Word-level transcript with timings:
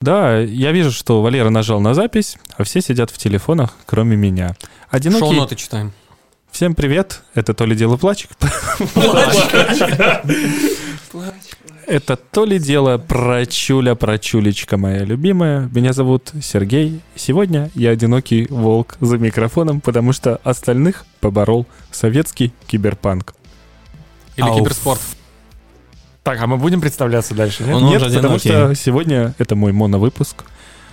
Да, 0.00 0.38
я 0.38 0.72
вижу, 0.72 0.92
что 0.92 1.20
Валера 1.20 1.50
нажал 1.50 1.78
на 1.78 1.92
запись, 1.92 2.38
а 2.56 2.64
все 2.64 2.80
сидят 2.80 3.10
в 3.10 3.18
телефонах, 3.18 3.76
кроме 3.84 4.16
меня. 4.16 4.56
Одинокий... 4.88 5.20
Шоу-ноты 5.26 5.56
читаем. 5.56 5.92
Всем 6.50 6.74
привет, 6.74 7.22
это 7.34 7.52
то 7.52 7.66
ли 7.66 7.76
дело 7.76 7.98
плачек. 7.98 8.30
Это 11.86 12.16
то 12.16 12.46
ли 12.46 12.58
дело 12.58 12.96
прочуля, 12.96 13.94
прочулечка 13.94 14.78
моя 14.78 15.04
любимая. 15.04 15.68
Меня 15.74 15.92
зовут 15.92 16.32
Сергей. 16.40 17.00
Сегодня 17.14 17.70
я 17.74 17.90
одинокий 17.90 18.46
волк 18.48 18.96
за 19.00 19.18
микрофоном, 19.18 19.82
потому 19.82 20.14
что 20.14 20.40
остальных 20.44 21.04
поборол 21.20 21.66
советский 21.90 22.54
киберпанк. 22.68 23.34
Или 24.36 24.46
киберспорт. 24.54 25.00
Так, 26.22 26.40
а 26.40 26.46
мы 26.46 26.58
будем 26.58 26.80
представляться 26.80 27.34
дальше, 27.34 27.64
нет? 27.64 27.80
Нет, 27.80 28.02
потому 28.02 28.34
одинокий. 28.34 28.48
что 28.50 28.74
сегодня 28.74 29.34
это 29.38 29.56
мой 29.56 29.72
моновыпуск. 29.72 30.44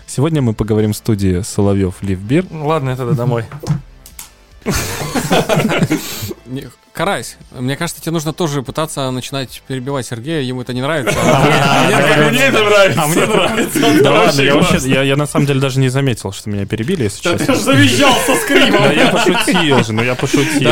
Сегодня 0.05 0.41
мы 0.41 0.53
поговорим 0.53 0.93
в 0.93 0.97
студии 0.97 1.41
Соловьев 1.41 1.95
Ливбир. 2.01 2.45
Ну, 2.49 2.65
Ладно, 2.67 2.91
я 2.91 2.95
тогда 2.95 3.13
домой. 3.13 3.43
Карась, 6.93 7.37
мне 7.51 7.75
кажется, 7.77 8.01
тебе 8.01 8.11
нужно 8.11 8.33
тоже 8.33 8.63
пытаться 8.63 9.11
начинать 9.11 9.61
перебивать 9.67 10.07
Сергея, 10.07 10.41
ему 10.41 10.61
это 10.63 10.73
не 10.73 10.81
нравится. 10.81 11.15
А 11.21 11.43
мне- 11.45 11.95
а 11.95 12.29
мне 12.29 12.39
это 12.39 12.63
нравится. 12.63 13.03
А 13.03 13.07
мне 13.07 13.25
нравится. 13.25 13.79
Да 14.03 14.11
ладно, 14.11 14.41
я 14.41 14.55
вообще, 14.55 14.77
я, 14.89 15.03
я 15.03 15.15
на 15.15 15.27
самом 15.27 15.45
деле 15.45 15.59
даже 15.59 15.79
не 15.79 15.89
заметил, 15.89 16.31
что 16.31 16.49
меня 16.49 16.65
перебили, 16.65 17.03
если 17.03 17.21
Да 17.23 17.33
ты 17.33 17.39
честно. 17.39 17.53
же 17.55 17.61
завизжал 17.61 18.15
со 18.25 18.35
скримом. 18.35 18.81
Да 18.81 18.91
я 18.93 19.07
пошутил 19.09 19.83
же, 19.83 19.93
ну 19.93 20.03
я 20.03 20.15
пошутил. 20.15 20.47
Да 20.61 20.69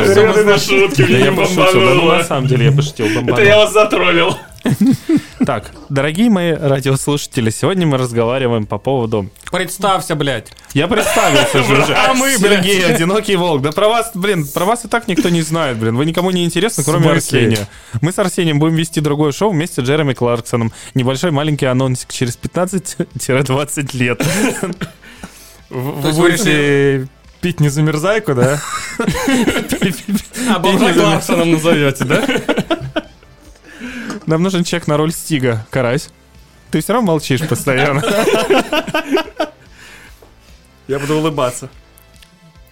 я 1.17 1.31
пошутил, 1.31 1.63
да 1.85 1.93
ну 1.93 2.05
на 2.05 2.23
самом 2.23 2.47
деле 2.47 2.65
я 2.65 2.71
пошутил. 2.71 3.07
бомбанул. 3.13 3.45
вас 3.57 3.73
затроллил. 3.73 4.35
Так, 5.45 5.71
дорогие 5.89 6.29
мои 6.29 6.53
радиослушатели, 6.53 7.49
сегодня 7.49 7.85
мы 7.85 7.97
разговариваем 7.97 8.65
по 8.65 8.77
поводу... 8.77 9.29
Представься, 9.51 10.15
блядь. 10.15 10.51
Я 10.73 10.87
представился 10.87 11.63
же 11.63 11.81
уже. 11.81 11.93
А 11.95 12.13
мы, 12.13 12.37
блядь. 12.39 12.63
Сергей, 12.63 12.85
одинокий 12.85 13.35
волк. 13.35 13.61
Да 13.61 13.71
про 13.71 13.87
вас, 13.87 14.11
блин, 14.15 14.47
про 14.47 14.65
вас 14.65 14.85
и 14.85 14.87
так 14.87 15.07
никто 15.07 15.29
не 15.29 15.41
знает, 15.41 15.77
блин. 15.77 15.95
Вы 15.95 16.05
никому 16.05 16.31
не 16.31 16.45
интересны, 16.45 16.83
кроме? 16.83 17.11
Арсения. 17.11 17.67
Мы 18.01 18.11
с 18.11 18.19
Арсением 18.19 18.59
будем 18.59 18.75
вести 18.75 19.01
другое 19.01 19.31
шоу 19.31 19.51
вместе 19.51 19.81
с 19.81 19.85
Джереми 19.85 20.13
Кларксоном. 20.13 20.73
Небольшой 20.93 21.31
маленький 21.31 21.65
анонсик 21.65 22.11
через 22.11 22.37
15-20 22.37 23.97
лет. 23.97 24.25
Вы 25.69 26.11
будете 26.11 27.07
пить 27.41 27.59
не 27.59 27.69
замерзайку, 27.69 28.33
да? 28.33 28.59
А 30.49 30.59
Кларксоном 30.59 31.51
назовете, 31.51 32.03
да? 32.05 32.25
Нам 34.25 34.41
нужен 34.41 34.63
чек 34.63 34.87
на 34.87 34.97
роль 34.97 35.13
Стига, 35.13 35.65
Карась. 35.69 36.09
Ты 36.71 36.81
все 36.81 36.93
равно 36.93 37.07
молчишь 37.11 37.47
постоянно. 37.47 38.03
Я 40.87 40.99
буду 40.99 41.17
улыбаться. 41.17 41.69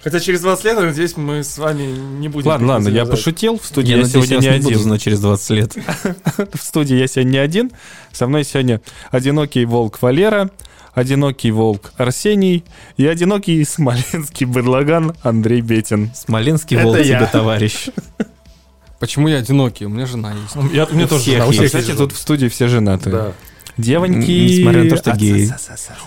Хотя 0.03 0.19
через 0.19 0.41
20 0.41 0.65
лет, 0.65 0.79
надеюсь, 0.79 1.15
мы 1.15 1.43
с 1.43 1.57
вами 1.57 1.83
не 1.83 2.27
будем 2.27 2.49
Ладно, 2.49 2.67
ладно, 2.73 2.89
я 2.89 3.05
пошутил. 3.05 3.57
В 3.57 3.65
студии 3.65 3.95
Я 3.95 4.03
сегодня 4.03 4.39
я 4.41 4.53
не 4.57 4.57
буду 4.57 4.69
один. 4.69 4.79
знать 4.81 5.01
через 5.01 5.21
20 5.21 5.49
лет. 5.51 5.75
В 6.53 6.61
студии 6.61 6.97
я 6.97 7.07
сегодня 7.07 7.31
не 7.31 7.37
один. 7.37 7.71
Со 8.11 8.27
мной 8.27 8.43
сегодня 8.43 8.81
одинокий 9.11 9.63
волк 9.63 10.01
Валера, 10.01 10.49
одинокий 10.93 11.51
волк 11.51 11.93
Арсений 11.95 12.65
и 12.97 13.07
одинокий 13.07 13.63
смоленский 13.63 14.45
быдлаган 14.45 15.15
Андрей 15.23 15.61
Бетин. 15.61 16.11
Смоленский 16.13 16.77
волк 16.77 16.97
тебе, 16.97 17.25
товарищ. 17.31 17.87
Почему 19.03 19.27
я 19.27 19.39
одинокий? 19.39 19.85
У 19.85 19.89
меня 19.89 20.05
жена 20.05 20.31
есть. 20.31 20.55
Ну, 20.55 20.69
Я, 20.71 20.85
у 20.85 20.93
меня 20.93 21.03
У 21.03 21.07
тоже 21.09 21.31
жена, 21.31 21.45
у 21.45 21.51
всех 21.51 21.65
Кстати, 21.65 21.91
тут 21.93 22.13
в 22.13 22.17
студии 22.17 22.47
все 22.47 22.69
женаты. 22.69 23.09
Да. 23.09 23.33
Девоньки... 23.75 24.31
Несмотря 24.31 24.83
на 24.85 24.89
то, 24.89 24.95
что 24.95 25.11
геи. 25.11 25.51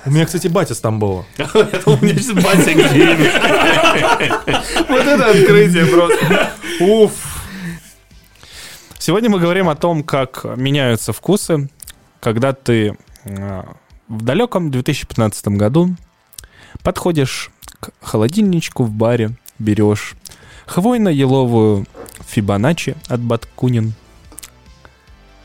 У 0.07 0.11
меня, 0.11 0.25
кстати, 0.25 0.49
батя 0.49 0.75
с 0.75 0.81
Тамбова. 0.81 1.27
У 1.37 1.97
меня 2.03 2.15
сейчас 2.15 2.43
батя 2.43 2.73
гей. 2.73 3.17
Вот 4.89 5.07
это 5.07 5.31
открытие 5.31 5.85
просто. 5.85 6.53
Уф. 6.81 7.13
Сегодня 8.99 9.29
мы 9.29 9.41
говорим 9.41 9.69
о 9.69 9.77
том, 9.77 10.03
как 10.03 10.47
меняются 10.57 11.13
вкусы, 11.13 11.69
когда 12.21 12.55
ты 12.55 12.97
э, 13.25 13.63
в 14.09 14.23
далеком 14.23 14.71
2015 14.71 15.49
году 15.49 15.95
подходишь 16.83 17.51
к 17.79 17.91
холодильничку 18.01 18.85
в 18.85 18.91
баре, 18.91 19.33
берешь 19.59 20.15
хвойно-еловую 20.67 21.87
Фибоначчи 22.27 22.97
от 23.09 23.21
Баткунин, 23.21 23.93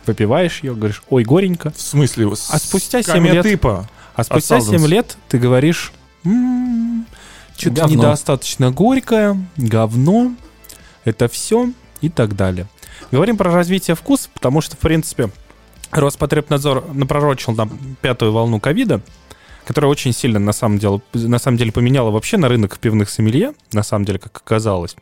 выпиваешь 0.06 0.62
ее, 0.64 0.74
говоришь, 0.76 1.04
ой, 1.10 1.24
горенько. 1.24 1.72
В 1.72 1.80
смысле? 1.82 2.32
А 2.50 2.58
спустя 2.60 3.02
7 3.04 3.26
лет- 3.28 3.44
типа. 3.46 3.88
А 4.16 4.24
спустя 4.24 4.60
Салденс. 4.60 4.82
7 4.82 4.90
лет 4.92 5.18
ты 5.30 5.38
говоришь, 5.38 5.94
что-то 6.24 7.76
Говно. 7.82 7.96
недостаточно 7.96 8.72
горькое, 8.72 9.40
говно, 9.58 10.34
это 11.06 11.28
все 11.28 11.72
и 12.02 12.10
так 12.10 12.36
далее. 12.36 12.68
Говорим 13.12 13.38
про 13.38 13.52
развитие 13.52 13.96
вкуса, 13.96 14.30
потому 14.34 14.62
что, 14.62 14.76
в 14.76 14.80
принципе, 14.80 15.30
Роспотребнадзор 15.92 16.94
напророчил 16.94 17.54
нам 17.54 17.70
пятую 18.02 18.32
волну 18.32 18.60
ковида, 18.60 19.02
которая 19.66 19.92
очень 19.92 20.14
сильно, 20.14 20.40
на 20.40 20.54
самом, 20.54 20.80
деле, 20.80 21.02
на 21.14 21.40
самом 21.40 21.58
деле, 21.58 21.72
поменяла 21.72 22.12
вообще 22.12 22.38
на 22.38 22.48
рынок 22.50 22.80
пивных 22.80 23.10
сомелье, 23.10 23.54
на 23.74 23.84
самом 23.84 24.06
деле, 24.06 24.20
как 24.20 24.36
оказалось. 24.38 24.96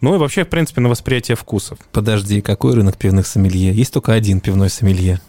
Ну 0.00 0.14
и 0.14 0.18
вообще, 0.18 0.44
в 0.44 0.48
принципе, 0.48 0.80
на 0.80 0.88
восприятие 0.88 1.36
вкусов. 1.36 1.78
Подожди, 1.92 2.40
какой 2.40 2.74
рынок 2.74 2.96
пивных 2.96 3.26
сомелье? 3.26 3.72
Есть 3.72 3.92
только 3.92 4.12
один 4.12 4.40
пивной 4.40 4.70
сомелье. 4.70 5.20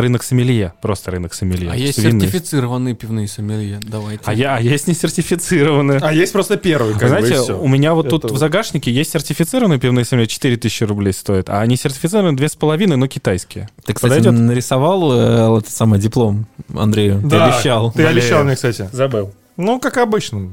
Рынок 0.00 0.22
сомелье, 0.22 0.72
просто 0.80 1.10
рынок 1.10 1.34
сомелье. 1.34 1.70
А 1.70 1.76
есть 1.76 1.98
Винный. 1.98 2.22
сертифицированные 2.22 2.94
пивные 2.94 3.28
сомелье. 3.28 3.80
Давайте. 3.82 4.22
А, 4.24 4.32
я, 4.34 4.56
а 4.56 4.60
есть 4.60 4.86
не 4.88 4.94
сертифицированные. 4.94 5.98
А 6.02 6.12
есть 6.12 6.32
просто 6.32 6.56
первый, 6.56 6.94
Вы 6.94 6.98
как 7.00 7.10
бы, 7.10 7.18
знаете, 7.26 7.42
всё. 7.42 7.58
у 7.60 7.68
меня 7.68 7.94
вот 7.94 8.08
тут 8.08 8.24
Это 8.24 8.28
в 8.28 8.30
вот. 8.32 8.40
загашнике 8.40 8.90
есть 8.90 9.10
сертифицированные 9.12 9.78
пивные 9.78 10.04
сомелье, 10.04 10.26
4000 10.28 10.84
рублей 10.84 11.12
стоят, 11.12 11.48
а 11.50 11.64
не 11.66 11.76
сертифицированные 11.76 12.36
2,5, 12.36 12.96
но 12.96 13.06
китайские. 13.06 13.68
Ты, 13.84 13.92
кстати, 13.94 14.10
Подойдет? 14.18 14.32
нарисовал 14.40 15.12
э, 15.12 15.58
этот 15.58 15.70
самый 15.70 15.98
диплом 15.98 16.46
Андрею? 16.74 17.20
Ты 17.22 17.28
Да, 17.28 17.46
обещал. 17.54 17.92
Ты 17.92 18.04
обещал 18.04 18.44
мне, 18.44 18.54
кстати. 18.54 18.88
Забыл. 18.92 19.32
Ну, 19.56 19.78
как 19.80 19.96
обычно. 19.98 20.50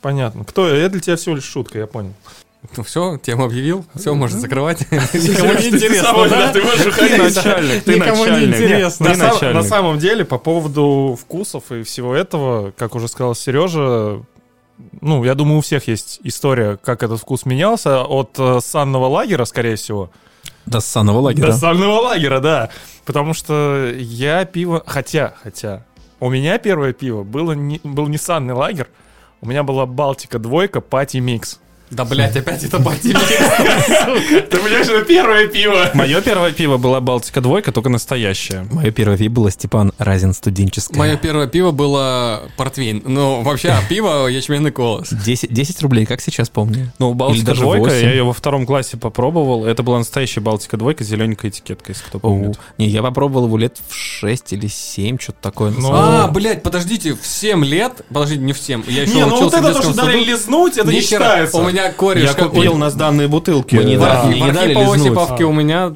Понятно. 0.00 0.44
Кто 0.44 0.68
я? 0.68 0.76
Я 0.82 0.88
для 0.88 1.00
тебя 1.00 1.16
всего 1.16 1.36
лишь 1.36 1.44
шутка, 1.44 1.78
я 1.78 1.86
понял. 1.86 2.12
Ну 2.76 2.84
все, 2.84 3.18
тему 3.18 3.44
объявил. 3.44 3.84
Все, 3.94 4.14
можно 4.14 4.38
закрывать. 4.38 4.80
Никому 4.90 5.52
не 5.54 5.68
интересно, 5.68 6.28
да? 6.28 6.52
Ты 6.52 6.62
можешь 6.62 6.94
Ты 6.94 7.18
начальник, 7.18 7.84
ты 7.84 7.94
Никому 7.96 8.24
не 8.24 8.30
начальник. 8.30 8.54
интересно. 8.54 9.52
На, 9.52 9.62
самом 9.62 9.98
деле, 9.98 10.24
по 10.24 10.38
поводу 10.38 11.18
вкусов 11.20 11.72
и 11.72 11.82
всего 11.82 12.14
этого, 12.14 12.72
как 12.76 12.94
уже 12.94 13.08
сказал 13.08 13.34
Сережа, 13.34 14.22
ну, 15.00 15.24
я 15.24 15.34
думаю, 15.34 15.58
у 15.58 15.60
всех 15.60 15.88
есть 15.88 16.20
история, 16.22 16.76
как 16.76 17.02
этот 17.02 17.20
вкус 17.20 17.44
менялся 17.44 18.02
от 18.02 18.36
э, 18.38 18.60
санного 18.62 19.06
лагера, 19.06 19.44
скорее 19.44 19.76
всего. 19.76 20.10
До 20.66 20.80
санного 20.80 21.18
лагеря. 21.20 21.48
До 21.48 21.52
санного 21.52 22.00
лагера, 22.00 22.40
да. 22.40 22.70
Потому 23.04 23.34
что 23.34 23.92
я 23.96 24.44
пиво... 24.44 24.82
Хотя, 24.86 25.34
хотя, 25.42 25.84
у 26.20 26.30
меня 26.30 26.58
первое 26.58 26.92
пиво 26.92 27.22
было 27.22 27.52
не, 27.52 27.80
был 27.82 28.06
не 28.06 28.18
санный 28.18 28.54
лагерь, 28.54 28.88
у 29.40 29.46
меня 29.46 29.62
была 29.62 29.86
Балтика 29.86 30.38
двойка, 30.38 30.80
пати 30.80 31.18
микс. 31.18 31.58
Да, 31.92 32.06
блядь, 32.06 32.34
опять 32.36 32.64
это 32.64 32.78
ботинки. 32.78 33.20
Ты 34.50 34.56
понимаешь, 34.56 34.86
это 34.88 35.04
первое 35.04 35.46
пиво. 35.46 35.90
Мое 35.92 36.22
первое 36.22 36.52
пиво 36.52 36.78
была 36.78 37.00
Балтика 37.00 37.40
двойка, 37.42 37.70
только 37.70 37.90
настоящее. 37.90 38.66
Мое 38.70 38.90
первое 38.90 39.18
пиво 39.18 39.32
было 39.32 39.50
Степан 39.50 39.92
Разин 39.98 40.32
студенческое. 40.32 40.98
Мое 40.98 41.16
первое 41.16 41.46
пиво 41.46 41.70
было 41.70 42.44
портвейн. 42.56 43.02
Ну, 43.04 43.42
вообще, 43.42 43.68
а 43.70 43.82
пиво 43.86 44.26
ячменный 44.26 44.72
колос. 44.72 45.10
10, 45.12 45.52
10 45.52 45.82
рублей, 45.82 46.06
как 46.06 46.22
сейчас 46.22 46.48
помню. 46.48 46.90
Ну, 46.98 47.12
Балтика 47.12 47.46
даже 47.46 47.60
двойка, 47.60 47.90
8. 47.90 48.02
я 48.06 48.10
ее 48.12 48.22
во 48.24 48.32
втором 48.32 48.64
классе 48.64 48.96
попробовал. 48.96 49.66
Это 49.66 49.82
была 49.82 49.98
настоящая 49.98 50.40
Балтика 50.40 50.78
двойка 50.78 51.04
с 51.04 51.08
зелененькой 51.08 51.50
этикеткой, 51.50 51.94
если 51.94 52.04
кто 52.08 52.18
помнит. 52.20 52.58
Не, 52.78 52.88
я 52.88 53.02
попробовал 53.02 53.46
его 53.46 53.58
лет 53.58 53.76
в 53.86 53.94
6 53.94 54.54
или 54.54 54.66
7, 54.66 55.18
что-то 55.18 55.38
такое. 55.42 55.72
Ну, 55.72 55.90
А, 55.92 56.28
блядь, 56.28 56.62
подождите, 56.62 57.14
в 57.14 57.26
7 57.26 57.64
лет, 57.66 58.00
подождите, 58.08 58.40
не 58.42 58.54
в 58.54 58.58
7, 58.58 58.84
я 58.88 59.02
еще 59.02 59.14
Не, 59.14 59.26
ну 59.26 59.30
вот 59.30 59.40
учился 59.40 59.56
в 59.58 59.60
это 59.60 59.68
то, 59.68 59.72
детском 59.74 59.92
что 59.92 60.02
дали 60.06 60.24
лизнуть, 60.24 60.78
это 60.78 60.90
не 60.90 61.00
считается. 61.02 61.58
У 61.58 61.68
меня 61.68 61.81
кореш... 61.90 62.24
Я 62.24 62.34
как- 62.34 62.50
купил 62.50 62.76
на 62.76 62.90
сданные 62.90 63.28
бутылки. 63.28 63.74
Мы 63.76 63.84
не 63.84 63.96
Архи- 63.96 64.40
не 64.40 64.52
дали 64.52 64.74
А. 64.74 65.46
у 65.46 65.52
меня 65.52 65.92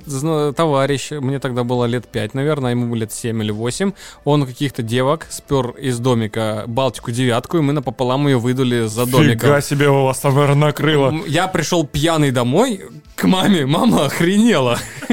товарищ, 0.52 1.10
мне 1.12 1.38
тогда 1.38 1.64
было 1.64 1.84
лет 1.84 2.06
5, 2.08 2.34
наверное, 2.34 2.72
ему 2.72 2.94
лет 2.94 3.12
7 3.12 3.42
или 3.42 3.50
8. 3.52 3.92
Он 4.24 4.42
у 4.42 4.46
каких-то 4.46 4.82
девок 4.82 5.26
спер 5.30 5.70
из 5.70 5.98
домика 5.98 6.64
Балтику 6.66 7.10
девятку, 7.10 7.58
и 7.58 7.60
мы 7.60 7.72
напополам 7.72 8.26
ее 8.26 8.38
выдули 8.38 8.86
за 8.86 9.06
домиком. 9.06 9.40
Фига 9.48 9.60
себе 9.60 9.88
у 9.88 10.04
вас 10.04 10.18
там, 10.18 10.34
наверное, 10.34 10.66
накрыло. 10.66 11.14
Я 11.26 11.46
пришел 11.48 11.86
пьяный 11.86 12.30
домой 12.30 12.80
к 13.14 13.24
маме, 13.24 13.66
мама 13.66 14.06
охренела. 14.06 14.78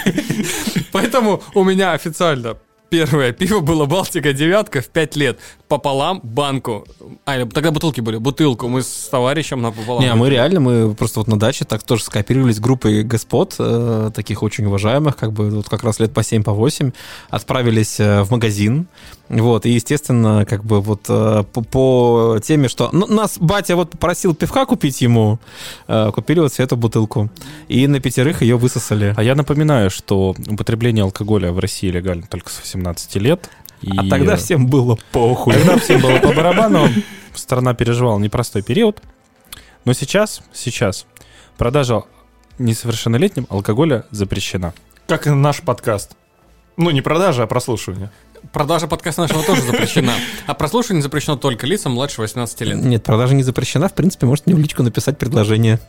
Поэтому 0.92 1.42
у 1.54 1.64
меня 1.64 1.92
официально 1.92 2.56
Первое 2.88 3.32
пиво 3.32 3.60
было 3.60 3.86
Балтика 3.86 4.32
девятка 4.32 4.80
в 4.80 4.86
5 4.86 5.16
лет. 5.16 5.38
Пополам 5.66 6.20
банку. 6.22 6.86
А, 7.24 7.44
тогда 7.46 7.72
бутылки 7.72 8.00
были. 8.00 8.18
Бутылку. 8.18 8.68
Мы 8.68 8.82
с 8.82 9.08
товарищем 9.10 9.60
напополам. 9.60 10.02
Не, 10.02 10.08
а 10.08 10.14
мы 10.14 10.30
реально, 10.30 10.60
мы 10.60 10.94
просто 10.94 11.18
вот 11.18 11.26
на 11.26 11.38
даче 11.38 11.64
так 11.64 11.82
тоже 11.82 12.04
скооперировались 12.04 12.56
с 12.56 12.60
группой 12.60 13.02
господ, 13.02 13.56
э, 13.58 14.10
таких 14.14 14.44
очень 14.44 14.66
уважаемых, 14.66 15.16
как 15.16 15.32
бы 15.32 15.50
вот 15.50 15.68
как 15.68 15.82
раз 15.82 15.98
лет 15.98 16.12
по 16.12 16.22
7, 16.22 16.44
по 16.44 16.52
8, 16.52 16.92
отправились 17.30 17.98
э, 17.98 18.22
в 18.22 18.30
магазин, 18.30 18.86
вот, 19.28 19.66
и, 19.66 19.70
естественно, 19.70 20.44
как 20.44 20.64
бы 20.64 20.80
вот 20.80 21.06
э, 21.08 21.44
по, 21.52 21.62
по 21.62 22.38
теме, 22.42 22.68
что 22.68 22.90
ну, 22.92 23.06
нас 23.06 23.38
батя 23.38 23.74
вот 23.74 23.90
попросил 23.90 24.34
пивка 24.34 24.66
купить 24.66 25.00
ему, 25.00 25.40
э, 25.88 26.12
купили 26.14 26.40
вот 26.40 26.58
эту 26.58 26.76
бутылку, 26.76 27.28
и 27.66 27.86
на 27.88 27.98
пятерых 27.98 28.42
ее 28.42 28.56
высосали. 28.56 29.14
А 29.16 29.22
я 29.22 29.34
напоминаю, 29.34 29.90
что 29.90 30.36
употребление 30.48 31.02
алкоголя 31.02 31.50
в 31.50 31.58
России 31.58 31.88
легально 31.88 32.26
только 32.28 32.50
с 32.50 32.60
18 32.60 33.16
лет. 33.16 33.50
И 33.82 33.90
А 33.96 34.08
тогда 34.08 34.36
всем 34.36 34.68
было 34.68 34.96
похуй. 35.10 35.54
Тогда 35.54 35.76
всем 35.78 36.00
было 36.00 36.18
по 36.18 36.32
барабану. 36.34 36.88
Страна 37.34 37.74
переживала 37.74 38.18
непростой 38.18 38.62
период. 38.62 39.02
Но 39.84 39.92
сейчас, 39.92 40.40
сейчас 40.52 41.06
продажа 41.56 42.04
несовершеннолетним 42.58 43.46
алкоголя 43.50 44.04
запрещена. 44.10 44.72
Как 45.06 45.26
и 45.26 45.30
наш 45.30 45.62
подкаст. 45.62 46.16
Ну, 46.76 46.90
не 46.90 47.00
продажа, 47.00 47.44
а 47.44 47.46
прослушивание. 47.46 48.10
Продажа 48.52 48.86
подкаста 48.86 49.22
нашего 49.22 49.42
тоже 49.42 49.62
запрещена. 49.62 50.12
А 50.46 50.54
прослушивание 50.54 51.02
запрещено 51.02 51.36
только 51.36 51.66
лицам 51.66 51.92
младше 51.92 52.20
18 52.20 52.60
лет. 52.62 52.76
Нет, 52.78 53.02
продажа 53.04 53.34
не 53.34 53.42
запрещена, 53.42 53.88
в 53.88 53.94
принципе, 53.94 54.26
можете 54.26 54.50
мне 54.50 54.56
в 54.56 54.62
личку 54.62 54.82
написать 54.82 55.18
предложение. 55.18 55.80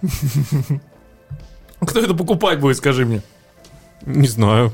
Кто 1.80 2.00
это 2.00 2.14
покупать 2.14 2.60
будет, 2.60 2.78
скажи 2.78 3.06
мне? 3.06 3.22
Не 4.06 4.28
знаю. 4.28 4.72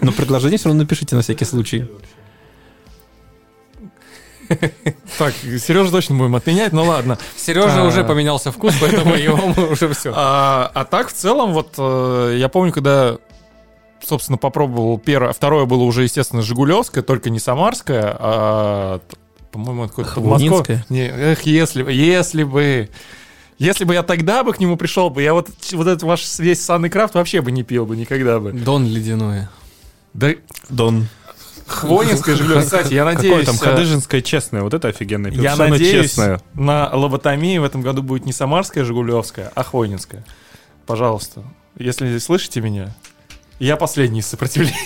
Но 0.00 0.12
предложение 0.12 0.58
все 0.58 0.68
равно 0.68 0.82
напишите 0.82 1.16
на 1.16 1.22
всякий 1.22 1.44
случай. 1.44 1.88
Так, 5.18 5.34
Сережа 5.34 5.90
точно 5.90 6.16
будем 6.16 6.34
отменять, 6.36 6.72
ну 6.72 6.84
ладно. 6.84 7.18
Сережа 7.36 7.82
А. 7.82 7.84
уже 7.84 8.04
поменялся 8.04 8.50
вкус, 8.50 8.74
поэтому 8.80 9.14
его 9.14 9.52
уже 9.70 9.92
все. 9.92 10.12
А, 10.14 10.70
а 10.74 10.84
так, 10.84 11.08
в 11.08 11.12
целом, 11.12 11.52
вот 11.52 11.74
э, 11.76 12.36
я 12.38 12.48
помню, 12.48 12.72
когда, 12.72 13.18
собственно, 14.08 14.38
попробовал 14.38 14.98
первое, 14.98 15.32
второе 15.32 15.66
было 15.66 15.82
уже, 15.82 16.02
естественно, 16.04 16.42
Жигулевское, 16.42 17.02
только 17.02 17.30
не 17.30 17.38
Самарское, 17.38 18.16
а, 18.18 19.00
по-моему, 19.50 19.84
это 19.84 19.94
какое-то 19.94 20.14
подмосковное. 20.14 20.86
Не, 20.88 21.08
эх, 21.08 21.42
если 21.42 21.82
бы, 21.82 21.92
если 21.92 22.44
бы... 22.44 22.88
Если 23.58 23.82
бы 23.82 23.94
я 23.94 24.04
тогда 24.04 24.44
бы 24.44 24.52
к 24.52 24.60
нему 24.60 24.76
пришел 24.76 25.10
бы, 25.10 25.20
я 25.20 25.34
вот, 25.34 25.48
вот 25.72 25.86
этот 25.88 26.04
ваш 26.04 26.38
весь 26.38 26.64
санный 26.64 26.90
крафт 26.90 27.16
вообще 27.16 27.40
бы 27.40 27.50
не 27.50 27.64
пил 27.64 27.86
бы 27.86 27.96
никогда 27.96 28.38
бы. 28.38 28.52
Дон 28.52 28.86
ледяное. 28.86 29.50
Да 30.14 30.30
Дон. 30.68 31.08
Хвонинское 31.66 32.36
Жигулевское, 32.36 32.82
кстати, 32.82 32.94
я 32.94 33.04
Какое 33.04 33.16
надеюсь... 33.16 33.46
там 33.46 33.56
э, 33.56 33.58
ходыжинское 33.58 34.22
честное, 34.22 34.62
вот 34.62 34.74
это 34.74 34.88
офигенное 34.88 35.32
пиво. 35.32 35.42
Я 35.42 35.56
надеюсь, 35.56 36.10
честное. 36.10 36.40
на 36.54 36.88
лоботомии 36.94 37.58
в 37.58 37.64
этом 37.64 37.82
году 37.82 38.02
будет 38.02 38.24
не 38.24 38.32
самарская 38.32 38.84
Жигулевская, 38.84 39.52
а 39.54 39.64
Хвойнинская. 39.64 40.24
Пожалуйста, 40.86 41.42
если 41.76 42.16
слышите 42.18 42.60
меня, 42.60 42.94
я 43.58 43.76
последний 43.76 44.20
из 44.20 44.26
сопротивления. 44.26 44.76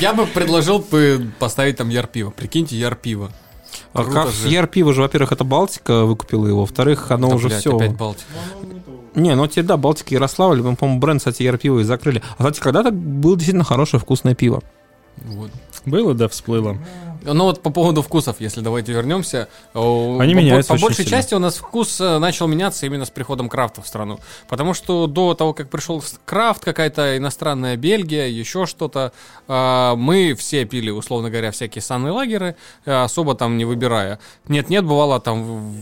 Я 0.00 0.12
бы 0.14 0.26
предложил 0.26 0.78
бы 0.80 1.30
поставить 1.38 1.76
там 1.76 1.88
яр 1.88 2.06
пиво. 2.06 2.30
Прикиньте, 2.30 2.76
яр 2.76 2.94
пиво. 2.94 3.30
А 3.92 4.04
как 4.04 4.30
же. 4.30 4.48
Яр 4.48 4.66
пиво 4.66 4.92
же, 4.92 5.02
во-первых, 5.02 5.32
это 5.32 5.44
Балтика 5.44 6.04
выкупила 6.04 6.46
его, 6.46 6.60
во-вторых, 6.60 7.10
оно 7.10 7.28
Да, 7.30 7.34
уже 7.36 7.48
блядь, 7.48 7.60
все. 7.60 7.76
опять 7.76 7.92
Балтика. 7.96 8.26
Не, 9.14 9.34
ну 9.34 9.46
те, 9.46 9.62
да, 9.62 9.76
Балтика 9.76 10.10
и 10.10 10.14
Ярославль, 10.14 10.60
мы, 10.60 10.76
по-моему, 10.76 11.00
бренд, 11.00 11.20
кстати, 11.20 11.42
Яр 11.42 11.56
пиво 11.56 11.80
и 11.80 11.84
закрыли. 11.84 12.22
А, 12.36 12.44
кстати, 12.44 12.60
когда-то 12.60 12.90
было 12.90 13.34
действительно 13.36 13.64
хорошее 13.64 14.00
вкусное 14.00 14.34
пиво. 14.34 14.62
Вот. 15.24 15.50
Было, 15.84 16.14
да, 16.14 16.28
всплыло. 16.28 16.76
Ну 17.22 17.44
вот 17.44 17.62
по 17.62 17.70
поводу 17.70 18.02
вкусов, 18.02 18.36
если 18.40 18.60
давайте 18.60 18.92
вернемся. 18.92 19.48
о, 19.74 20.18
Они 20.20 20.34
по- 20.34 20.38
меняются 20.38 20.68
По 20.70 20.74
очень 20.74 20.82
большей 20.84 21.04
сильно. 21.04 21.18
части 21.18 21.34
у 21.34 21.38
нас 21.38 21.56
вкус 21.56 22.00
э, 22.00 22.18
начал 22.18 22.46
меняться 22.46 22.86
именно 22.86 23.04
с 23.04 23.10
приходом 23.10 23.48
крафта 23.48 23.82
в 23.82 23.88
страну. 23.88 24.20
Потому 24.48 24.74
что 24.74 25.06
до 25.06 25.34
того, 25.34 25.52
как 25.54 25.68
пришел 25.70 26.02
крафт, 26.24 26.64
какая-то 26.64 27.16
иностранная 27.16 27.76
Бельгия, 27.76 28.26
еще 28.26 28.66
что-то, 28.66 29.12
э, 29.48 29.94
мы 29.96 30.34
все 30.34 30.64
пили, 30.66 30.90
условно 30.90 31.30
говоря, 31.30 31.50
всякие 31.50 31.82
санные 31.82 32.12
лагеры, 32.12 32.54
э, 32.84 32.92
особо 32.92 33.34
там 33.34 33.56
не 33.56 33.64
выбирая. 33.64 34.18
Нет-нет, 34.48 34.84
бывало 34.84 35.18
там... 35.20 35.72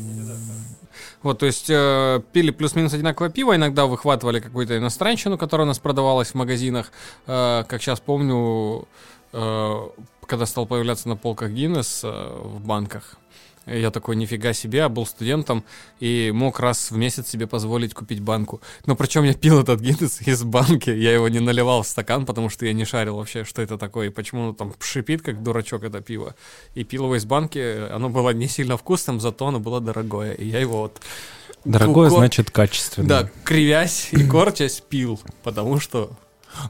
Вот, 1.22 1.38
то 1.38 1.46
есть 1.46 1.66
э, 1.70 2.20
пили 2.32 2.50
плюс-минус 2.50 2.92
одинаковое 2.92 3.30
пиво, 3.30 3.56
иногда 3.56 3.86
выхватывали 3.86 4.40
какую-то 4.40 4.76
иностранщину, 4.76 5.38
которая 5.38 5.64
у 5.64 5.68
нас 5.68 5.78
продавалась 5.78 6.28
в 6.28 6.34
магазинах. 6.34 6.92
Э, 7.26 7.64
как 7.66 7.80
сейчас 7.80 7.98
помню, 8.00 8.82
э, 8.82 8.84
когда 10.26 10.46
стал 10.46 10.66
появляться 10.66 11.08
на 11.08 11.16
полках 11.16 11.50
Гиннес 11.50 12.02
э, 12.04 12.08
в 12.08 12.60
банках, 12.60 13.16
я 13.66 13.90
такой, 13.90 14.16
нифига 14.16 14.52
себе, 14.52 14.80
я 14.80 14.88
был 14.90 15.06
студентом 15.06 15.64
и 15.98 16.30
мог 16.34 16.60
раз 16.60 16.90
в 16.90 16.96
месяц 16.96 17.28
себе 17.28 17.46
позволить 17.46 17.94
купить 17.94 18.20
банку. 18.20 18.60
Но 18.84 18.94
причем 18.94 19.24
я 19.24 19.32
пил 19.32 19.60
этот 19.60 19.80
Гиннес 19.80 20.20
из 20.20 20.42
банки, 20.42 20.90
я 20.90 21.14
его 21.14 21.28
не 21.28 21.40
наливал 21.40 21.82
в 21.82 21.88
стакан, 21.88 22.26
потому 22.26 22.50
что 22.50 22.66
я 22.66 22.74
не 22.74 22.84
шарил 22.84 23.16
вообще, 23.16 23.44
что 23.44 23.62
это 23.62 23.78
такое, 23.78 24.08
и 24.08 24.10
почему 24.10 24.42
оно 24.44 24.52
там 24.52 24.74
шипит, 24.80 25.22
как 25.22 25.42
дурачок, 25.42 25.82
это 25.82 26.00
пиво. 26.00 26.34
И 26.74 26.84
пил 26.84 27.04
его 27.04 27.16
из 27.16 27.24
банки, 27.24 27.88
оно 27.90 28.10
было 28.10 28.30
не 28.30 28.48
сильно 28.48 28.76
вкусным, 28.76 29.20
зато 29.20 29.46
оно 29.46 29.60
было 29.60 29.80
дорогое. 29.80 30.34
И 30.34 30.46
я 30.46 30.60
его 30.60 30.82
вот, 30.82 31.00
Дорогое 31.64 32.10
Кор- 32.10 32.18
значит 32.18 32.50
качественное. 32.50 33.08
да, 33.08 33.30
кривясь 33.42 34.08
и 34.12 34.22
корчась 34.24 34.80
пил, 34.80 35.18
потому 35.42 35.80
что... 35.80 36.10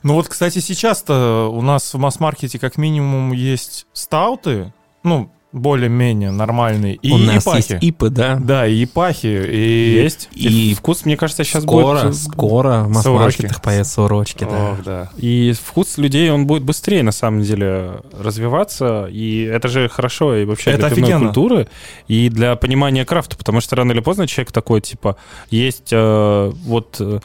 Ну 0.02 0.14
вот, 0.14 0.28
кстати, 0.28 0.58
сейчас-то 0.58 1.50
у 1.52 1.62
нас 1.62 1.94
в 1.94 1.98
масс-маркете 1.98 2.58
как 2.58 2.76
минимум 2.76 3.32
есть 3.32 3.86
стауты, 3.92 4.72
ну, 5.02 5.30
более-менее 5.54 6.32
нормальные, 6.32 6.96
и 6.96 7.12
У 7.12 7.16
нас 7.16 7.44
ипахи. 7.44 7.56
есть 7.74 7.84
ипы, 7.84 8.10
да. 8.10 8.40
Да, 8.42 8.66
и 8.66 8.82
ипахи, 8.82 9.26
и... 9.26 10.02
Есть. 10.02 10.28
И 10.32 10.72
И 10.72 10.74
вкус, 10.74 11.04
мне 11.04 11.16
кажется, 11.16 11.44
сейчас 11.44 11.62
скоро, 11.62 12.02
будет... 12.02 12.16
скоро 12.16 12.82
в 12.82 12.90
масс-маркетах 12.90 13.62
появятся 13.62 14.02
урочки, 14.02 14.42
да. 14.42 14.72
Ох, 14.72 14.82
да. 14.82 15.10
И 15.16 15.52
вкус 15.52 15.96
людей, 15.96 16.28
он 16.32 16.48
будет 16.48 16.64
быстрее, 16.64 17.04
на 17.04 17.12
самом 17.12 17.42
деле, 17.42 18.00
развиваться. 18.18 19.06
И 19.08 19.42
это 19.42 19.68
же 19.68 19.88
хорошо 19.88 20.34
и 20.34 20.44
вообще 20.44 20.72
Это 20.72 20.88
для 20.88 20.96
пивной 20.96 21.20
культуры, 21.20 21.68
и 22.08 22.28
для 22.30 22.56
понимания 22.56 23.04
крафта. 23.04 23.36
Потому 23.36 23.60
что 23.60 23.76
рано 23.76 23.92
или 23.92 24.00
поздно 24.00 24.26
человек 24.26 24.50
такой, 24.50 24.80
типа, 24.80 25.16
есть 25.50 25.90
э, 25.92 26.52
вот... 26.64 27.22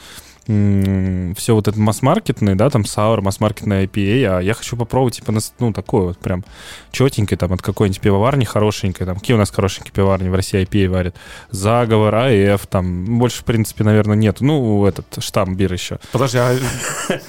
все 0.50 1.54
вот 1.54 1.68
это 1.68 1.80
масс-маркетный, 1.80 2.56
да, 2.56 2.72
там 2.72 2.84
саур, 2.84 3.22
масс-маркетная 3.22 3.86
IPA, 3.86 4.38
а 4.38 4.40
я 4.40 4.56
хочу 4.56 4.76
попробовать, 4.76 5.18
типа, 5.18 5.32
ну, 5.60 5.74
такой 5.74 6.06
вот 6.06 6.18
прям 6.18 6.44
четенький, 6.92 7.38
там, 7.38 7.54
от 7.54 7.62
какой-нибудь 7.62 8.02
пивоварни 8.02 8.46
хорошенькой, 8.46 9.06
там, 9.06 9.20
какие 9.20 9.36
у 9.36 9.40
нас 9.40 9.52
хорошенькие 9.52 9.94
пивоварни 9.94 10.30
в 10.30 10.34
России 10.34 10.64
IPA 10.64 10.90
варят? 10.90 11.16
Заговор, 11.52 12.16
АФ, 12.16 12.66
там, 12.68 13.20
больше, 13.20 13.42
в 13.42 13.44
принципе, 13.44 13.84
наверное, 13.84 14.16
нет. 14.16 14.42
Ну, 14.42 14.86
этот, 14.86 15.06
штамм 15.20 15.56
бир 15.56 15.72
еще. 15.72 16.00
Подожди, 16.12 16.40
а... 16.40 16.56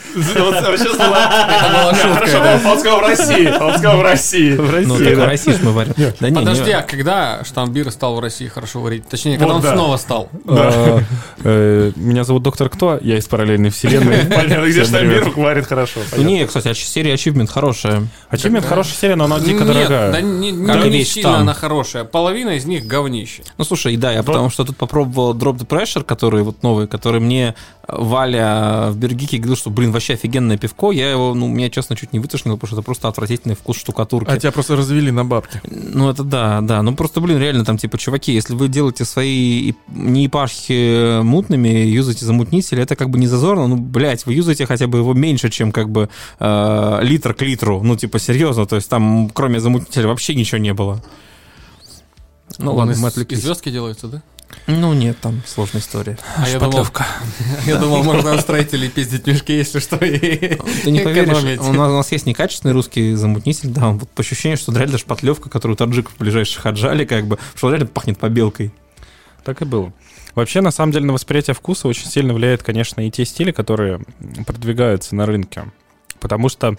Он 2.71 2.79
сказал 2.79 3.01
в 3.01 3.03
России, 3.03 3.49
он 3.49 3.79
сказал 3.79 3.99
в 3.99 4.03
России. 4.03 4.55
Ну, 4.55 4.99
так 4.99 5.17
в 5.17 5.25
России 5.25 5.53
ж 5.53 5.59
мы 5.63 5.73
варим. 5.73 5.95
Подожди, 6.35 6.71
а 6.71 6.83
когда 6.83 7.43
штамбир 7.45 7.91
стал 7.91 8.17
в 8.17 8.21
России 8.21 8.49
хорошо 8.49 8.81
варить? 8.81 9.09
Точнее, 9.09 9.39
когда 9.39 9.55
он 9.55 9.63
снова 9.63 9.97
стал? 9.97 10.29
Э, 10.47 11.01
э, 11.45 11.93
Меня 11.97 12.25
зовут 12.25 12.43
доктор 12.43 12.69
Кто, 12.69 12.99
я 13.11 13.19
из 13.19 13.27
параллельной 13.27 13.71
вселенной. 13.71 14.27
Понятно, 14.35 14.67
где 14.69 14.85
Всем 14.85 14.99
привет. 14.99 15.23
штамбир 15.25 15.45
варит 15.45 15.67
хорошо. 15.67 16.01
Не, 16.17 16.47
кстати, 16.47 16.69
а 16.69 16.75
серия 16.75 17.15
Achievement 17.15 17.49
хорошая. 17.49 18.07
Achievement 18.31 18.67
хорошая 18.67 18.95
серия, 18.95 19.17
но 19.17 19.25
она 19.25 19.41
дико 19.41 19.65
дорогая. 19.65 20.13
да 20.13 20.21
не, 20.21 21.05
сильно 21.05 21.39
она 21.39 21.55
хорошая. 21.55 22.05
Половина 22.05 22.51
из 22.51 22.65
них 22.65 22.87
говнище. 22.87 23.43
Ну, 23.59 23.65
слушай, 23.65 23.97
да, 23.97 24.13
я 24.13 24.23
потому 24.23 24.51
что 24.51 24.65
тут 24.65 24.77
попробовал 24.77 25.35
Drop 25.35 25.59
the 25.59 25.67
Pressure, 25.67 26.05
который 26.05 26.43
вот 26.43 26.63
новый, 26.63 26.87
который 26.87 27.21
мне 27.21 27.55
Валя 27.93 28.89
в 28.91 28.97
Бергике 28.97 29.39
говорил, 29.39 29.57
что, 29.57 29.71
блин, 29.71 29.93
вообще 29.93 30.15
офигенное 30.15 30.57
пивко. 30.57 30.93
Я 30.93 31.11
его, 31.11 31.35
ну, 31.35 31.49
меня, 31.49 31.71
честно, 31.71 31.97
чуть 31.97 32.13
не 32.13 32.19
вытошнило, 32.19 32.57
потому 32.57 32.69
что 32.69 32.77
это 32.77 32.85
просто 32.85 33.09
отвратительный 33.09 33.55
вкус 33.55 33.79
штукатурки. 33.79 34.31
А 34.31 34.39
тебя 34.39 34.53
просто 34.53 34.77
развели 34.77 35.11
на 35.11 35.25
бабки. 35.25 35.61
Ну, 35.69 36.11
это 36.11 36.25
да, 36.25 36.61
да. 36.61 36.83
Ну, 36.83 36.95
просто, 36.95 37.21
блин, 37.21 37.39
реально 37.39 37.65
там, 37.65 37.79
типа, 37.79 37.99
чуваки, 37.99 38.33
если 38.33 38.55
вы 38.55 38.69
делаете 38.69 39.05
свои 39.05 39.73
не 39.89 40.27
ипашки 40.27 41.23
мутными, 41.23 41.69
юзаете 41.69 42.25
замутнители, 42.25 42.83
это 42.83 42.97
как 42.97 43.11
бы 43.11 43.19
не 43.19 43.27
зазорно. 43.27 43.67
Ну, 43.67 43.77
блядь, 43.77 44.27
вы 44.27 44.35
юзаете 44.35 44.67
хотя 44.67 44.87
бы 44.87 44.99
его 44.99 45.15
меньше, 45.15 45.51
чем 45.51 45.73
как 45.73 45.91
бы 45.91 46.09
э, 46.39 46.99
литр 47.03 47.35
к 47.35 47.43
литру. 47.43 47.83
Ну, 47.83 47.97
типа, 47.97 48.19
серьезно. 48.19 48.67
То 48.67 48.77
есть 48.77 48.89
там, 48.89 49.31
кроме 49.31 49.61
замутителя, 49.61 50.09
вообще 50.09 50.35
ничего 50.35 50.59
не 50.59 50.75
было. 50.75 51.03
Ну, 52.59 52.75
ладно, 52.75 52.95
мы 52.99 53.09
отвлеклись. 53.09 53.39
из 53.39 53.45
звездки 53.45 53.71
делаются, 53.71 54.09
да? 54.09 54.23
Ну, 54.67 54.93
нет, 54.93 55.19
там 55.21 55.43
сложная 55.47 55.81
история. 55.81 56.19
А 56.37 56.49
я 56.49 56.59
думал, 56.59 56.87
я 57.67 57.77
думал, 57.77 58.03
можно 58.03 58.35
у 58.35 58.39
строителей 58.39 58.89
пиздить 58.89 59.27
мешки, 59.27 59.53
если 59.53 59.81
что, 59.81 59.97
и 60.05 60.57
Ты 60.85 60.91
не 60.91 61.01
поверишь, 61.01 61.59
у 61.61 61.73
нас, 61.73 61.91
у 61.91 61.97
нас 61.97 62.13
есть 62.13 62.27
некачественный 62.27 62.75
русский 62.75 63.15
замутнитель, 63.15 63.71
да, 63.71 63.91
вот 63.91 64.09
по 64.11 64.23
ощущению, 64.23 64.59
что 64.59 64.73
реально 64.73 64.99
шпатлевка, 64.99 65.49
которую 65.49 65.77
таджиков 65.77 66.15
ближайших 66.19 66.65
отжали, 66.67 67.05
как 67.05 67.27
бы, 67.27 67.39
что 67.55 67.71
реально 67.71 67.87
пахнет 67.87 68.19
побелкой. 68.19 68.73
Так 69.45 69.63
и 69.63 69.65
было. 69.65 69.93
Вообще, 70.35 70.61
на 70.61 70.71
самом 70.71 70.93
деле, 70.93 71.07
на 71.07 71.13
восприятие 71.13 71.55
вкуса 71.55 71.89
очень 71.89 72.07
сильно 72.07 72.33
влияет, 72.33 72.63
конечно, 72.63 73.07
и 73.07 73.11
те 73.11 73.25
стили, 73.25 73.51
которые 73.51 74.01
продвигаются 74.47 75.15
на 75.15 75.27
рынке. 75.27 75.65
Потому 76.21 76.49
что 76.49 76.77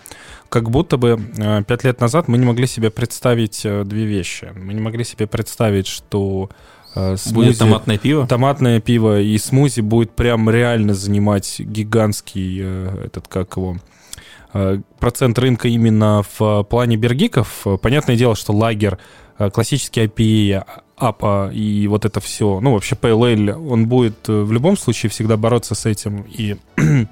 как 0.49 0.69
будто 0.69 0.97
бы 0.97 1.19
э, 1.37 1.63
пять 1.63 1.83
лет 1.83 1.99
назад 1.99 2.27
мы 2.27 2.37
не 2.37 2.45
могли 2.45 2.67
себе 2.67 2.91
представить 2.91 3.61
э, 3.65 3.83
две 3.83 4.05
вещи. 4.05 4.51
Мы 4.55 4.73
не 4.73 4.79
могли 4.79 5.03
себе 5.03 5.25
представить, 5.25 5.87
что 5.87 6.49
смузи, 6.93 7.33
Будет 7.33 7.57
томатное 7.59 7.97
пиво. 7.97 8.27
томатное 8.27 8.79
пиво 8.81 9.19
и 9.21 9.37
смузи 9.37 9.81
будет 9.81 10.11
прям 10.11 10.49
реально 10.49 10.93
занимать 10.93 11.59
гигантский 11.59 12.59
э, 12.61 13.05
этот 13.05 13.27
как 13.27 13.55
его 13.57 13.77
э, 14.53 14.79
процент 14.99 15.39
рынка 15.39 15.67
именно 15.67 16.23
в 16.37 16.63
плане 16.63 16.97
бергиков. 16.97 17.61
Э, 17.65 17.77
Понятное 17.77 18.15
дело, 18.15 18.35
что 18.35 18.53
лагер, 18.53 18.97
э, 19.39 19.49
классический 19.49 20.01
IPA, 20.01 20.65
АПА 20.97 21.49
и 21.53 21.87
вот 21.87 22.05
это 22.05 22.19
все, 22.19 22.59
ну 22.59 22.73
вообще 22.73 22.95
Ale, 22.95 23.53
он 23.53 23.87
будет 23.87 24.27
э, 24.29 24.41
в 24.41 24.51
любом 24.51 24.77
случае 24.77 25.09
всегда 25.09 25.37
бороться 25.37 25.75
с 25.75 25.85
этим. 25.85 26.25
И 26.29 26.57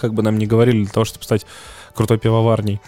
как 0.00 0.14
бы 0.14 0.22
нам 0.22 0.38
не 0.38 0.46
говорили, 0.46 0.84
для 0.84 0.92
того, 0.92 1.04
чтобы 1.04 1.24
стать 1.24 1.44
крутой 1.94 2.18
пивоварней, 2.18 2.80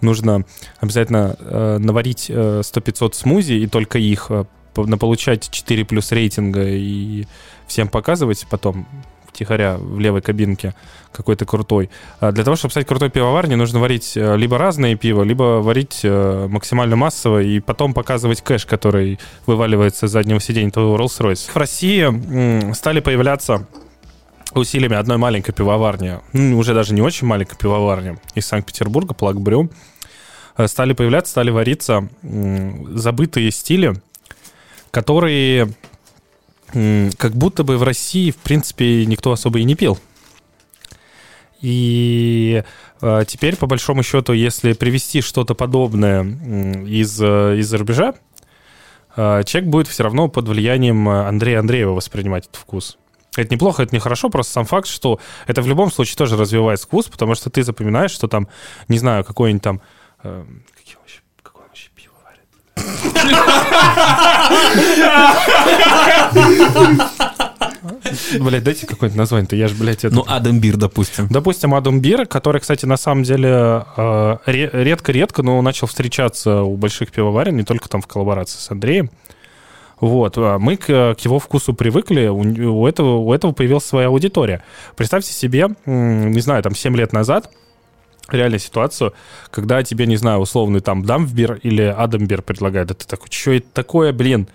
нужно 0.00 0.44
обязательно 0.80 1.36
э, 1.38 1.78
наварить 1.78 2.26
э, 2.30 2.60
100-500 2.64 3.14
смузи 3.14 3.52
и 3.52 3.66
только 3.66 3.98
их 3.98 4.26
э, 4.30 4.44
получать 4.84 5.48
4 5.50 5.84
плюс 5.84 6.12
рейтинга 6.12 6.64
и 6.64 7.26
всем 7.66 7.88
показывать 7.88 8.46
потом 8.50 8.86
втихаря 9.36 9.76
в 9.76 10.00
левой 10.00 10.22
кабинке 10.22 10.74
какой-то 11.12 11.44
крутой. 11.44 11.90
А 12.20 12.32
для 12.32 12.42
того, 12.42 12.56
чтобы 12.56 12.70
стать 12.70 12.86
крутой 12.86 13.10
пивоварней, 13.10 13.56
нужно 13.56 13.80
варить 13.80 14.16
э, 14.16 14.36
либо 14.36 14.56
разные 14.56 14.96
пиво, 14.96 15.22
либо 15.22 15.60
варить 15.60 16.00
э, 16.02 16.46
максимально 16.48 16.96
массово 16.96 17.42
и 17.42 17.60
потом 17.60 17.92
показывать 17.92 18.40
кэш, 18.42 18.64
который 18.64 19.18
вываливается 19.44 20.08
с 20.08 20.10
заднего 20.10 20.40
сиденья 20.40 20.70
твоего 20.70 20.96
Rolls-Royce. 20.96 21.50
В 21.52 21.56
России 21.56 22.72
стали 22.72 23.00
появляться 23.00 23.66
усилиями 24.54 24.96
одной 24.96 25.18
маленькой 25.18 25.52
пивоварни, 25.52 26.20
ну, 26.32 26.58
уже 26.58 26.72
даже 26.72 26.94
не 26.94 27.02
очень 27.02 27.26
маленькой 27.26 27.56
пивоварни, 27.56 28.16
из 28.34 28.46
Санкт-Петербурга, 28.46 29.12
Плагбрю, 29.12 29.70
э, 30.56 30.66
стали 30.66 30.94
появляться, 30.94 31.32
стали 31.32 31.50
вариться 31.50 32.08
забытые 32.22 33.50
стили, 33.50 33.94
которые 34.96 35.68
как 37.18 37.32
будто 37.34 37.64
бы 37.64 37.76
в 37.76 37.82
России, 37.82 38.30
в 38.30 38.36
принципе, 38.36 39.04
никто 39.04 39.30
особо 39.30 39.58
и 39.58 39.64
не 39.64 39.74
пил. 39.74 39.98
И 41.60 42.62
э, 43.02 43.24
теперь, 43.26 43.56
по 43.56 43.66
большому 43.66 44.02
счету, 44.02 44.32
если 44.32 44.72
привести 44.72 45.20
что-то 45.20 45.54
подобное 45.54 46.22
из, 46.24 47.20
э, 47.20 47.58
из-за 47.58 47.76
рубежа, 47.76 48.14
э, 49.16 49.42
человек 49.44 49.70
будет 49.70 49.88
все 49.88 50.02
равно 50.04 50.28
под 50.28 50.48
влиянием 50.48 51.06
Андрея 51.08 51.60
Андреева 51.60 51.92
воспринимать 51.92 52.44
этот 52.46 52.56
вкус. 52.56 52.96
Это 53.36 53.54
неплохо, 53.54 53.82
это 53.82 53.94
нехорошо, 53.94 54.30
просто 54.30 54.54
сам 54.54 54.64
факт, 54.64 54.88
что 54.88 55.20
это 55.46 55.60
в 55.60 55.66
любом 55.68 55.92
случае 55.92 56.16
тоже 56.16 56.38
развивает 56.38 56.80
вкус, 56.80 57.06
потому 57.06 57.34
что 57.34 57.50
ты 57.50 57.62
запоминаешь, 57.62 58.12
что 58.12 58.28
там, 58.28 58.48
не 58.88 58.98
знаю, 58.98 59.24
какой-нибудь 59.24 59.62
там... 59.62 59.82
э, 60.22 60.44
какие 60.74 60.96
вообще- 60.96 61.20
какое 61.42 61.66
вообще 61.66 61.90
пиво 61.94 62.14
варят? 62.24 62.46
Блять, 68.40 68.64
дайте 68.64 68.86
какое-нибудь 68.86 69.18
название-то, 69.18 69.56
я 69.56 69.68
же, 69.68 69.74
блядь, 69.74 70.04
это... 70.04 70.14
Ну, 70.14 70.24
Адамбир, 70.26 70.76
допустим. 70.76 71.28
Допустим, 71.28 71.74
Адам 71.74 72.00
Бир, 72.00 72.26
который, 72.26 72.60
кстати, 72.60 72.86
на 72.86 72.96
самом 72.96 73.22
деле 73.24 73.84
э, 73.96 74.36
ре- 74.46 74.70
редко-редко, 74.72 75.42
но 75.42 75.60
начал 75.62 75.86
встречаться 75.86 76.62
у 76.62 76.76
больших 76.76 77.10
пивоварен, 77.12 77.56
не 77.56 77.64
только 77.64 77.88
там 77.88 78.00
в 78.02 78.06
коллаборации 78.06 78.58
с 78.58 78.70
Андреем. 78.70 79.10
Вот, 80.00 80.34
а 80.36 80.58
мы 80.58 80.76
к, 80.76 80.86
к 80.86 81.20
его 81.20 81.38
вкусу 81.38 81.72
привыкли, 81.74 82.26
у, 82.28 82.40
у 82.80 82.86
этого, 82.86 83.16
у 83.16 83.32
этого 83.32 83.52
появилась 83.52 83.84
своя 83.84 84.08
аудитория. 84.08 84.62
Представьте 84.94 85.32
себе, 85.32 85.68
не 85.86 86.40
знаю, 86.40 86.62
там 86.62 86.74
7 86.74 86.94
лет 86.96 87.12
назад, 87.12 87.50
реально 88.28 88.58
ситуацию, 88.58 89.14
когда 89.50 89.82
тебе, 89.82 90.06
не 90.06 90.16
знаю, 90.16 90.40
условный 90.40 90.80
там 90.80 91.04
Дамбир 91.04 91.54
или 91.62 91.82
Адамбир 91.82 92.42
предлагают, 92.42 92.88
да 92.88 92.94
ты 92.94 93.06
такой, 93.06 93.28
что 93.30 93.52
это 93.52 93.66
такое, 93.72 94.12
блин? 94.12 94.48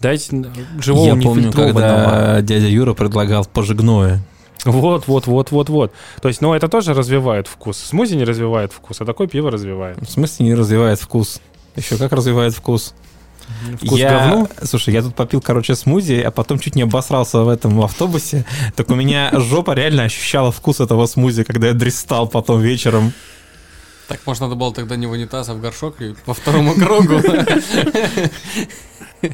Дайте 0.00 0.44
живого 0.80 1.06
Я 1.06 1.12
помню, 1.12 1.42
нефильтрованного». 1.42 1.72
когда 1.72 2.40
дядя 2.42 2.66
Юра 2.66 2.94
предлагал 2.94 3.44
пожигное. 3.44 4.20
Вот, 4.64 5.08
вот, 5.08 5.26
вот, 5.26 5.50
вот, 5.50 5.68
вот. 5.68 5.92
То 6.20 6.28
есть, 6.28 6.40
ну, 6.40 6.54
это 6.54 6.68
тоже 6.68 6.94
развивает 6.94 7.48
вкус. 7.48 7.78
Смузи 7.78 8.14
не 8.14 8.24
развивает 8.24 8.72
вкус, 8.72 9.00
а 9.00 9.04
такое 9.04 9.26
пиво 9.26 9.50
развивает. 9.50 9.98
В 10.00 10.10
смысле 10.10 10.46
не 10.46 10.54
развивает 10.54 11.00
вкус? 11.00 11.40
Еще 11.74 11.96
как 11.96 12.12
развивает 12.12 12.54
вкус? 12.54 12.94
Вкус 13.80 13.98
я, 13.98 14.10
говно? 14.10 14.48
Слушай, 14.62 14.94
я 14.94 15.02
тут 15.02 15.14
попил, 15.14 15.40
короче, 15.40 15.74
смузи, 15.74 16.20
а 16.20 16.30
потом 16.30 16.58
чуть 16.58 16.74
не 16.74 16.82
обосрался 16.82 17.40
в 17.40 17.48
этом 17.48 17.80
автобусе. 17.80 18.44
Так 18.76 18.90
у 18.90 18.94
меня 18.94 19.30
жопа 19.40 19.72
реально 19.72 20.04
ощущала 20.04 20.52
вкус 20.52 20.80
этого 20.80 21.06
смузи, 21.06 21.44
когда 21.44 21.68
я 21.68 21.72
дристал 21.74 22.28
потом 22.28 22.60
вечером. 22.60 23.12
Так 24.08 24.20
можно 24.26 24.46
надо 24.46 24.58
было 24.58 24.74
тогда 24.74 24.96
не 24.96 25.06
в 25.06 25.10
унитаз, 25.12 25.48
а 25.48 25.54
в 25.54 25.60
горшок 25.60 26.00
и 26.00 26.14
по 26.26 26.34
второму 26.34 26.74
кругу. 26.74 27.20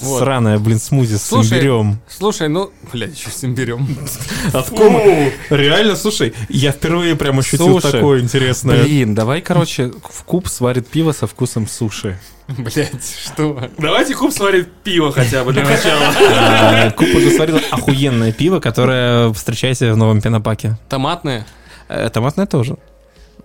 Вот. 0.00 0.18
Сраная, 0.18 0.58
блин, 0.58 0.78
смузи 0.78 1.16
с 1.16 1.22
Слушай, 1.22 1.58
имбирем. 1.58 1.98
Слушай, 2.08 2.48
ну, 2.48 2.70
блядь, 2.92 3.16
еще 3.18 3.30
с 3.30 3.44
имбирем. 3.44 3.86
От 4.52 4.68
кома. 4.68 5.00
Реально, 5.48 5.96
слушай, 5.96 6.34
я 6.48 6.72
впервые 6.72 7.16
прям 7.16 7.38
ощутил 7.38 7.80
Слушай, 7.80 7.92
такое 7.92 8.20
интересное. 8.20 8.82
Блин, 8.82 9.14
давай, 9.14 9.40
короче, 9.40 9.92
в 10.02 10.24
куб 10.24 10.48
сварит 10.48 10.86
пиво 10.88 11.12
со 11.12 11.26
вкусом 11.26 11.66
суши. 11.66 12.18
Блядь, 12.46 13.16
что? 13.24 13.70
Давайте 13.78 14.14
Куб 14.14 14.30
сварит 14.30 14.70
пиво 14.82 15.12
хотя 15.12 15.44
бы 15.44 15.54
для 15.54 15.64
начала. 15.68 16.12
А, 16.30 16.90
Куб 16.90 17.08
уже 17.14 17.30
сварил 17.30 17.58
охуенное 17.70 18.32
пиво, 18.32 18.60
которое 18.60 19.32
встречаете 19.32 19.92
в 19.92 19.96
новом 19.96 20.20
пенопаке. 20.20 20.76
Томатные? 20.90 21.46
Э, 21.88 22.10
Томатное 22.10 22.44
тоже. 22.44 22.76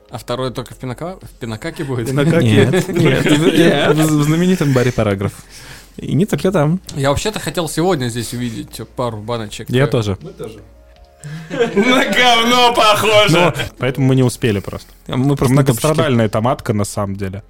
А 0.09 0.17
второй 0.17 0.51
только 0.51 0.73
в, 0.73 0.77
пинака... 0.77 1.17
в 1.21 1.39
пинакаке 1.39 1.83
будет? 1.83 2.11
Нет, 2.11 2.87
нет. 2.89 3.95
В 3.95 4.23
знаменитом 4.23 4.73
баре 4.73 4.91
параграф. 4.91 5.33
И 6.01 6.13
не 6.15 6.25
только 6.25 6.51
там. 6.51 6.79
Я 6.95 7.09
вообще-то 7.09 7.39
хотел 7.39 7.67
сегодня 7.69 8.07
здесь 8.09 8.33
увидеть 8.33 8.81
пару 8.95 9.17
баночек. 9.17 9.69
Я 9.69 9.83
Э, 9.83 9.87
тоже. 9.87 10.17
На 11.49 12.05
говно 12.05 12.73
похоже. 12.73 13.33
Но 13.37 13.53
поэтому 13.77 14.07
мы 14.07 14.15
не 14.15 14.23
успели 14.23 14.59
просто. 14.59 14.89
Мы 15.07 15.35
просто 15.35 15.53
Многострадальная 15.53 16.29
томатка, 16.29 16.73
на 16.73 16.85
самом 16.85 17.15
деле. 17.17 17.43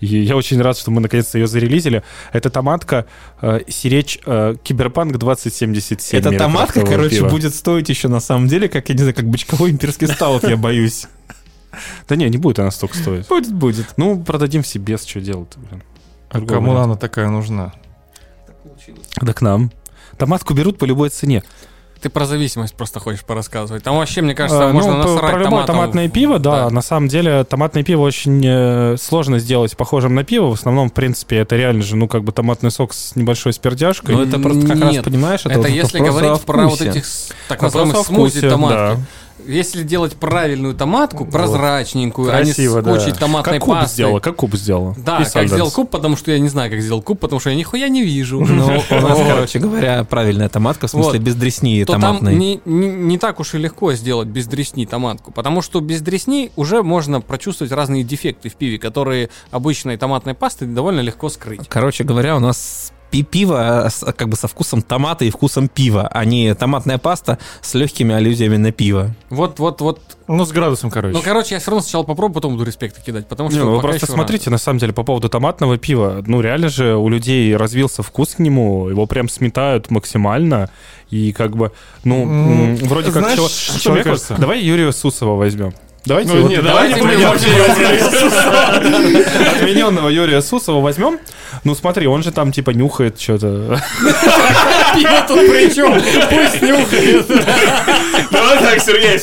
И 0.00 0.06
я 0.06 0.36
очень 0.36 0.60
рад, 0.60 0.76
что 0.76 0.90
мы 0.90 1.00
наконец-то 1.00 1.38
ее 1.38 1.46
зарелизили. 1.46 2.02
Это 2.32 2.50
томатка 2.50 3.06
э, 3.40 3.60
Сиречь 3.68 4.18
э, 4.26 4.54
Киберпанк 4.62 5.16
2077. 5.16 6.20
Эта 6.20 6.36
томатка, 6.36 6.84
короче, 6.84 7.16
пива. 7.16 7.28
будет 7.28 7.54
стоить 7.54 7.88
еще 7.88 8.08
на 8.08 8.20
самом 8.20 8.46
деле, 8.48 8.68
как, 8.68 8.88
я 8.88 8.94
не 8.94 8.98
знаю, 9.00 9.14
как 9.14 9.26
бочковой 9.26 9.70
имперский 9.70 10.06
стаут, 10.06 10.44
я 10.44 10.56
боюсь. 10.56 11.06
Да 12.08 12.16
не, 12.16 12.28
не 12.28 12.38
будет 12.38 12.58
она 12.58 12.70
столько 12.70 12.96
стоить. 12.96 13.26
Будет, 13.28 13.52
будет. 13.52 13.86
Ну, 13.96 14.22
продадим 14.22 14.62
в 14.62 14.66
себе, 14.66 14.96
что 14.98 15.20
делать 15.20 15.56
блин. 15.56 15.82
А 16.34 16.40
кому 16.40 16.70
варианта. 16.72 16.82
она 16.84 16.96
такая 16.96 17.28
нужна? 17.28 17.72
Да 19.20 19.32
к 19.32 19.40
нам. 19.40 19.70
Томатку 20.18 20.54
берут 20.54 20.78
по 20.78 20.84
любой 20.84 21.08
цене. 21.10 21.42
Ты 22.00 22.10
про 22.10 22.26
зависимость 22.26 22.74
просто 22.74 23.00
хочешь 23.00 23.24
порассказывать. 23.24 23.82
Там 23.82 23.96
вообще, 23.96 24.20
мне 24.20 24.34
кажется, 24.34 24.68
А, 24.68 24.72
можно 24.72 24.92
ну, 24.92 24.98
насрать 25.14 25.32
про 25.32 25.38
любое 25.42 25.64
томатное 25.64 26.08
в- 26.08 26.12
пиво, 26.12 26.38
да, 26.38 26.68
на 26.68 26.82
самом 26.82 27.08
деле 27.08 27.44
томатное 27.44 27.82
пиво 27.82 28.02
очень 28.02 28.42
э, 28.44 28.96
сложно 29.00 29.38
сделать 29.38 29.74
похожим 29.74 30.14
на 30.14 30.22
пиво. 30.22 30.50
В 30.50 30.52
основном, 30.52 30.90
в 30.90 30.92
принципе, 30.92 31.36
это 31.38 31.56
реально 31.56 31.82
же, 31.82 31.96
ну, 31.96 32.06
как 32.06 32.22
бы 32.22 32.32
томатный 32.32 32.70
сок 32.70 32.92
с 32.92 33.16
небольшой 33.16 33.54
спиртяжкой. 33.54 34.16
Но 34.16 34.22
это 34.24 34.38
просто 34.38 34.66
как 34.66 34.80
раз, 34.82 34.92
Нет, 34.92 35.04
понимаешь, 35.04 35.40
это, 35.40 35.50
Это 35.52 35.60
вот 35.60 35.68
если 35.68 35.98
говорить 35.98 36.40
про 36.42 36.66
вот 36.68 36.82
этих 36.82 37.04
так 37.48 37.62
называемых 37.62 37.96
смузи 38.04 38.32
вкусе, 38.32 38.50
томатки. 38.50 38.76
да. 38.76 38.96
Если 39.46 39.82
делать 39.82 40.14
правильную 40.14 40.74
томатку, 40.74 41.26
прозрачненькую, 41.26 42.28
Красиво, 42.28 42.78
а 42.78 42.82
не 42.82 42.84
да. 42.86 43.00
с 43.00 43.04
кучей 43.04 43.18
томатной 43.18 43.54
как 43.54 43.62
куб 43.64 43.74
пасты. 43.74 43.94
сделала, 43.94 44.20
как 44.20 44.36
куб 44.36 44.54
сделала. 44.54 44.94
Да, 44.96 45.16
И 45.16 45.24
как 45.24 45.32
Сандерс. 45.32 45.52
сделал 45.52 45.70
куб, 45.70 45.90
потому 45.90 46.16
что 46.16 46.30
я 46.30 46.38
не 46.38 46.48
знаю, 46.48 46.70
как 46.70 46.80
сделал 46.80 47.02
куб, 47.02 47.18
потому 47.18 47.40
что 47.40 47.50
я 47.50 47.56
нихуя 47.56 47.88
не 47.88 48.02
вижу. 48.02 48.40
Ну, 48.54 48.66
у 48.90 48.94
нас, 49.00 49.18
короче 49.18 49.58
говоря, 49.58 50.04
правильная 50.04 50.48
томатка, 50.48 50.86
в 50.86 50.90
смысле 50.90 51.18
без 51.18 51.34
дресни 51.34 51.84
то 51.84 51.94
томатной. 51.94 52.32
там 52.32 53.08
не, 53.08 53.18
так 53.18 53.40
уж 53.40 53.54
и 53.54 53.58
легко 53.58 53.92
сделать 53.94 54.28
без 54.28 54.46
дресни 54.46 54.86
томатку, 54.86 55.32
потому 55.32 55.60
что 55.60 55.80
без 55.80 56.00
дресни 56.00 56.50
уже 56.56 56.82
можно 56.82 57.20
прочувствовать 57.20 57.72
разные 57.72 58.04
дефекты 58.04 58.48
в 58.48 58.54
пиве, 58.54 58.78
которые 58.78 59.28
обычной 59.50 59.96
томатной 59.96 60.34
пастой 60.34 60.68
довольно 60.68 61.00
легко 61.00 61.28
скрыть. 61.28 61.68
Короче 61.68 62.04
говоря, 62.04 62.36
у 62.36 62.40
нас 62.40 62.92
пиво 63.22 63.86
с- 63.88 64.12
как 64.12 64.28
бы 64.28 64.36
со 64.36 64.48
вкусом 64.48 64.82
томата 64.82 65.24
и 65.24 65.30
вкусом 65.30 65.68
пива, 65.68 66.08
а 66.10 66.24
не 66.24 66.54
томатная 66.54 66.98
паста 66.98 67.38
с 67.60 67.74
легкими 67.74 68.14
аллюзиями 68.14 68.56
на 68.56 68.72
пиво. 68.72 69.14
Вот, 69.30 69.58
вот, 69.58 69.80
вот. 69.80 70.00
Ну, 70.26 70.44
с 70.46 70.52
градусом, 70.52 70.90
короче. 70.90 71.14
Ну, 71.14 71.22
короче, 71.22 71.54
я 71.54 71.60
все 71.60 71.70
равно 71.70 71.82
сначала 71.82 72.02
попробую, 72.02 72.34
потом 72.34 72.52
буду 72.52 72.64
респекты 72.64 73.00
кидать, 73.04 73.26
потому 73.28 73.50
что 73.50 73.58
Не, 73.58 73.64
ну 73.64 73.74
вы 73.76 73.80
просто 73.82 74.06
смотрите, 74.06 74.48
на 74.50 74.58
самом 74.58 74.78
деле, 74.78 74.92
по 74.92 75.02
поводу 75.02 75.28
томатного 75.28 75.76
пива. 75.78 76.22
Ну, 76.26 76.40
реально 76.40 76.68
же 76.70 76.96
у 76.96 77.08
людей 77.08 77.54
развился 77.56 78.02
вкус 78.02 78.34
к 78.34 78.38
нему, 78.38 78.88
его 78.88 79.06
прям 79.06 79.28
сметают 79.28 79.90
максимально. 79.90 80.70
И 81.10 81.32
как 81.32 81.56
бы, 81.56 81.70
ну, 82.04 82.22
м, 82.24 82.76
вроде 82.76 83.12
как 83.12 83.22
знаешь, 83.22 83.36
чело- 83.38 83.48
что 83.48 83.92
мне 83.92 84.02
кажется? 84.02 84.34
Давай 84.38 84.60
Юрия 84.62 84.90
Сусова 84.92 85.36
возьмем. 85.36 85.72
Давайте 86.06 86.32
Ну, 86.34 86.42
вот 86.42 86.50
не, 86.50 86.60
давайте 86.60 86.96
давайте 87.00 87.24
мы 87.24 87.24
отмененного 89.56 90.08
Юрия 90.08 90.42
Сусова 90.42 90.80
возьмем. 90.80 91.18
Ну 91.64 91.74
смотри, 91.74 92.06
он 92.06 92.22
же 92.22 92.30
там 92.30 92.52
типа 92.52 92.70
нюхает 92.70 93.18
что-то. 93.18 93.80
Пиво 94.94 95.24
тут 95.26 95.38
при 95.50 95.74
чем? 95.74 95.94
Пусть 95.94 96.62
нюхает. 96.62 97.26
Давай 98.30 98.58
так, 98.58 98.80
Сергей. 98.80 99.18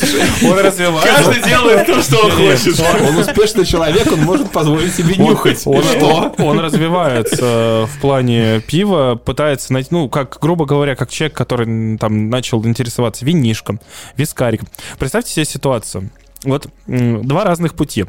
Он 0.49 0.59
развивается. 0.59 1.07
Каждый 1.07 1.43
делает 1.43 1.85
то, 1.85 2.01
что 2.01 2.25
он 2.25 2.31
хочет. 2.31 2.79
Он 2.79 3.17
успешный 3.17 3.63
человек, 3.65 4.11
он 4.11 4.21
может 4.21 4.51
позволить 4.51 4.93
себе 4.95 5.15
нюхать. 5.17 5.61
Он, 5.65 5.83
Что? 5.83 6.33
он 6.39 6.59
развивается 6.59 7.87
в 7.87 8.01
плане 8.01 8.59
пива, 8.61 9.15
пытается 9.23 9.71
найти, 9.73 9.89
ну, 9.91 10.09
как, 10.09 10.39
грубо 10.41 10.65
говоря, 10.65 10.95
как 10.95 11.11
человек, 11.11 11.37
который 11.37 11.97
там 11.97 12.29
начал 12.29 12.65
интересоваться 12.65 13.23
винишком, 13.23 13.79
вискариком. 14.17 14.67
Представьте 14.97 15.31
себе 15.31 15.45
ситуацию. 15.45 16.09
Вот 16.43 16.67
два 16.87 17.43
разных 17.43 17.75
пути 17.75 18.05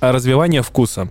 развивания 0.00 0.62
вкуса. 0.62 1.10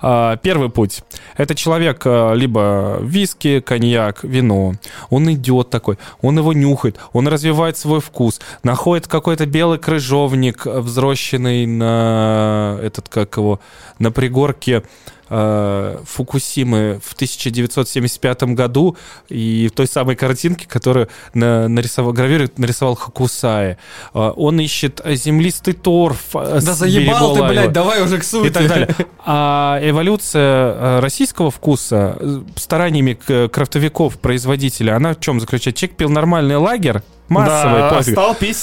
А, 0.00 0.36
Первый 0.36 0.70
путь. 0.70 1.02
Это 1.36 1.54
человек 1.54 2.02
а, 2.04 2.32
либо 2.34 2.98
виски, 3.00 3.60
коньяк, 3.60 4.24
вино. 4.24 4.74
Он 5.10 5.32
идет 5.32 5.70
такой, 5.70 5.98
он 6.20 6.38
его 6.38 6.52
нюхает, 6.52 6.98
он 7.12 7.28
развивает 7.28 7.76
свой 7.76 8.00
вкус, 8.00 8.40
находит 8.62 9.06
какой-то 9.06 9.46
белый 9.46 9.78
крыжовник, 9.78 10.66
э, 10.66 10.80
взрощенный 10.80 11.66
на 11.66 12.78
этот, 12.82 13.08
как 13.08 13.36
его, 13.36 13.60
на 13.98 14.10
пригорке 14.10 14.82
э, 15.28 15.98
Фукусимы 16.06 17.00
в 17.04 17.12
1975 17.14 18.42
году 18.54 18.96
и 19.28 19.68
в 19.72 19.74
той 19.76 19.86
самой 19.86 20.16
картинке, 20.16 20.66
которую 20.68 21.08
на, 21.34 21.68
нарисовал, 21.68 22.12
гравирует, 22.12 22.58
нарисовал 22.58 22.94
Хакусаи. 22.94 23.76
Э, 24.14 24.32
он 24.36 24.60
ищет 24.60 25.00
землистый 25.04 25.74
торф. 25.74 26.34
э, 26.34 26.60
Да 26.62 26.74
заебал 26.74 27.34
ты, 27.36 27.42
блядь, 27.44 27.72
давай 27.72 28.02
уже 28.02 28.18
к 28.18 28.24
сути. 28.24 28.48
и 28.48 28.50
так 28.50 28.68
далее. 28.68 28.88
А 29.24 29.78
эволюция 29.82 31.00
российского 31.00 31.50
вкуса 31.50 32.18
стараниями 32.56 33.14
крафтовиков, 33.48 34.18
производителя, 34.18 34.96
она 34.96 35.14
в 35.14 35.20
чем 35.20 35.40
заключается? 35.40 35.80
Человек 35.80 35.96
пил 35.96 36.08
нормальный 36.10 36.56
лагерь, 36.56 37.02
массовый, 37.28 37.80
Да, 37.80 37.90
пофиг. 37.90 38.12
стал 38.12 38.34
пить 38.34 38.56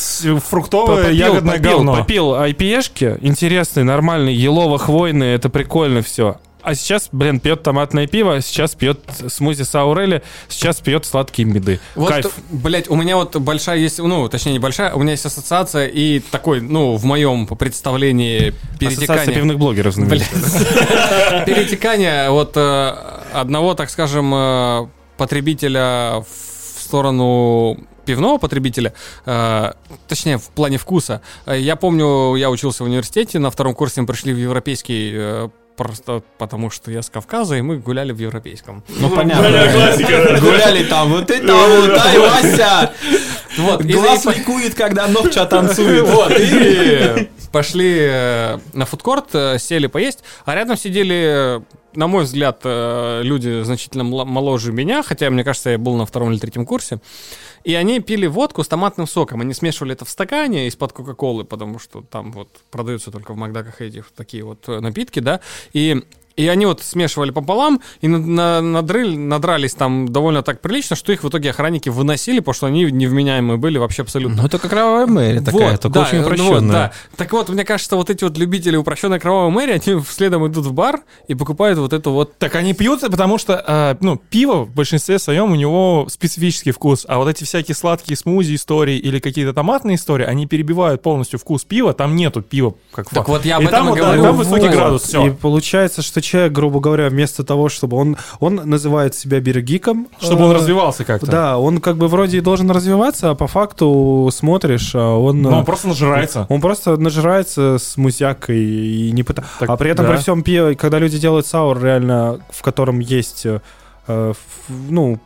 фруктовое 0.50 1.03
Попил, 1.03 1.15
ягодное 1.17 1.58
попил, 1.58 1.72
говно. 1.72 1.96
попил 1.98 2.34
IPA-шки, 2.36 3.17
интересный, 3.22 3.84
нормальный, 3.84 4.34
елово-хвойный, 4.34 5.34
это 5.36 5.50
прикольно 5.50 6.01
все. 6.01 6.38
А 6.63 6.75
сейчас, 6.75 7.10
блин, 7.12 7.39
пьет 7.41 7.62
томатное 7.62 8.08
пиво, 8.08 8.39
сейчас 8.41 8.74
пьет 8.74 9.00
смузи 9.27 9.63
с 9.63 9.75
аурели, 9.75 10.24
сейчас 10.48 10.79
пьет 10.79 11.05
сладкие 11.05 11.46
меды. 11.46 11.79
Вот, 11.96 12.10
Кайф. 12.10 12.34
блядь, 12.50 12.89
у 12.89 12.96
меня 12.96 13.17
вот 13.17 13.36
большая 13.36 13.77
есть, 13.77 14.00
ну, 14.00 14.29
точнее, 14.29 14.53
не 14.53 14.60
большая, 14.60 14.93
у 14.93 15.00
меня 15.00 15.12
есть 15.12 15.25
ассоциация 15.25 15.88
и 15.88 16.20
такой, 16.20 16.62
ну, 16.62 16.96
в 16.96 17.03
моем 17.03 17.48
представлении 17.48 18.50
Ассоциация 18.50 18.89
перетекание. 18.98 19.36
пивных 19.36 19.60
блогеров. 19.60 19.96
Перетекание 21.46 22.29
вот 22.29 22.53
э, 22.55 22.96
одного, 23.34 23.74
так 23.74 23.89
скажем, 23.89 24.34
э, 24.34 24.88
потребителя 25.17 26.22
в 26.22 26.82
сторону 26.82 27.77
пивного 28.05 28.38
потребителя, 28.38 28.93
э, 29.25 29.72
точнее, 30.08 30.38
в 30.38 30.50
плане 30.50 30.77
вкуса. 30.77 31.22
Э, 31.46 31.60
Я 31.60 31.75
помню, 31.75 32.36
я 32.36 32.50
учился 32.50 32.84
в 32.84 32.88
университете, 32.88 33.39
на 33.39 33.50
втором 33.50 33.74
курсе 33.74 34.01
мы 34.01 34.08
пришли 34.08 34.34
в 34.34 34.38
европейский 34.38 35.12
э, 35.13 35.50
просто 35.75 36.24
потому, 36.38 36.70
что 36.70 36.92
я 36.92 37.01
с 37.01 37.10
Кавказа, 37.10 37.56
и 37.56 37.62
мы 37.62 37.77
гуляли 37.77 38.12
в 38.12 38.20
европейском. 38.20 38.84
Ну, 39.00 39.10
понятно. 39.10 39.50
классика. 39.74 40.38
Гуляли 40.42 40.84
там, 40.86 41.10
вот 41.10 41.30
это 41.30 41.53
вот, 41.53 41.98
ай, 41.98 42.20
Вася! 42.20 42.92
Вот, 43.58 43.86
и- 43.86 43.94
Глаз 43.94 44.25
и- 44.25 44.30
ликует, 44.30 44.74
когда 44.75 45.08
Новча 45.08 45.46
танцует. 45.46 46.08
Вот, 46.08 46.32
и 46.38 47.30
пошли 47.51 47.98
э, 48.00 48.60
на 48.74 48.86
фудкорт, 48.86 49.27
э, 49.34 49.58
сели 49.60 49.88
поесть, 49.88 50.24
а 50.46 50.56
рядом 50.56 50.75
сидели, 50.77 51.58
э, 51.60 51.62
на 51.96 52.08
мой 52.08 52.24
взгляд, 52.24 52.62
люди 52.63 53.62
значительно 53.62 54.03
моложе 54.03 54.72
меня, 54.72 55.03
хотя, 55.03 55.30
мне 55.30 55.44
кажется, 55.44 55.70
я 55.70 55.77
был 55.77 55.96
на 55.96 56.08
втором 56.08 56.32
или 56.32 56.39
третьем 56.39 56.65
курсе, 56.65 56.98
и 57.63 57.74
они 57.74 58.00
пили 58.00 58.27
водку 58.27 58.63
с 58.63 58.67
томатным 58.67 59.08
соком. 59.08 59.41
Они 59.41 59.53
смешивали 59.53 59.93
это 59.93 60.05
в 60.05 60.10
стакане 60.10 60.67
из-под 60.67 60.93
Кока-Колы, 60.93 61.46
потому 61.46 61.79
что 61.79 62.01
там 62.01 62.32
вот 62.32 62.50
продаются 62.72 63.12
только 63.12 63.34
в 63.34 63.38
Макдаках 63.38 63.82
эти 63.82 64.03
такие 64.15 64.43
вот 64.43 64.67
э, 64.67 64.79
напитки, 64.79 65.20
да, 65.20 65.39
и 65.74 66.03
и 66.35 66.47
они 66.47 66.65
вот 66.65 66.81
смешивали 66.81 67.31
пополам 67.31 67.79
и 68.01 68.07
на, 68.07 68.17
на- 68.19 68.79
надрыли- 68.79 69.17
надрались 69.17 69.73
там 69.75 70.07
довольно 70.07 70.41
так 70.43 70.61
прилично, 70.61 70.95
что 70.95 71.11
их 71.11 71.23
в 71.23 71.29
итоге 71.29 71.51
охранники 71.51 71.89
выносили, 71.89 72.39
потому 72.39 72.53
что 72.53 72.67
они 72.67 72.83
невменяемые 72.85 73.57
были 73.57 73.77
вообще 73.77 74.01
абсолютно. 74.01 74.41
Ну, 74.41 74.47
это 74.47 74.57
как 74.59 74.71
кровавая 74.71 75.05
Мэри 75.07 75.39
такая, 75.39 75.71
Вот, 75.73 75.81
только 75.81 75.93
да, 75.99 76.01
очень 76.07 76.17
ну 76.17 76.23
вот, 76.23 76.33
упрощенная. 76.33 76.71
да. 76.71 76.91
Так 77.17 77.31
вот, 77.33 77.49
мне 77.49 77.63
кажется, 77.65 77.95
вот 77.95 78.09
эти 78.09 78.23
вот 78.23 78.37
любители 78.37 78.75
упрощенной 78.75 79.19
кровавой 79.19 79.51
мэри, 79.51 79.71
они 79.73 80.01
следом 80.03 80.47
идут 80.47 80.65
в 80.65 80.73
бар 80.73 81.01
и 81.27 81.35
покупают 81.35 81.77
вот 81.79 81.93
эту 81.93 82.11
вот 82.11 82.37
Так 82.39 82.55
они 82.55 82.73
пьют, 82.73 83.01
потому 83.01 83.37
что, 83.37 83.63
а, 83.65 83.98
ну, 84.01 84.15
пиво 84.17 84.63
в 84.65 84.72
большинстве 84.74 85.19
своем 85.19 85.51
у 85.51 85.55
него 85.55 86.07
специфический 86.09 86.72
вкус, 86.72 87.05
а 87.07 87.17
вот 87.19 87.27
эти 87.29 87.43
всякие 87.43 87.75
сладкие 87.75 88.17
смузи 88.17 88.55
истории 88.55 88.98
или 88.98 89.19
какие-то 89.19 89.53
томатные 89.53 89.96
истории, 89.96 90.25
они 90.25 90.48
перебивают 90.48 91.01
полностью 91.01 91.37
вкус 91.37 91.63
пива, 91.63 91.93
там 91.93 92.15
нету 92.15 92.41
пива 92.41 92.74
как 92.91 93.05
Так 93.05 93.13
факт. 93.19 93.29
вот 93.29 93.46
я 93.46 93.57
об 93.57 93.63
и 93.63 93.65
этом 93.65 93.77
там, 93.79 93.87
и 93.87 93.89
вот, 93.91 94.00
да, 94.00 94.05
говорю. 94.05 94.24
там 94.24 94.35
высокий 94.37 94.67
Вот. 94.67 94.72
градус, 94.75 95.03
все. 95.03 95.27
И 95.27 95.31
получается, 95.31 96.01
что 96.01 96.22
человек, 96.24 96.53
грубо 96.53 96.79
говоря, 96.79 97.09
вместо 97.09 97.44
того, 97.44 97.70
чтобы 97.70 97.98
он, 97.98 98.18
он 98.40 98.55
называет 98.55 99.16
себя 99.16 99.40
биргиком, 99.40 100.07
Чтобы 100.20 100.46
он 100.46 100.51
э, 100.51 100.55
развивался 100.55 101.03
как-то. 101.05 101.27
Да, 101.27 101.57
он 101.57 101.79
как 101.79 101.98
бы 101.98 102.07
вроде 102.07 102.38
и 102.38 102.42
должен 102.42 102.72
развиваться, 102.72 103.29
а 103.31 103.36
по 103.36 103.48
факту 103.48 104.29
смотришь, 104.33 104.96
а 104.96 105.18
он... 105.18 105.42
Но 105.42 105.57
он 105.57 105.62
э, 105.62 105.66
просто 105.66 105.88
нажирается. 105.88 106.46
он 106.50 106.62
просто 106.62 106.98
нажирается 106.98 107.77
с 107.79 107.98
музякой 107.98 108.64
и 108.64 109.12
не 109.12 109.24
пыта- 109.24 109.44
Так, 109.59 109.70
А 109.70 109.77
при 109.77 109.92
этом 109.92 110.05
да. 110.05 110.12
при 110.14 110.20
всем 110.20 110.44
когда 110.75 111.00
люди 111.00 111.18
делают 111.20 111.46
саур, 111.46 111.81
реально, 111.81 112.40
в 112.50 112.62
котором 112.62 113.00
есть, 113.00 113.46
э, 113.46 114.33
ну, 114.90 115.20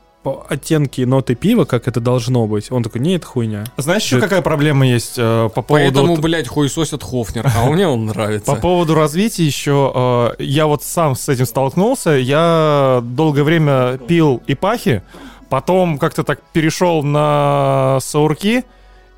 оттенки 0.49 1.01
ноты 1.01 1.35
пива, 1.35 1.65
как 1.65 1.87
это 1.87 1.99
должно 1.99 2.47
быть, 2.47 2.71
он 2.71 2.83
такой, 2.83 3.01
не, 3.01 3.15
это 3.15 3.25
хуйня. 3.25 3.63
Знаешь, 3.77 4.03
еще 4.03 4.17
Это- 4.17 4.25
какая 4.27 4.41
проблема 4.41 4.87
есть 4.87 5.15
э, 5.17 5.49
по 5.53 5.61
поводу... 5.61 5.85
Поэтому, 5.85 6.15
вот- 6.15 6.19
блядь, 6.21 6.47
хуесосят 6.47 7.03
Хофнер, 7.03 7.49
а 7.55 7.69
мне 7.69 7.87
он 7.87 8.05
нравится. 8.05 8.45
По 8.51 8.59
поводу 8.59 8.95
развития 8.95 9.45
еще, 9.45 9.91
э, 10.39 10.43
я 10.43 10.67
вот 10.67 10.83
сам 10.83 11.15
с 11.15 11.27
этим 11.29 11.45
столкнулся. 11.45 12.11
Я 12.11 12.99
долгое 13.03 13.43
время 13.43 13.97
пил 13.97 14.41
ипахи, 14.47 15.01
потом 15.49 15.97
как-то 15.97 16.23
так 16.23 16.41
перешел 16.53 17.03
на 17.03 17.99
саурки, 18.01 18.63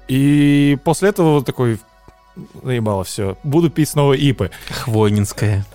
и 0.07 0.77
после 0.83 1.09
этого 1.09 1.33
вот 1.35 1.45
такой, 1.45 1.79
заебало 2.63 3.03
все, 3.03 3.37
буду 3.43 3.69
пить 3.69 3.89
снова 3.89 4.13
ипы. 4.13 4.49
Хвойнинская. 4.71 5.65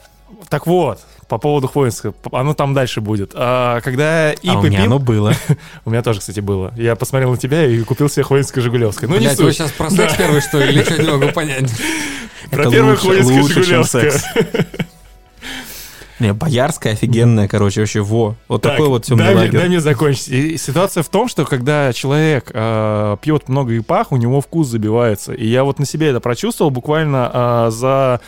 Так 0.49 0.67
вот, 0.67 1.01
по 1.35 1.39
поводу 1.39 1.67
Хвоинска, 1.67 2.15
оно 2.31 2.55
там 2.55 2.75
дальше 2.75 3.01
будет. 3.01 3.33
А, 3.35 3.81
когда 3.81 4.33
ипы 4.33 4.41
А 4.53 4.59
у 4.59 4.63
меня 4.63 4.77
пил, 4.77 4.87
оно 4.87 4.99
было. 5.01 5.33
у 5.85 5.91
меня 5.91 6.01
тоже, 6.01 6.21
кстати, 6.21 6.39
было. 6.39 6.73
Я 6.77 6.95
посмотрел 6.95 7.33
на 7.33 7.37
тебя 7.39 7.67
и 7.67 7.81
купил 7.81 8.09
себе 8.09 8.23
Хвоинское 8.23 8.63
Жигулевское. 8.63 9.11
Ну, 9.11 9.17
не 9.17 9.23
Блядь, 9.27 9.39
вы 9.39 9.47
суть. 9.47 9.57
сейчас 9.57 9.73
про 9.73 9.91
секс 9.91 10.15
первый, 10.15 10.41
что 10.43 10.59
ли, 10.61 10.69
или 10.73 10.83
что 10.85 11.03
не 11.03 11.11
могу 11.11 11.33
понять. 11.33 11.73
Про 12.53 12.63
Это 12.63 12.71
первое 12.71 12.95
Хвоинское 12.95 13.43
Жигулевское. 13.43 14.11
секс. 14.13 14.25
Не, 16.21 16.33
боярская 16.33 16.93
офигенная, 16.93 17.49
короче, 17.49 17.81
вообще 17.81 18.01
во. 18.01 18.37
Вот 18.47 18.63
Так, 18.63 18.73
такой 18.75 18.87
вот 18.89 19.05
темный 19.05 19.25
дай, 19.25 19.35
мне, 19.35 19.43
лагерь. 19.47 19.59
дай 19.59 19.69
мне 19.69 19.81
закончить. 19.81 20.29
И 20.29 20.57
ситуация 20.57 21.03
в 21.03 21.09
том, 21.09 21.27
что 21.27 21.45
когда 21.45 21.93
человек 21.93 22.53
э, 22.55 23.17
пьет 23.21 23.49
много 23.49 23.77
ипах, 23.77 24.13
у 24.13 24.17
него 24.17 24.41
вкус 24.41 24.69
забивается. 24.69 25.33
И 25.33 25.45
я 25.49 25.65
вот 25.65 25.81
на 25.81 25.85
себе 25.87 26.11
это 26.11 26.21
прочувствовал 26.21 26.71
буквально 26.71 27.31
э, 27.35 27.71
за 27.73 28.21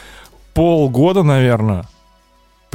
полгода, 0.54 1.22
наверное. 1.22 1.84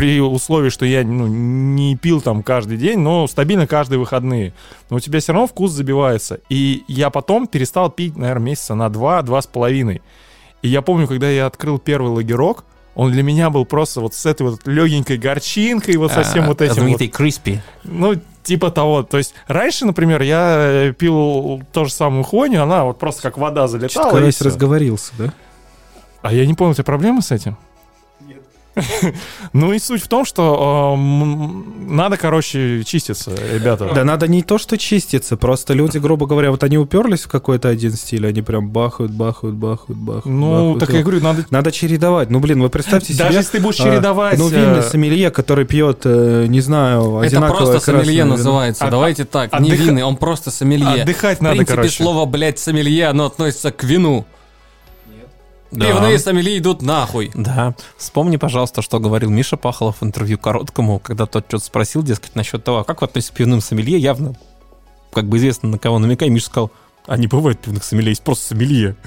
При 0.01 0.19
условии, 0.19 0.69
что 0.69 0.83
я 0.83 1.03
ну, 1.03 1.27
не 1.27 1.95
пил 1.95 2.21
там 2.21 2.41
каждый 2.41 2.77
день, 2.77 2.97
но 2.97 3.27
стабильно 3.27 3.67
каждые 3.67 3.99
выходные. 3.99 4.51
Но 4.89 4.95
у 4.95 4.99
тебя 4.99 5.19
все 5.19 5.31
равно 5.31 5.45
вкус 5.45 5.69
забивается. 5.73 6.39
И 6.49 6.83
я 6.87 7.11
потом 7.11 7.45
перестал 7.45 7.91
пить, 7.91 8.17
наверное, 8.17 8.47
месяца 8.47 8.73
на 8.73 8.89
два, 8.89 9.21
два 9.21 9.43
с 9.43 9.45
половиной. 9.45 10.01
И 10.63 10.69
я 10.69 10.81
помню, 10.81 11.07
когда 11.07 11.29
я 11.29 11.45
открыл 11.45 11.77
первый 11.77 12.07
лагерок, 12.07 12.63
он 12.95 13.11
для 13.11 13.21
меня 13.21 13.51
был 13.51 13.63
просто 13.63 14.01
вот 14.01 14.15
с 14.15 14.25
этой 14.25 14.41
вот 14.41 14.65
легенькой 14.65 15.19
горчинкой, 15.19 15.97
вот 15.97 16.11
со 16.11 16.23
всем 16.23 16.45
А, 16.45 16.47
вот 16.47 16.61
этим 16.61 16.69
вот. 16.69 16.79
Знаменитый 16.79 17.07
Криспи. 17.07 17.59
Ну, 17.83 18.15
типа 18.41 18.71
того. 18.71 19.03
То 19.03 19.19
есть 19.19 19.35
раньше, 19.45 19.85
например, 19.85 20.23
я 20.23 20.55
э, 20.57 20.93
пил 20.97 21.61
ту 21.71 21.85
же 21.85 21.91
самую 21.91 22.23
хуйню, 22.23 22.63
она 22.63 22.85
вот 22.85 22.97
просто 22.97 23.21
как 23.21 23.37
вода 23.37 23.67
залетала. 23.67 24.09
Что-то 24.09 24.25
весь 24.25 24.41
разговорился, 24.41 25.13
да? 25.19 25.31
А 26.23 26.33
я 26.33 26.47
не 26.47 26.55
понял, 26.55 26.71
у 26.71 26.73
тебя 26.73 26.85
проблемы 26.85 27.21
с 27.21 27.31
этим? 27.31 27.55
Ну 29.53 29.73
и 29.73 29.79
суть 29.79 30.03
в 30.03 30.07
том, 30.07 30.25
что 30.25 30.95
эм, 30.95 31.95
надо, 31.95 32.17
короче, 32.17 32.83
чиститься, 32.83 33.31
ребята. 33.53 33.91
Да 33.93 34.03
надо 34.03 34.27
не 34.27 34.43
то, 34.43 34.57
что 34.57 34.77
чиститься, 34.77 35.37
просто 35.37 35.73
люди, 35.73 35.97
грубо 35.97 36.25
говоря, 36.25 36.51
вот 36.51 36.63
они 36.63 36.77
уперлись 36.77 37.21
в 37.21 37.27
какой-то 37.27 37.69
один 37.69 37.93
стиль, 37.93 38.27
они 38.27 38.41
прям 38.41 38.69
бахают, 38.69 39.11
бахают, 39.11 39.55
бахают, 39.55 39.99
бахают. 39.99 40.25
Ну, 40.25 40.73
бахают. 40.73 40.79
так 40.79 40.89
я 40.93 41.01
говорю, 41.01 41.21
надо... 41.21 41.45
Надо 41.49 41.71
чередовать. 41.71 42.29
Ну, 42.29 42.39
блин, 42.39 42.61
вы 42.61 42.69
представьте 42.69 43.13
Даже 43.13 43.29
себе... 43.29 43.39
если 43.39 43.57
ты 43.57 43.63
будешь 43.63 43.79
а, 43.79 43.83
чередовать... 43.83 44.37
Ну, 44.37 44.49
э, 44.49 44.53
винный 44.53 44.83
сомелье, 44.83 45.31
который 45.31 45.65
пьет, 45.65 46.01
э, 46.05 46.45
не 46.47 46.61
знаю, 46.61 47.17
Это 47.17 47.27
одинаковое 47.27 47.57
просто 47.57 47.73
красное 47.85 48.03
сомелье 48.03 48.23
называется. 48.25 48.85
От- 48.85 48.91
Давайте 48.91 49.25
так, 49.25 49.59
не 49.59 49.71
винный, 49.71 50.03
он 50.03 50.15
просто 50.15 50.51
сомелье. 50.51 51.01
Отдыхать 51.01 51.39
В 51.39 51.41
надо, 51.41 51.55
принципе, 51.57 51.75
короче. 51.75 52.03
слово, 52.03 52.25
блядь, 52.25 52.59
сомелье, 52.59 53.07
оно 53.07 53.25
относится 53.25 53.71
к 53.71 53.83
вину. 53.83 54.25
Да. 55.71 55.87
Пивные 55.87 56.19
сомелье 56.19 56.57
идут 56.57 56.81
нахуй. 56.81 57.31
Да. 57.33 57.73
Вспомни, 57.97 58.37
пожалуйста, 58.37 58.81
что 58.81 58.99
говорил 58.99 59.29
Миша 59.29 59.55
Пахалов 59.57 60.01
в 60.01 60.05
интервью 60.05 60.37
короткому, 60.37 60.99
когда 60.99 61.25
тот 61.25 61.45
что-то 61.47 61.63
спросил, 61.65 62.03
дескать, 62.03 62.35
насчет 62.35 62.63
того, 62.63 62.79
а 62.79 62.83
как 62.83 63.01
вы 63.01 63.07
относитесь 63.07 63.31
к 63.31 63.35
пивным 63.37 63.61
сомелье, 63.61 63.97
явно, 63.97 64.35
как 65.13 65.25
бы 65.27 65.37
известно, 65.37 65.69
на 65.69 65.77
кого 65.77 65.97
намекай, 65.99 66.29
Миша 66.29 66.47
сказал, 66.47 66.71
а 67.07 67.17
не 67.17 67.27
бывает 67.27 67.59
пивных 67.59 67.83
сомелье, 67.83 68.09
есть 68.11 68.21
просто 68.21 68.47
сомелье. 68.47 68.95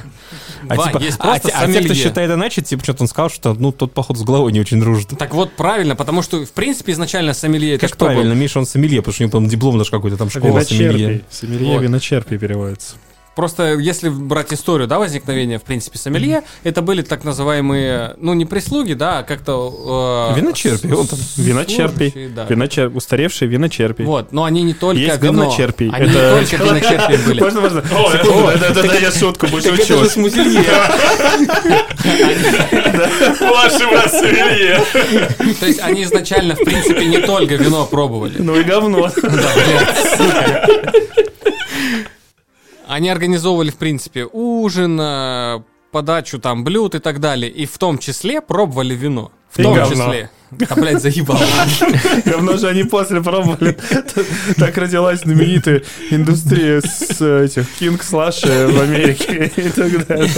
А, 0.68 0.76
Вань, 0.76 0.92
типа, 0.92 1.02
есть 1.02 1.18
а, 1.20 1.24
просто 1.24 1.48
те- 1.48 1.54
а 1.54 1.66
те, 1.66 1.72
кто 1.74 1.82
сомелье. 1.88 1.94
считает 1.94 2.30
иначе, 2.30 2.62
типа, 2.62 2.82
что-то 2.82 3.02
он 3.02 3.08
сказал, 3.08 3.28
что, 3.28 3.52
ну, 3.52 3.70
тот, 3.70 3.92
походу, 3.92 4.18
с 4.18 4.22
головой 4.22 4.50
не 4.50 4.60
очень 4.60 4.80
дружит. 4.80 5.08
Так 5.18 5.34
вот, 5.34 5.52
правильно, 5.52 5.94
потому 5.94 6.22
что, 6.22 6.46
в 6.46 6.52
принципе, 6.52 6.92
изначально 6.92 7.34
сомелье 7.34 7.74
это 7.74 7.82
Как 7.82 7.90
что 7.90 7.98
был? 7.98 8.06
правильно, 8.06 8.32
Миша, 8.32 8.58
он 8.60 8.66
сомелье, 8.66 9.02
потому 9.02 9.12
что 9.12 9.22
у 9.22 9.24
него, 9.24 9.32
по-моему, 9.32 9.50
диплом 9.50 9.76
даже 9.78 9.90
какой-то 9.90 10.16
там 10.16 10.30
школа 10.30 10.60
сомелье. 10.62 10.88
Виночерпий. 10.88 11.24
Сомелье 11.30 11.74
Вот. 11.74 11.82
виночерпий 11.82 12.38
переводится. 12.38 12.96
Просто 13.36 13.74
если 13.74 14.08
брать 14.08 14.52
историю, 14.52 14.86
да, 14.86 14.98
возникновения, 14.98 15.58
в 15.58 15.62
принципе, 15.62 15.98
сомелье, 15.98 16.42
это 16.62 16.82
были 16.82 17.02
так 17.02 17.24
называемые, 17.24 18.14
ну, 18.18 18.32
не 18.34 18.44
прислуги, 18.46 18.92
да, 18.94 19.18
а 19.18 19.22
как-то... 19.24 20.32
э, 20.34 20.38
Виночерпий, 20.40 20.92
он 20.92 21.06
там 21.06 21.18
Виночерпий. 21.36 22.10
служащие, 22.10 22.28
да. 22.28 22.46
Виночер- 22.46 22.94
Устаревший 22.94 23.48
виночерпий. 23.48 24.04
Вот, 24.04 24.32
но 24.32 24.44
они 24.44 24.62
не 24.62 24.74
только 24.74 25.00
Есть 25.00 25.20
вино. 25.20 25.42
Они 25.58 25.88
Это- 25.90 26.40
не 26.40 26.44
только 26.58 26.64
виночерпием 26.64 27.20
были. 27.26 27.40
Можно, 27.40 27.60
можно? 27.60 27.78
Это 28.64 28.98
я 29.00 29.10
шутку 29.10 29.46
больше 29.48 29.68
Это 29.70 29.84
же 29.84 30.08
с 30.08 30.16
музелье. 30.16 30.62
Ваши 33.40 33.86
вас 33.86 34.10
сомелье. 34.12 34.80
То 35.60 35.66
есть 35.66 35.80
они 35.80 36.04
изначально, 36.04 36.54
в 36.54 36.58
принципе, 36.64 37.04
не 37.06 37.18
только 37.18 37.56
вино 37.56 37.84
пробовали. 37.86 38.36
Ну 38.38 38.54
и 38.58 38.62
говно. 38.62 39.10
Они 42.86 43.08
организовывали, 43.08 43.70
в 43.70 43.76
принципе, 43.76 44.26
ужин, 44.32 44.98
э, 45.00 45.60
подачу 45.90 46.38
там 46.38 46.64
блюд 46.64 46.94
и 46.94 46.98
так 46.98 47.20
далее. 47.20 47.50
И 47.50 47.66
в 47.66 47.78
том 47.78 47.98
числе 47.98 48.40
пробовали 48.40 48.94
вино. 48.94 49.30
В 49.50 49.58
И 49.58 49.62
том 49.62 49.74
говно. 49.74 49.90
числе. 49.94 50.30
Да, 50.58 50.74
блядь, 50.76 51.02
заебал. 51.02 51.40
Говно 52.24 52.56
же 52.56 52.68
они 52.68 52.84
после 52.84 53.22
пробовали. 53.22 53.76
Так 54.56 54.76
родилась 54.78 55.20
знаменитая 55.20 55.82
индустрия 56.10 56.80
с 56.80 57.20
э, 57.20 57.44
этих 57.44 57.66
King 57.80 58.00
Slash 58.00 58.72
в 58.72 58.80
Америке 58.80 59.52
и 59.56 59.68
так 59.68 60.06
далее. 60.06 60.30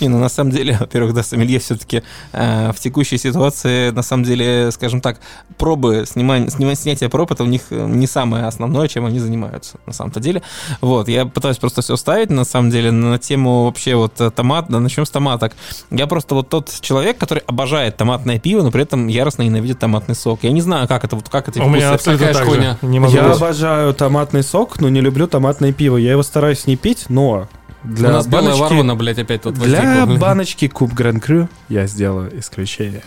Не, 0.00 0.08
ну 0.08 0.18
на 0.18 0.28
самом 0.28 0.50
деле, 0.50 0.76
во-первых, 0.78 1.14
да, 1.14 1.22
сомелье 1.22 1.58
все-таки 1.58 2.02
в 2.32 2.76
текущей 2.78 3.18
ситуации, 3.18 3.90
на 3.90 4.02
самом 4.02 4.24
деле, 4.24 4.70
скажем 4.70 5.00
так, 5.00 5.20
пробы, 5.56 6.04
снимание, 6.06 6.50
снимание, 6.50 6.76
снятие 6.76 7.08
проб, 7.08 7.32
это 7.32 7.42
у 7.42 7.46
них 7.46 7.62
э, 7.70 7.86
не 7.86 8.06
самое 8.06 8.44
основное, 8.44 8.88
чем 8.88 9.04
они 9.04 9.18
занимаются, 9.18 9.78
на 9.86 9.92
самом-то 9.92 10.20
деле. 10.20 10.42
Вот, 10.80 11.08
я 11.08 11.26
пытаюсь 11.26 11.58
просто 11.58 11.82
все 11.82 11.96
ставить, 11.96 12.30
на 12.30 12.44
самом 12.44 12.70
деле, 12.70 12.90
на 12.90 13.18
тему 13.18 13.64
вообще 13.64 13.94
вот 13.96 14.20
э, 14.20 14.30
томат, 14.30 14.66
да, 14.68 14.80
начнем 14.80 15.04
с 15.04 15.10
томаток. 15.10 15.54
Я 15.90 16.06
просто 16.06 16.34
вот 16.34 16.48
тот 16.48 16.72
человек, 16.80 17.18
который 17.18 17.42
обожает 17.46 17.96
томатное 17.96 18.38
пиво, 18.38 18.62
но 18.62 18.70
при 18.70 18.82
этом 18.82 19.07
яростно 19.08 19.42
ненавидит 19.42 19.78
томатный 19.78 20.14
сок. 20.14 20.40
Я 20.42 20.52
не 20.52 20.60
знаю, 20.60 20.86
как 20.88 21.04
это, 21.04 21.16
вот 21.16 21.28
как 21.28 21.48
это 21.48 21.62
У 21.62 21.68
меня 21.68 21.92
абсолютно 21.92 22.28
какая 22.28 22.44
так 22.44 22.54
же. 22.54 22.76
Не 22.82 23.00
могу. 23.00 23.12
Я 23.14 23.28
быть. 23.28 23.36
обожаю 23.36 23.94
томатный 23.94 24.42
сок, 24.42 24.80
но 24.80 24.88
не 24.88 25.00
люблю 25.00 25.26
томатное 25.26 25.72
пиво. 25.72 25.96
Я 25.96 26.12
его 26.12 26.22
стараюсь 26.22 26.66
не 26.66 26.76
пить, 26.76 27.06
но 27.08 27.48
У 27.84 27.88
для 27.88 28.10
нас 28.10 28.26
белая 28.26 28.56
баночки, 28.56 28.60
ворона, 28.74 28.94
блядь, 28.94 29.18
опять 29.18 29.42
тут 29.42 29.54
для 29.54 29.80
возникла. 29.82 30.16
баночки 30.16 30.68
Куб 30.68 30.92
Гран 30.92 31.20
Крю 31.20 31.48
я 31.68 31.86
сделаю 31.86 32.38
исключение. 32.38 33.02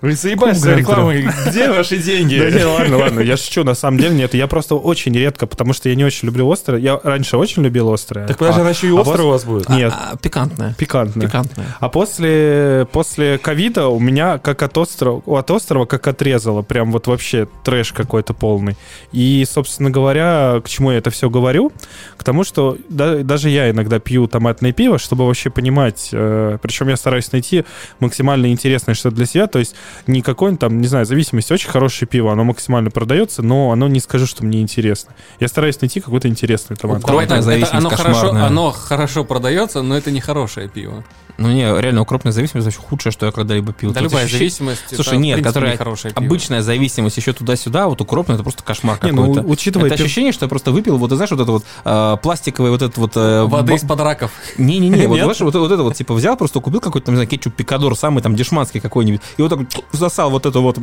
Вы 0.00 0.12
заебались 0.12 0.58
за 0.58 0.74
рекламой. 0.74 1.28
Где 1.46 1.68
ваши 1.70 1.96
Да 1.96 2.02
деньги? 2.02 2.34
не, 2.34 2.64
ладно, 2.64 2.98
ладно, 2.98 3.20
я 3.20 3.36
шучу, 3.36 3.64
на 3.64 3.74
самом 3.74 3.98
деле 3.98 4.14
нет. 4.14 4.34
Я 4.34 4.46
просто 4.46 4.74
очень 4.76 5.12
редко, 5.14 5.46
потому 5.46 5.72
что 5.72 5.88
я 5.88 5.94
не 5.94 6.04
очень 6.04 6.26
люблю 6.26 6.50
острое. 6.50 6.80
Я 6.80 7.00
раньше 7.02 7.36
очень 7.36 7.62
любил 7.62 7.92
острое. 7.92 8.26
Так 8.26 8.38
подожди, 8.38 8.60
она 8.60 8.70
еще 8.70 8.86
и 8.88 8.96
а 8.96 9.00
острая 9.00 9.18
вот- 9.22 9.26
у 9.26 9.30
вас 9.30 9.44
будет? 9.44 9.68
Нет, 9.68 9.92
А, 9.94 10.16
пикантное. 10.16 10.74
пикантное. 10.78 11.26
Пикантное. 11.26 11.66
А 11.80 11.88
после, 11.88 12.86
после 12.92 13.38
ковида 13.38 13.88
у 13.88 13.98
меня 14.00 14.38
как 14.38 14.62
от 14.62 14.76
острова, 14.78 15.22
от 15.26 15.50
острова 15.50 15.84
как 15.86 16.06
отрезало. 16.06 16.62
Прям 16.62 16.92
вот 16.92 17.06
вообще 17.06 17.48
трэш 17.64 17.92
какой-то 17.92 18.34
полный. 18.34 18.76
И, 19.12 19.44
собственно 19.50 19.90
говоря, 19.90 20.60
к 20.64 20.68
чему 20.68 20.92
я 20.92 20.98
это 20.98 21.10
все 21.10 21.28
говорю? 21.30 21.72
К 22.16 22.24
тому, 22.24 22.44
что 22.44 22.76
да- 22.88 23.18
даже 23.18 23.48
я 23.50 23.70
иногда 23.70 23.98
пью 23.98 24.26
томатное 24.26 24.72
пиво, 24.72 24.98
чтобы 24.98 25.26
вообще 25.26 25.50
понимать, 25.50 26.10
э, 26.12 26.58
причем 26.62 26.88
я 26.88 26.96
стараюсь 26.96 27.30
найти 27.32 27.64
максимально 28.00 28.50
интересное 28.52 28.94
что-то 28.94 29.16
для 29.16 29.26
себя, 29.26 29.46
то 29.46 29.58
есть 29.58 29.74
не 30.06 30.22
какой-нибудь 30.22 30.60
там, 30.60 30.80
не 30.80 30.86
знаю, 30.86 31.06
зависимость, 31.06 31.50
очень 31.50 31.68
хорошее 31.68 32.08
пиво, 32.08 32.32
оно 32.32 32.44
максимально 32.44 32.90
продается, 32.90 33.42
но 33.42 33.72
оно 33.72 33.88
не 33.88 34.00
скажу, 34.00 34.26
что 34.26 34.44
мне 34.44 34.60
интересно. 34.60 35.12
Я 35.40 35.48
стараюсь 35.48 35.80
найти 35.80 36.00
какое-то 36.00 36.28
интересное 36.28 36.76
томатное 36.76 37.06
Давай 37.06 37.24
Укропная 37.26 37.28
так, 37.28 37.38
это 37.38 37.44
зависимость 37.44 37.86
оно 37.86 37.90
хорошо, 37.90 38.30
оно 38.30 38.70
хорошо 38.70 39.24
продается, 39.24 39.82
но 39.82 39.96
это 39.96 40.10
не 40.10 40.20
хорошее 40.20 40.68
пиво. 40.68 41.04
Ну 41.38 41.48
не, 41.52 41.62
реально, 41.80 42.00
укропная 42.02 42.32
зависимость 42.32 42.64
вообще 42.66 42.80
худшее, 42.80 43.12
что 43.12 43.24
я 43.26 43.30
когда-либо 43.32 43.72
пил. 43.72 43.92
Да 43.92 44.00
Тут 44.00 44.10
любая 44.10 44.24
ощущение- 44.24 44.50
зависимость, 44.50 44.82
Слушай, 44.88 45.08
это, 45.10 45.16
в 45.16 45.20
нет, 45.20 45.34
принципе, 45.36 45.48
которая 45.48 45.72
не 45.72 45.94
пиво. 46.10 46.26
Обычная 46.26 46.62
зависимость 46.62 47.16
еще 47.16 47.32
туда-сюда, 47.32 47.86
вот 47.88 48.00
укропная, 48.00 48.34
это 48.34 48.42
просто 48.42 48.64
кошмар 48.64 48.98
Не, 49.04 49.12
ну, 49.12 49.28
какой-то. 49.32 49.48
учитывая 49.48 49.86
это 49.86 49.96
пив- 49.96 50.04
ощущение, 50.06 50.32
что 50.32 50.44
я 50.46 50.48
просто 50.48 50.72
выпил, 50.72 50.98
вот, 50.98 51.10
ты 51.10 51.14
знаешь, 51.16 51.30
вот 51.30 51.40
это 51.40 51.52
вот 51.52 51.64
э, 51.84 52.16
пластиковый 52.22 52.72
вот 52.72 52.82
этот 52.82 52.96
вот... 52.98 53.12
э, 53.16 53.44
Воды 53.44 53.70
бо- 53.72 53.76
из-под 53.76 54.00
раков. 54.00 54.32
Не-не-не, 54.58 55.06
вот, 55.06 55.16
знаешь, 55.18 55.40
вот, 55.40 55.54
вот 55.54 55.70
это 55.70 55.82
вот, 55.84 55.94
типа, 55.94 56.12
взял, 56.14 56.36
просто 56.36 56.58
купил 56.60 56.80
какой-то, 56.80 57.06
там, 57.06 57.14
не 57.14 57.18
знаю, 57.18 57.28
кетчуп 57.28 57.54
пикадор, 57.54 57.96
самый 57.96 58.20
там 58.20 58.34
дешманский 58.34 58.80
какой-нибудь, 58.80 59.20
и 59.36 59.42
вот 59.42 59.48
так 59.48 59.58
вот 59.60 59.84
засал 59.92 60.30
вот 60.30 60.44
эту 60.44 60.60
вот 60.60 60.76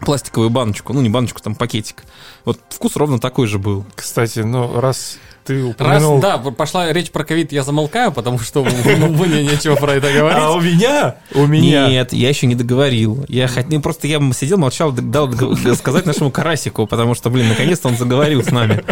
пластиковую 0.00 0.50
баночку, 0.50 0.92
ну, 0.92 1.00
не 1.02 1.08
баночку, 1.08 1.40
там, 1.42 1.54
пакетик. 1.54 2.04
Вот 2.44 2.58
вкус 2.70 2.96
ровно 2.96 3.18
такой 3.18 3.46
же 3.46 3.58
был. 3.58 3.84
Кстати, 3.96 4.38
ну, 4.38 4.80
раз 4.80 5.18
ты 5.50 5.84
Раз, 5.84 6.02
упомянул... 6.02 6.20
да, 6.20 6.38
пошла 6.38 6.92
речь 6.92 7.10
про 7.10 7.24
ковид, 7.24 7.52
я 7.52 7.62
замолкаю, 7.62 8.12
потому 8.12 8.38
что 8.38 8.64
мне 8.64 9.42
нечего 9.42 9.76
про 9.76 9.94
это 9.94 10.12
говорить. 10.12 10.38
А 10.40 10.52
у 10.52 10.60
меня? 10.60 11.16
У 11.34 11.46
меня. 11.46 11.88
Нет, 11.88 12.12
я 12.12 12.28
еще 12.28 12.46
не 12.46 12.54
договорил. 12.54 13.24
Я 13.28 13.48
хотел, 13.48 13.80
просто 13.80 14.06
я 14.06 14.20
сидел, 14.32 14.58
молчал, 14.58 14.92
дал 14.92 15.30
сказать 15.76 16.06
нашему 16.06 16.30
Карасику, 16.30 16.86
потому 16.86 17.14
что, 17.14 17.30
блин, 17.30 17.48
наконец-то 17.48 17.88
он 17.88 17.96
заговорил 17.96 18.42
с 18.42 18.50
нами. 18.50 18.84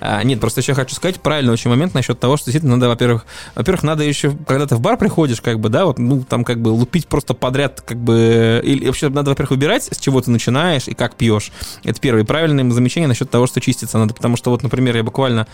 А, 0.00 0.22
нет, 0.22 0.40
просто 0.40 0.60
еще 0.60 0.74
хочу 0.74 0.94
сказать 0.94 1.20
правильный 1.20 1.52
очень 1.52 1.70
момент 1.70 1.94
насчет 1.94 2.18
того, 2.18 2.36
что 2.36 2.46
действительно 2.46 2.76
надо, 2.76 2.88
во-первых, 2.88 3.26
во-первых, 3.54 3.82
надо 3.82 4.04
еще, 4.04 4.32
когда 4.46 4.66
ты 4.66 4.76
в 4.76 4.80
бар 4.80 4.96
приходишь, 4.96 5.40
как 5.40 5.60
бы, 5.60 5.68
да, 5.68 5.86
вот, 5.86 5.98
ну, 5.98 6.22
там, 6.22 6.44
как 6.44 6.60
бы, 6.60 6.68
лупить 6.68 7.06
просто 7.06 7.34
подряд, 7.34 7.80
как 7.80 7.98
бы, 7.98 8.60
или 8.64 8.86
вообще 8.86 9.08
надо, 9.08 9.30
во-первых, 9.30 9.50
выбирать, 9.52 9.88
с 9.90 9.98
чего 9.98 10.20
ты 10.20 10.30
начинаешь 10.30 10.88
и 10.88 10.94
как 10.94 11.16
пьешь. 11.16 11.52
Это 11.82 12.00
первое. 12.00 12.22
И 12.22 12.26
правильное 12.26 12.68
замечание 12.70 13.08
насчет 13.08 13.30
того, 13.30 13.46
что 13.46 13.60
чиститься 13.60 13.98
надо, 13.98 14.14
потому 14.14 14.36
что 14.36 14.50
вот, 14.50 14.62
например, 14.62 14.96
я 14.96 15.02
буквально 15.02 15.46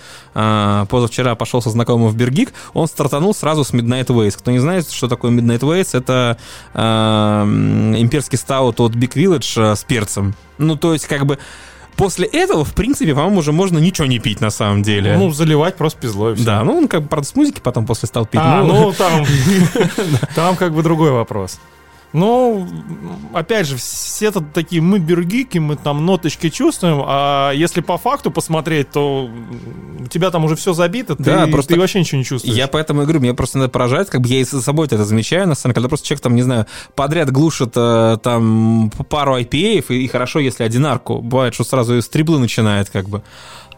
а, 0.50 0.84
позавчера 0.86 1.34
пошел 1.34 1.62
со 1.62 1.70
знакомым 1.70 2.08
в 2.08 2.16
Бергик, 2.16 2.52
он 2.74 2.88
стартанул 2.88 3.34
сразу 3.34 3.64
с 3.64 3.72
Midnight 3.72 4.06
Ways. 4.06 4.36
Кто 4.36 4.50
не 4.50 4.58
знает, 4.58 4.90
что 4.90 5.08
такое 5.08 5.30
Midnight 5.30 5.60
Ways, 5.60 5.96
это 5.96 6.36
м, 6.74 7.96
имперский 7.96 8.38
стаут 8.38 8.80
от 8.80 8.92
Big 8.92 9.14
Village 9.14 9.54
а, 9.56 9.76
с 9.76 9.84
перцем. 9.84 10.34
Ну, 10.58 10.76
то 10.76 10.92
есть, 10.92 11.06
как 11.06 11.24
бы, 11.26 11.38
после 11.96 12.26
этого, 12.26 12.64
в 12.64 12.74
принципе, 12.74 13.14
по-моему, 13.14 13.38
уже 13.38 13.52
можно 13.52 13.78
ничего 13.78 14.06
не 14.06 14.18
пить 14.18 14.40
на 14.40 14.50
самом 14.50 14.82
деле. 14.82 15.16
Ну, 15.16 15.30
заливать 15.30 15.76
просто 15.76 16.00
пизлой. 16.00 16.34
всё. 16.34 16.44
да, 16.44 16.64
ну, 16.64 16.76
он 16.76 16.88
как 16.88 17.02
бы, 17.02 17.08
правда, 17.08 17.28
с 17.28 17.34
музыки 17.34 17.60
потом 17.62 17.86
после 17.86 18.08
стал 18.08 18.26
пить. 18.26 18.40
А, 18.42 18.62
ну, 18.62 18.86
ну 18.86 18.92
там, 18.98 19.26
там 20.34 20.56
как 20.56 20.74
бы 20.74 20.82
другой 20.82 21.10
вопрос. 21.10 21.60
Ну, 22.12 22.66
опять 23.33 23.68
же, 23.68 23.77
все 23.77 24.33
тут 24.33 24.53
такие, 24.53 24.83
мы 24.83 24.99
бергики, 24.99 25.59
мы 25.59 25.77
там 25.77 26.05
ноточки 26.05 26.51
чувствуем, 26.51 27.03
а 27.07 27.53
если 27.53 27.83
по 27.83 27.99
факту 27.99 28.33
посмотреть, 28.33 28.90
то 28.90 29.31
у 30.01 30.07
тебя 30.07 30.31
там 30.31 30.44
уже 30.44 30.57
все 30.57 30.73
забито, 30.73 31.14
ты, 31.14 31.23
Да, 31.23 31.46
просто 31.46 31.75
ты 31.75 31.81
вообще 31.81 32.01
ничего 32.01 32.18
не 32.18 32.25
чувствуешь. 32.25 32.57
Я 32.57 32.66
поэтому 32.66 33.03
и 33.03 33.05
говорю, 33.05 33.20
меня 33.20 33.35
просто 33.35 33.59
надо 33.59 33.70
поражает, 33.70 34.11
как 34.11 34.23
бы 34.23 34.29
я 34.29 34.40
и 34.40 34.44
за 34.44 34.61
собой 34.61 34.87
это 34.87 35.05
замечаю, 35.05 35.46
на 35.46 35.55
самом 35.55 35.70
деле, 35.70 35.75
когда 35.75 35.88
просто 35.88 36.07
человек 36.09 36.23
там, 36.23 36.35
не 36.35 36.42
знаю, 36.42 36.66
подряд 36.96 37.31
глушит 37.31 37.73
э, 37.77 38.18
там 38.23 38.90
пару 39.09 39.38
IPA, 39.38 39.85
и, 39.88 40.05
и 40.05 40.09
хорошо, 40.09 40.40
если 40.40 40.64
одинарку. 40.64 41.20
Бывает, 41.20 41.55
что 41.55 41.62
сразу 41.62 41.96
из 41.96 42.09
триблы 42.09 42.40
начинает, 42.40 42.90
как 42.90 43.09
бы. 43.09 43.23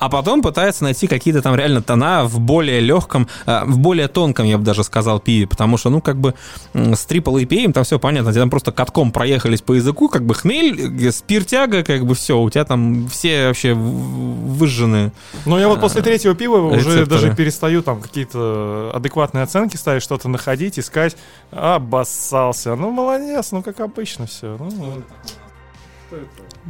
А 0.03 0.09
потом 0.09 0.43
пытается 0.43 0.83
найти 0.83 1.07
какие-то 1.07 1.43
там 1.43 1.55
реально 1.55 1.81
тона 1.81 2.25
в 2.25 2.41
более 2.41 2.81
легком, 2.81 3.29
э, 3.47 3.65
в 3.67 3.79
более 3.79 4.09
тонком, 4.09 4.47
я 4.47 4.59
бы 4.59 4.65
даже 4.65 4.83
сказал, 4.83 5.21
пиве, 5.21 5.47
потому 5.47 5.77
что, 5.77 5.91
ну, 5.91 6.01
как 6.01 6.17
бы 6.17 6.35
с 6.75 7.05
трипл 7.05 7.39
IPA 7.39 7.73
там 7.73 7.85
все 7.85 8.01
понятно, 8.01 8.33
тебе 8.33 8.41
там 8.41 8.51
просто 8.51 8.73
катком 8.73 9.13
проехались 9.13 9.63
по 9.63 9.75
языку, 9.75 10.09
как 10.09 10.27
бы 10.27 10.35
хмель, 10.35 11.07
э, 11.07 11.13
спиртяга, 11.13 11.85
как 11.85 12.05
бы 12.05 12.17
все, 12.17 12.37
у 12.37 12.51
тебя 12.51 12.65
там 12.65 13.07
все 13.11 13.47
вообще 13.47 13.75
выжжены. 13.75 15.13
Ну, 15.47 15.57
я 15.57 15.69
вот 15.69 15.81
после 15.81 16.03
третьего 16.03 16.35
пива 16.35 16.57
уже 16.57 16.79
рецепторы. 16.79 17.07
даже 17.07 17.37
перестаю 17.37 17.81
там 17.85 18.01
какие-то 18.01 18.91
адекватные 18.93 19.45
оценки 19.45 19.77
ставить, 19.77 20.03
что-то 20.03 20.29
находить, 20.29 20.81
искать. 20.81 21.17
Обоссался. 21.53 22.75
Ну, 22.75 22.91
молодец, 22.91 23.53
ну, 23.53 23.63
как 23.63 23.79
обычно 23.79 24.27
все. 24.27 24.57
Ну, 24.59 25.05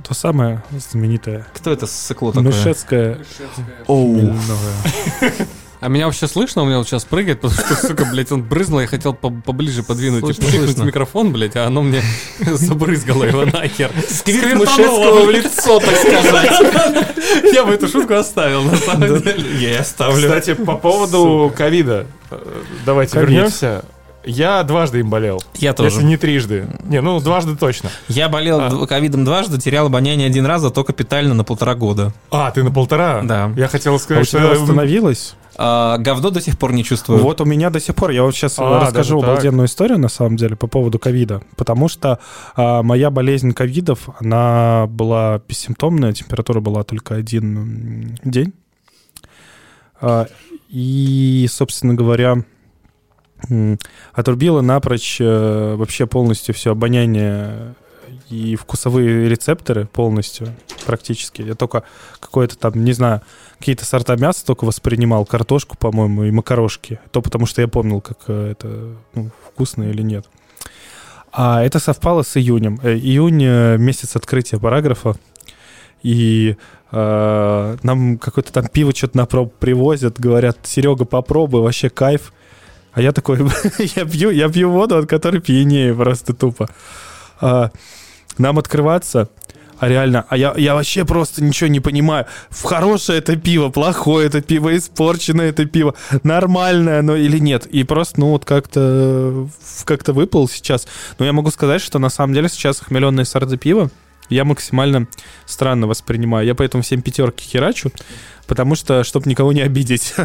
То 0.06 0.14
самое 0.14 0.62
знаменитое. 0.70 1.46
Кто 1.54 1.72
это 1.72 1.86
сыкло 1.86 2.32
такое? 2.32 2.50
Мышецкое 2.50 3.18
Оу. 3.86 4.34
А 5.80 5.88
меня 5.88 6.06
вообще 6.06 6.28
слышно? 6.28 6.62
У 6.62 6.66
меня 6.66 6.78
вот 6.78 6.86
сейчас 6.86 7.04
прыгает, 7.04 7.40
потому 7.40 7.60
что, 7.60 7.74
сука, 7.88 8.04
блядь, 8.04 8.30
он 8.30 8.44
брызнул, 8.44 8.78
я 8.78 8.86
хотел 8.86 9.14
по- 9.14 9.30
поближе 9.30 9.82
подвинуть 9.82 10.20
Слышно, 10.20 10.42
и 10.42 10.46
пшикнуть 10.46 10.70
слышно. 10.70 10.84
микрофон, 10.84 11.32
блядь, 11.32 11.56
а 11.56 11.66
оно 11.66 11.82
мне 11.82 12.00
забрызгало 12.38 13.24
его 13.24 13.44
нахер. 13.46 13.90
Сквирт 14.08 14.54
Мышецкого 14.60 15.24
в 15.24 15.30
лицо, 15.30 15.80
так 15.80 15.96
сказать. 15.96 17.16
Я 17.52 17.64
бы 17.64 17.72
эту 17.74 17.88
шутку 17.88 18.14
оставил, 18.14 18.62
на 18.62 18.76
самом 18.76 19.22
деле. 19.22 19.44
Я 19.58 19.80
оставлю. 19.80 20.22
Кстати, 20.28 20.54
по 20.54 20.76
поводу 20.76 21.52
ковида. 21.56 22.06
Давайте 22.86 23.18
вернемся. 23.18 23.84
Я 24.24 24.62
дважды 24.62 25.00
им 25.00 25.10
болел. 25.10 25.42
Я 25.54 25.72
тоже. 25.72 25.90
Если 25.90 26.04
не 26.04 26.16
трижды. 26.16 26.66
Не, 26.84 27.00
ну 27.00 27.20
дважды 27.20 27.56
точно. 27.56 27.90
Я 28.08 28.28
болел 28.28 28.60
А. 28.60 28.86
ковидом 28.86 29.24
дважды, 29.24 29.58
терял 29.58 29.86
обоняние 29.86 30.26
один 30.28 30.46
раз, 30.46 30.62
зато 30.62 30.84
капитально 30.84 31.34
на 31.34 31.44
полтора 31.44 31.74
года. 31.74 32.12
А, 32.30 32.50
ты 32.50 32.62
на 32.62 32.70
полтора? 32.70 33.22
Да. 33.22 33.52
Я 33.56 33.68
хотел 33.68 33.96
А 33.96 33.98
сказать, 33.98 34.28
тебя 34.28 34.40
что... 34.52 34.60
восстановилось? 34.60 35.34
А, 35.56 35.98
говно 35.98 36.30
до 36.30 36.40
сих 36.40 36.58
пор 36.58 36.72
не 36.72 36.84
чувствую. 36.84 37.20
Вот 37.20 37.40
у 37.40 37.44
меня 37.44 37.70
до 37.70 37.80
сих 37.80 37.94
пор, 37.94 38.10
я 38.10 38.22
вот 38.22 38.34
сейчас 38.34 38.58
А, 38.58 38.80
расскажу 38.80 39.20
так? 39.20 39.28
обалденную 39.30 39.66
историю, 39.66 39.98
на 39.98 40.08
самом 40.08 40.36
деле, 40.36 40.56
по 40.56 40.66
поводу 40.66 40.98
ковида. 40.98 41.42
Потому 41.56 41.88
что 41.88 42.18
а, 42.56 42.82
моя 42.82 43.10
болезнь 43.10 43.52
ковидов, 43.52 44.08
она 44.20 44.86
была 44.88 45.40
бессимптомная, 45.46 46.12
температура 46.12 46.60
была 46.60 46.84
только 46.84 47.16
один 47.16 48.18
день. 48.24 48.52
А, 50.00 50.26
и, 50.68 51.46
собственно 51.50 51.94
говоря, 51.94 52.44
отрубила 54.12 54.60
напрочь 54.60 55.20
э, 55.20 55.74
вообще 55.76 56.06
полностью 56.06 56.54
все 56.54 56.72
обоняние 56.72 57.74
и 58.28 58.56
вкусовые 58.56 59.28
рецепторы 59.28 59.86
полностью, 59.86 60.48
практически. 60.86 61.42
Я 61.42 61.54
только 61.54 61.84
какое-то 62.18 62.56
там, 62.56 62.82
не 62.84 62.92
знаю, 62.92 63.20
какие-то 63.58 63.84
сорта 63.84 64.16
мяса 64.16 64.44
только 64.44 64.64
воспринимал, 64.64 65.26
картошку, 65.26 65.76
по-моему, 65.76 66.24
и 66.24 66.30
макарошки. 66.30 66.98
То 67.10 67.20
потому 67.20 67.46
что 67.46 67.60
я 67.60 67.68
помнил, 67.68 68.00
как 68.00 68.18
э, 68.28 68.52
это 68.52 68.96
ну, 69.14 69.30
вкусно 69.46 69.84
или 69.84 70.02
нет. 70.02 70.26
А 71.30 71.62
это 71.62 71.78
совпало 71.78 72.22
с 72.22 72.36
июнем. 72.36 72.80
Э, 72.82 72.94
Июнь 72.94 73.44
месяц 73.78 74.16
открытия 74.16 74.58
параграфа. 74.58 75.16
И 76.02 76.56
э, 76.90 77.76
нам 77.82 78.18
какое-то 78.18 78.52
там 78.52 78.66
пиво 78.66 78.94
что-то 78.94 79.16
на 79.16 79.26
проб 79.26 79.54
привозят, 79.54 80.18
говорят, 80.18 80.58
Серега, 80.64 81.04
попробуй, 81.04 81.62
вообще 81.62 81.90
кайф. 81.90 82.32
А 82.92 83.00
я 83.00 83.12
такой, 83.12 83.38
я 83.96 84.04
пью, 84.04 84.30
я 84.30 84.48
пью 84.48 84.70
воду, 84.70 84.98
от 84.98 85.08
которой 85.08 85.40
пьянее 85.40 85.94
просто 85.94 86.34
тупо. 86.34 86.68
А, 87.40 87.70
нам 88.38 88.58
открываться, 88.58 89.28
а 89.78 89.88
реально, 89.88 90.26
а 90.28 90.36
я, 90.36 90.54
я 90.56 90.74
вообще 90.74 91.04
просто 91.04 91.42
ничего 91.42 91.68
не 91.68 91.80
понимаю. 91.80 92.26
Хорошее 92.50 93.18
это 93.18 93.34
пиво, 93.34 93.70
плохое 93.70 94.28
это 94.28 94.40
пиво, 94.40 94.76
испорченное 94.76 95.48
это 95.48 95.64
пиво, 95.64 95.94
нормальное 96.22 97.00
оно 97.00 97.16
или 97.16 97.38
нет. 97.38 97.66
И 97.66 97.82
просто, 97.82 98.20
ну 98.20 98.30
вот 98.30 98.44
как-то 98.44 99.48
как-то 99.84 100.12
выпал 100.12 100.48
сейчас. 100.48 100.86
Но 101.18 101.24
я 101.24 101.32
могу 101.32 101.50
сказать, 101.50 101.82
что 101.82 101.98
на 101.98 102.10
самом 102.10 102.34
деле 102.34 102.48
сейчас 102.48 102.78
хмеленное 102.78 103.24
сарды 103.24 103.56
пиво 103.56 103.90
я 104.28 104.44
максимально 104.44 105.08
странно 105.46 105.86
воспринимаю. 105.86 106.46
Я 106.46 106.54
поэтому 106.54 106.84
всем 106.84 107.02
пятерки 107.02 107.44
херачу, 107.44 107.90
потому 108.46 108.76
что, 108.76 109.02
чтобы 109.02 109.28
никого 109.28 109.52
не 109.52 109.62
обидеть. 109.62 110.14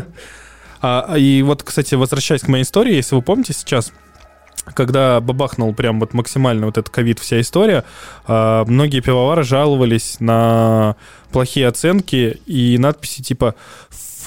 А, 0.81 1.15
и 1.17 1.41
вот, 1.41 1.63
кстати, 1.63 1.95
возвращаясь 1.95 2.41
к 2.41 2.47
моей 2.47 2.63
истории, 2.63 2.95
если 2.95 3.15
вы 3.15 3.21
помните 3.21 3.53
сейчас, 3.53 3.91
когда 4.73 5.19
бабахнул 5.21 5.73
прям 5.73 5.99
вот 5.99 6.13
максимально 6.13 6.65
вот 6.65 6.77
этот 6.77 6.93
ковид, 6.93 7.19
вся 7.19 7.39
история, 7.41 7.83
а, 8.25 8.65
многие 8.65 9.01
пивовары 9.01 9.43
жаловались 9.43 10.19
на 10.19 10.95
плохие 11.31 11.67
оценки 11.67 12.39
и 12.45 12.77
надписи 12.77 13.21
типа 13.21 13.55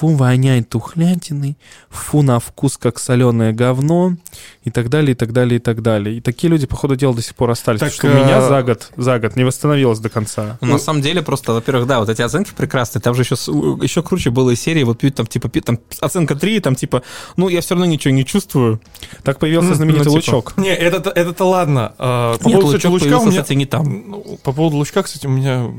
«Фу, 0.01 0.15
воняет 0.15 0.67
тухлятиной», 0.67 1.57
«Фу, 1.89 2.23
на 2.23 2.39
вкус 2.39 2.77
как 2.77 2.97
соленое 2.97 3.53
говно» 3.53 4.15
и 4.63 4.71
так 4.71 4.89
далее, 4.89 5.11
и 5.11 5.15
так 5.15 5.31
далее, 5.31 5.57
и 5.57 5.59
так 5.59 5.83
далее. 5.83 6.17
И 6.17 6.21
такие 6.21 6.49
люди, 6.49 6.65
по 6.65 6.75
ходу 6.75 6.95
дела, 6.95 7.13
до 7.13 7.21
сих 7.21 7.35
пор 7.35 7.51
остались. 7.51 7.79
Так, 7.79 7.93
что 7.93 8.07
у 8.07 8.09
меня 8.09 8.39
а- 8.39 8.47
за 8.47 8.63
год, 8.63 8.91
за 8.97 9.19
год 9.19 9.35
не 9.35 9.43
восстановилось 9.43 9.99
до 9.99 10.09
конца. 10.09 10.57
Ну, 10.59 10.73
на 10.73 10.79
самом 10.79 11.03
деле, 11.03 11.21
просто, 11.21 11.53
во-первых, 11.53 11.85
да, 11.85 11.99
вот 11.99 12.09
эти 12.09 12.23
оценки 12.23 12.49
прекрасные. 12.57 12.99
Там 12.99 13.13
же 13.13 13.21
еще, 13.21 13.35
еще 13.35 14.01
круче 14.01 14.31
было 14.31 14.49
из 14.49 14.59
серии, 14.59 14.81
вот 14.81 14.97
пьют 14.97 15.13
там, 15.13 15.27
типа, 15.27 15.49
пьют, 15.49 15.65
там 15.65 15.79
оценка 15.99 16.33
3, 16.33 16.59
там, 16.61 16.73
типа, 16.73 17.03
ну, 17.37 17.47
я 17.47 17.61
все 17.61 17.75
равно 17.75 17.85
ничего 17.85 18.11
не 18.11 18.25
чувствую. 18.25 18.81
Так 19.21 19.37
появился 19.37 19.75
знаменитый 19.75 20.11
ну, 20.11 20.19
типа, 20.19 20.35
лучок. 20.35 20.57
Не, 20.57 20.73
это, 20.73 21.11
это 21.11 21.45
ладно. 21.45 21.93
А, 21.99 22.39
По 22.39 22.47
Нет, 22.47 22.57
поводу, 22.57 22.77
кстати, 22.77 22.91
лучка 22.91 23.19
у 23.19 23.25
меня... 23.27 23.41
кстати, 23.41 23.53
не 23.53 23.67
там. 23.67 24.23
По 24.41 24.51
поводу 24.51 24.77
лучка, 24.77 25.03
кстати, 25.03 25.27
у 25.27 25.29
меня, 25.29 25.71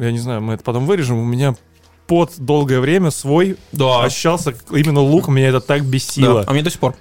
я 0.00 0.12
не 0.12 0.20
знаю, 0.20 0.42
мы 0.42 0.54
это 0.54 0.62
потом 0.62 0.86
вырежем, 0.86 1.18
у 1.18 1.24
меня 1.24 1.56
под 2.06 2.32
долгое 2.38 2.80
время 2.80 3.10
свой 3.10 3.56
Да. 3.72 4.04
ощущался 4.04 4.54
именно 4.70 5.00
лук, 5.00 5.28
меня 5.28 5.48
это 5.48 5.60
так 5.60 5.84
бесило. 5.84 6.42
Да, 6.42 6.50
а 6.50 6.52
мне 6.52 6.62
до 6.62 6.70
сих 6.70 6.80
пор. 6.80 6.94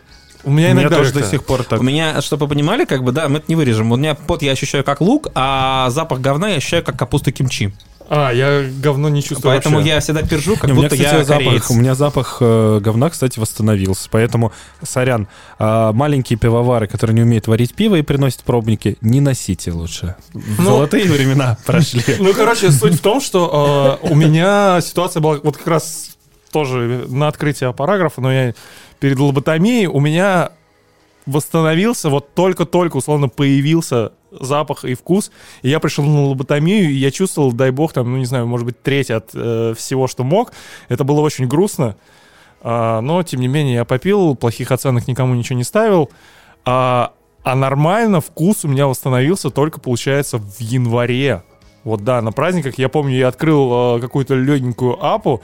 У 0.43 0.51
меня 0.51 0.71
иногда 0.71 0.97
тоже 0.97 1.13
до 1.13 1.23
сих 1.23 1.43
пор 1.43 1.63
так. 1.63 1.79
У 1.79 1.83
меня, 1.83 2.19
чтобы 2.21 2.45
вы 2.45 2.49
понимали, 2.49 2.85
как 2.85 3.03
бы, 3.03 3.11
да, 3.11 3.29
мы 3.29 3.37
это 3.37 3.45
не 3.47 3.55
вырежем. 3.55 3.91
У 3.91 3.95
меня 3.95 4.15
пот 4.15 4.41
я 4.41 4.51
ощущаю 4.51 4.83
как 4.83 5.01
лук, 5.01 5.27
а 5.35 5.89
запах 5.91 6.19
говна 6.19 6.49
я 6.49 6.55
ощущаю 6.55 6.83
как 6.83 6.97
капуста 6.97 7.31
кимчи. 7.31 7.73
А, 8.13 8.29
я 8.33 8.63
говно 8.83 9.07
не 9.07 9.23
чувствую 9.23 9.53
Поэтому 9.53 9.77
вообще. 9.77 9.93
я 9.93 9.99
всегда 10.01 10.21
пержу, 10.23 10.55
как 10.57 10.65
Не, 10.65 10.73
у 10.73 10.75
меня, 10.75 10.89
будто 10.89 10.97
кстати, 10.97 11.15
я 11.15 11.23
запах, 11.23 11.45
кореец. 11.45 11.69
у 11.71 11.73
меня 11.75 11.95
запах 11.95 12.37
э, 12.41 12.79
говна, 12.81 13.09
кстати, 13.09 13.39
восстановился. 13.39 14.09
Поэтому, 14.11 14.51
сорян, 14.83 15.29
а, 15.57 15.93
маленькие 15.93 16.37
пивовары, 16.37 16.87
которые 16.87 17.15
не 17.15 17.21
умеют 17.21 17.47
варить 17.47 17.73
пиво 17.73 17.95
и 17.95 18.01
приносят 18.01 18.41
пробники, 18.41 18.97
не 18.99 19.21
носите 19.21 19.71
лучше. 19.71 20.15
Ну- 20.33 20.41
Золотые 20.65 21.05
времена 21.09 21.57
прошли. 21.65 22.03
Ну, 22.19 22.33
короче, 22.33 22.69
суть 22.71 22.95
в 22.95 22.99
том, 23.01 23.21
что 23.21 23.97
э, 24.03 24.07
у 24.09 24.13
меня 24.15 24.81
ситуация 24.81 25.21
была 25.21 25.39
вот 25.41 25.55
как 25.55 25.67
раз 25.67 26.17
тоже 26.51 27.05
на 27.07 27.29
открытие 27.29 27.71
параграфа, 27.71 28.19
но 28.19 28.29
я 28.33 28.53
перед 28.99 29.17
лоботомией 29.19 29.85
у 29.85 30.01
меня 30.01 30.49
восстановился, 31.25 32.09
вот 32.09 32.33
только-только, 32.33 32.97
условно, 32.97 33.29
появился 33.29 34.11
запах 34.31 34.85
и 34.85 34.93
вкус, 34.95 35.31
и 35.61 35.69
я 35.69 35.79
пришел 35.79 36.05
на 36.05 36.27
лоботомию, 36.27 36.89
и 36.89 36.93
я 36.93 37.11
чувствовал, 37.11 37.51
дай 37.51 37.71
бог, 37.71 37.93
там, 37.93 38.11
ну, 38.11 38.17
не 38.17 38.25
знаю, 38.25 38.47
может 38.47 38.65
быть, 38.65 38.81
треть 38.81 39.11
от 39.11 39.31
э, 39.33 39.73
всего, 39.77 40.07
что 40.07 40.23
мог. 40.23 40.53
Это 40.89 41.03
было 41.03 41.21
очень 41.21 41.47
грустно, 41.47 41.95
А, 42.63 43.01
но, 43.01 43.23
тем 43.23 43.41
не 43.41 43.47
менее, 43.47 43.73
я 43.75 43.85
попил, 43.85 44.35
плохих 44.35 44.71
оценок 44.71 45.07
никому 45.07 45.33
ничего 45.33 45.57
не 45.57 45.63
ставил, 45.63 46.09
а, 46.63 47.13
а 47.43 47.55
нормально 47.55 48.21
вкус 48.21 48.63
у 48.65 48.67
меня 48.67 48.85
восстановился 48.85 49.49
только, 49.49 49.79
получается, 49.79 50.37
в 50.37 50.59
январе. 50.59 51.41
Вот 51.83 52.03
да, 52.03 52.21
на 52.21 52.31
праздниках, 52.31 52.77
я 52.77 52.87
помню, 52.87 53.15
я 53.17 53.27
открыл 53.29 53.97
э, 53.97 53.99
какую-то 54.01 54.35
легенькую 54.35 55.03
апу, 55.03 55.41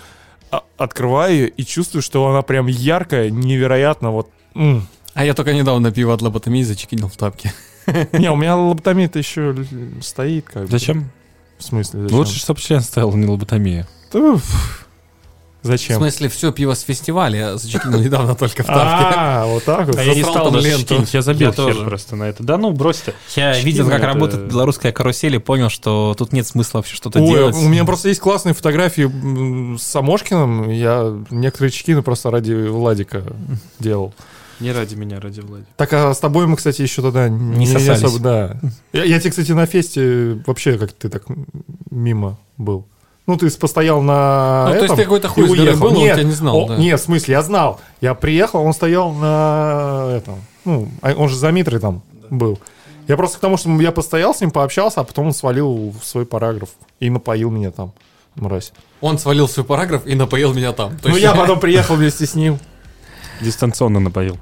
а- 0.51 0.61
открываю 0.77 1.33
ее 1.33 1.49
и 1.49 1.65
чувствую, 1.65 2.03
что 2.03 2.27
она 2.27 2.43
прям 2.43 2.67
яркая, 2.67 3.31
невероятно, 3.31 4.11
вот... 4.11 4.29
м. 4.53 4.87
А 5.15 5.25
я 5.25 5.33
только 5.33 5.53
недавно 5.53 5.91
пиво 5.91 6.13
от 6.13 6.21
лоботомии 6.21 6.61
зачекинил 6.61 7.07
в 7.07 7.17
тапке. 7.17 7.51
Не, 8.13 8.31
у 8.31 8.35
меня 8.35 8.55
лоботомия-то 8.55 9.19
еще 9.19 9.55
стоит 10.01 10.45
как 10.45 10.63
бы. 10.63 10.71
Зачем? 10.71 11.09
В 11.57 11.63
смысле, 11.63 12.03
зачем? 12.03 12.17
Лучше, 12.17 12.37
чтобы 12.37 12.59
член 12.59 12.81
стоял, 12.81 13.13
не 13.13 13.25
лоботомия. 13.25 13.87
Да, 14.11 14.33
пф. 14.33 14.87
В 15.63 15.67
Зачем? 15.67 15.97
смысле, 15.97 16.29
все 16.29 16.51
пиво 16.51 16.75
с 16.75 16.81
фестиваля 16.81 17.39
я 17.39 17.57
зачекинил 17.57 17.99
недавно 17.99 18.35
только 18.35 18.61
в 18.63 18.67
тапке. 18.67 19.15
А, 19.17 19.45
вот 19.47 19.63
так 19.65 19.87
вот. 19.87 19.97
А 19.97 20.03
я 20.03 20.13
не 20.13 20.23
стал 20.23 20.51
даже 20.51 20.69
ленту. 20.69 21.03
я 21.11 21.21
забил 21.21 21.51
хер 21.51 21.55
тоже. 21.55 21.83
просто 21.83 22.15
на 22.15 22.23
это. 22.25 22.43
Да 22.43 22.57
ну, 22.57 22.71
брось 22.71 22.97
ты. 22.97 23.13
Я 23.35 23.59
видел, 23.59 23.89
как 23.89 24.03
работает 24.03 24.43
белорусская 24.43 24.91
карусель 24.91 25.35
и 25.35 25.39
понял, 25.39 25.69
что 25.69 26.15
тут 26.17 26.31
нет 26.31 26.47
смысла 26.47 26.79
вообще 26.79 26.95
что-то 26.95 27.19
делать. 27.19 27.55
у 27.55 27.67
меня 27.67 27.85
просто 27.85 28.09
есть 28.09 28.21
классные 28.21 28.53
фотографии 28.53 29.77
с 29.77 29.81
Самошкиным. 29.81 30.69
Я 30.69 31.17
некоторые 31.31 31.71
чекины 31.71 32.01
просто 32.01 32.29
ради 32.29 32.53
Владика 32.53 33.23
делал. 33.79 34.13
Не 34.59 34.71
ради 34.71 34.95
меня, 34.95 35.19
ради 35.19 35.41
Влади. 35.41 35.65
Так, 35.75 35.93
а 35.93 36.13
с 36.13 36.19
тобой 36.19 36.47
мы, 36.47 36.57
кстати, 36.57 36.81
еще 36.81 37.01
тогда 37.01 37.29
не, 37.29 37.67
сосались. 37.67 38.03
особо, 38.03 38.19
да. 38.19 38.57
Я, 38.93 39.03
я 39.03 39.19
тебе, 39.19 39.29
кстати, 39.29 39.51
на 39.51 39.65
фесте 39.65 40.41
вообще 40.45 40.77
как 40.77 40.91
ты 40.93 41.09
так 41.09 41.25
мимо 41.91 42.39
был. 42.57 42.87
Ну, 43.27 43.35
ты 43.37 43.51
постоял 43.51 44.01
на 44.01 44.67
Ну, 44.67 44.71
то 44.71 44.75
есть 44.75 44.85
этом 44.85 44.97
ты 44.97 45.03
какой-то 45.03 45.27
хуй 45.27 45.49
уехал. 45.49 45.81
был, 45.81 45.89
он 45.89 45.95
Нет, 45.95 46.15
тебя 46.15 46.23
не 46.23 46.31
знал, 46.31 46.57
о, 46.57 46.67
да. 46.69 46.77
Нет, 46.77 46.99
в 46.99 47.03
смысле, 47.03 47.33
я 47.33 47.41
знал. 47.41 47.81
Я 47.99 48.15
приехал, 48.15 48.61
он 48.63 48.73
стоял 48.73 49.11
на 49.11 50.07
этом. 50.15 50.35
Ну, 50.63 50.87
а 51.01 51.13
он 51.13 51.27
же 51.27 51.35
за 51.35 51.51
Митрой 51.51 51.81
там 51.81 52.03
был. 52.29 52.57
Я 53.07 53.17
просто 53.17 53.37
к 53.37 53.41
тому, 53.41 53.57
что 53.57 53.69
я 53.81 53.91
постоял 53.91 54.33
с 54.33 54.41
ним, 54.41 54.51
пообщался, 54.51 55.01
а 55.01 55.03
потом 55.03 55.27
он 55.27 55.33
свалил 55.33 55.93
в 55.99 56.05
свой 56.05 56.25
параграф 56.25 56.69
и 56.99 57.09
напоил 57.09 57.49
меня 57.49 57.71
там, 57.71 57.93
мразь. 58.35 58.71
Он 59.01 59.19
свалил 59.19 59.47
свой 59.47 59.65
параграф 59.65 60.05
и 60.05 60.15
напоил 60.15 60.53
меня 60.53 60.71
там. 60.71 60.97
Ну, 61.03 61.15
я 61.17 61.33
потом 61.35 61.59
приехал 61.59 61.95
вместе 61.95 62.25
с 62.25 62.33
ним. 62.33 62.59
Дистанционно 63.41 63.99
напоил. 63.99 64.37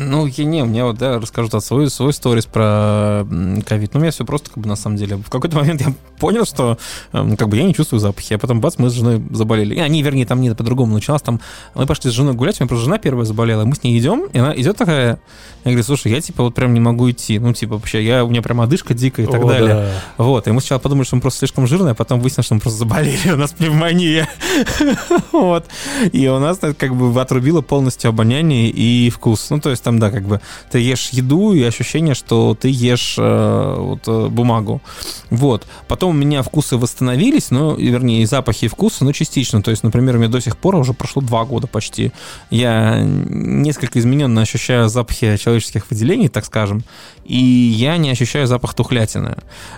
Ну, 0.00 0.24
я 0.24 0.44
не, 0.44 0.64
мне 0.64 0.82
вот, 0.82 0.96
да, 0.96 1.18
расскажу 1.18 1.50
да, 1.50 1.60
свой, 1.60 1.90
свой 1.90 2.14
сторис 2.14 2.46
про 2.46 3.26
ковид. 3.66 3.92
Ну, 3.92 4.00
у 4.00 4.02
меня 4.02 4.10
все 4.10 4.24
просто, 4.24 4.50
как 4.50 4.62
бы, 4.62 4.68
на 4.68 4.76
самом 4.76 4.96
деле. 4.96 5.16
В 5.16 5.28
какой-то 5.28 5.56
момент 5.56 5.82
я 5.82 5.92
понял, 6.18 6.46
что, 6.46 6.78
как 7.12 7.48
бы, 7.48 7.56
я 7.58 7.64
не 7.64 7.74
чувствую 7.74 8.00
запахи. 8.00 8.32
А 8.32 8.38
потом, 8.38 8.62
бац, 8.62 8.76
мы 8.78 8.88
с 8.88 8.94
женой 8.94 9.22
заболели. 9.30 9.74
И 9.74 9.78
они, 9.78 10.02
вернее, 10.02 10.24
там 10.24 10.40
нет, 10.40 10.56
по-другому 10.56 10.94
началось. 10.94 11.20
Там, 11.20 11.40
мы 11.74 11.86
пошли 11.86 12.10
с 12.10 12.14
женой 12.14 12.32
гулять, 12.32 12.58
у 12.60 12.64
меня 12.64 12.68
просто 12.68 12.84
жена 12.86 12.96
первая 12.96 13.26
заболела. 13.26 13.64
Мы 13.66 13.74
с 13.74 13.82
ней 13.82 13.98
идем, 13.98 14.24
и 14.32 14.38
она 14.38 14.54
идет 14.56 14.78
такая, 14.78 15.20
я 15.64 15.70
говорю, 15.70 15.84
слушай, 15.84 16.10
я, 16.10 16.20
типа, 16.22 16.44
вот 16.44 16.54
прям 16.54 16.72
не 16.72 16.80
могу 16.80 17.10
идти. 17.10 17.38
Ну, 17.38 17.52
типа, 17.52 17.74
вообще, 17.74 18.02
я, 18.02 18.24
у 18.24 18.30
меня 18.30 18.40
прям 18.40 18.62
одышка 18.62 18.94
дикая 18.94 19.26
и 19.26 19.30
так 19.30 19.44
О, 19.44 19.48
далее. 19.48 19.74
да. 19.74 19.92
Вот, 20.16 20.48
и 20.48 20.50
мы 20.50 20.62
сначала 20.62 20.78
подумали, 20.78 21.04
что 21.04 21.16
мы 21.16 21.22
просто 21.22 21.40
слишком 21.40 21.66
жирные, 21.66 21.92
а 21.92 21.94
потом 21.94 22.20
выяснилось, 22.20 22.46
что 22.46 22.54
мы 22.54 22.60
просто 22.62 22.78
заболели, 22.78 23.30
у 23.32 23.36
нас 23.36 23.52
пневмония. 23.52 24.28
Вот. 25.32 25.66
И 26.12 26.28
у 26.28 26.38
нас 26.38 26.58
как 26.58 26.94
бы 26.94 27.20
отрубило 27.20 27.60
полностью 27.60 28.08
обоняние 28.08 28.68
и 28.68 29.10
вкус. 29.10 29.50
Ну, 29.50 29.60
то 29.60 29.70
есть 29.70 29.82
там, 29.90 29.98
да, 29.98 30.10
как 30.10 30.22
бы 30.22 30.40
ты 30.70 30.78
ешь 30.78 31.10
еду 31.10 31.52
и 31.52 31.62
ощущение, 31.62 32.14
что 32.14 32.56
ты 32.58 32.68
ешь 32.68 33.16
э, 33.18 33.74
вот, 33.78 34.02
э, 34.06 34.28
бумагу. 34.28 34.80
Вот. 35.30 35.66
Потом 35.88 36.10
у 36.10 36.18
меня 36.18 36.42
вкусы 36.42 36.76
восстановились, 36.76 37.50
ну, 37.50 37.74
вернее, 37.74 38.22
и 38.22 38.26
запахи, 38.26 38.66
и 38.66 38.68
вкусы, 38.68 39.04
но 39.04 39.12
частично. 39.12 39.62
То 39.62 39.72
есть, 39.72 39.82
например, 39.82 40.14
у 40.14 40.18
меня 40.18 40.28
до 40.28 40.40
сих 40.40 40.56
пор 40.56 40.76
уже 40.76 40.92
прошло 40.92 41.22
два 41.22 41.44
года 41.44 41.66
почти. 41.66 42.12
Я 42.50 43.00
несколько 43.02 43.98
измененно 43.98 44.42
ощущаю 44.42 44.88
запахи 44.88 45.36
человеческих 45.36 45.90
выделений, 45.90 46.28
так 46.28 46.44
скажем, 46.44 46.84
и 47.24 47.36
я 47.36 47.96
не 47.96 48.10
ощущаю 48.10 48.46
запах 48.46 48.74
тухлятины. 48.74 49.36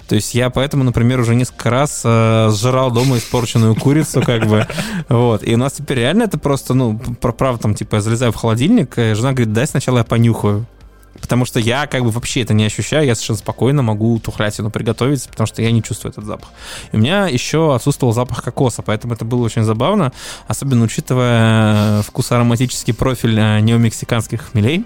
То 0.08 0.14
есть 0.14 0.34
я 0.34 0.50
поэтому, 0.50 0.84
например, 0.84 1.20
уже 1.20 1.34
несколько 1.34 1.70
раз 1.70 2.02
э, 2.04 2.50
сжирал 2.50 2.90
дома 2.90 3.16
испорченную 3.16 3.74
курицу, 3.74 4.22
как 4.22 4.46
бы, 4.46 4.66
вот. 5.08 5.42
И 5.46 5.54
у 5.54 5.58
нас 5.58 5.72
теперь 5.72 5.98
реально 5.98 6.24
это 6.24 6.38
просто, 6.38 6.74
ну, 6.74 6.98
правда, 7.20 7.62
там, 7.62 7.74
типа, 7.74 7.96
я 7.96 8.00
залезаю 8.00 8.32
в 8.32 8.36
холодильник, 8.36 8.94
жена 8.96 9.32
говорит, 9.32 9.52
дай 9.52 9.66
сначала 9.66 10.01
я 10.02 10.04
понюхаю. 10.04 10.66
Потому 11.20 11.44
что 11.44 11.60
я 11.60 11.86
как 11.86 12.02
бы 12.02 12.10
вообще 12.10 12.42
это 12.42 12.54
не 12.54 12.64
ощущаю, 12.64 13.06
я 13.06 13.14
совершенно 13.14 13.38
спокойно 13.38 13.82
могу 13.82 14.18
тухлятину 14.18 14.70
приготовить, 14.70 15.28
потому 15.28 15.46
что 15.46 15.62
я 15.62 15.70
не 15.70 15.82
чувствую 15.82 16.10
этот 16.10 16.24
запах. 16.24 16.48
И 16.90 16.96
у 16.96 16.98
меня 16.98 17.26
еще 17.28 17.74
отсутствовал 17.74 18.12
запах 18.12 18.42
кокоса, 18.42 18.82
поэтому 18.82 19.14
это 19.14 19.24
было 19.24 19.44
очень 19.44 19.62
забавно, 19.62 20.12
особенно 20.48 20.84
учитывая 20.84 22.00
э, 22.00 22.02
вкус 22.02 22.32
ароматический 22.32 22.94
профиль 22.94 23.38
э, 23.38 23.60
неомексиканских 23.60 24.50
хмелей. 24.50 24.84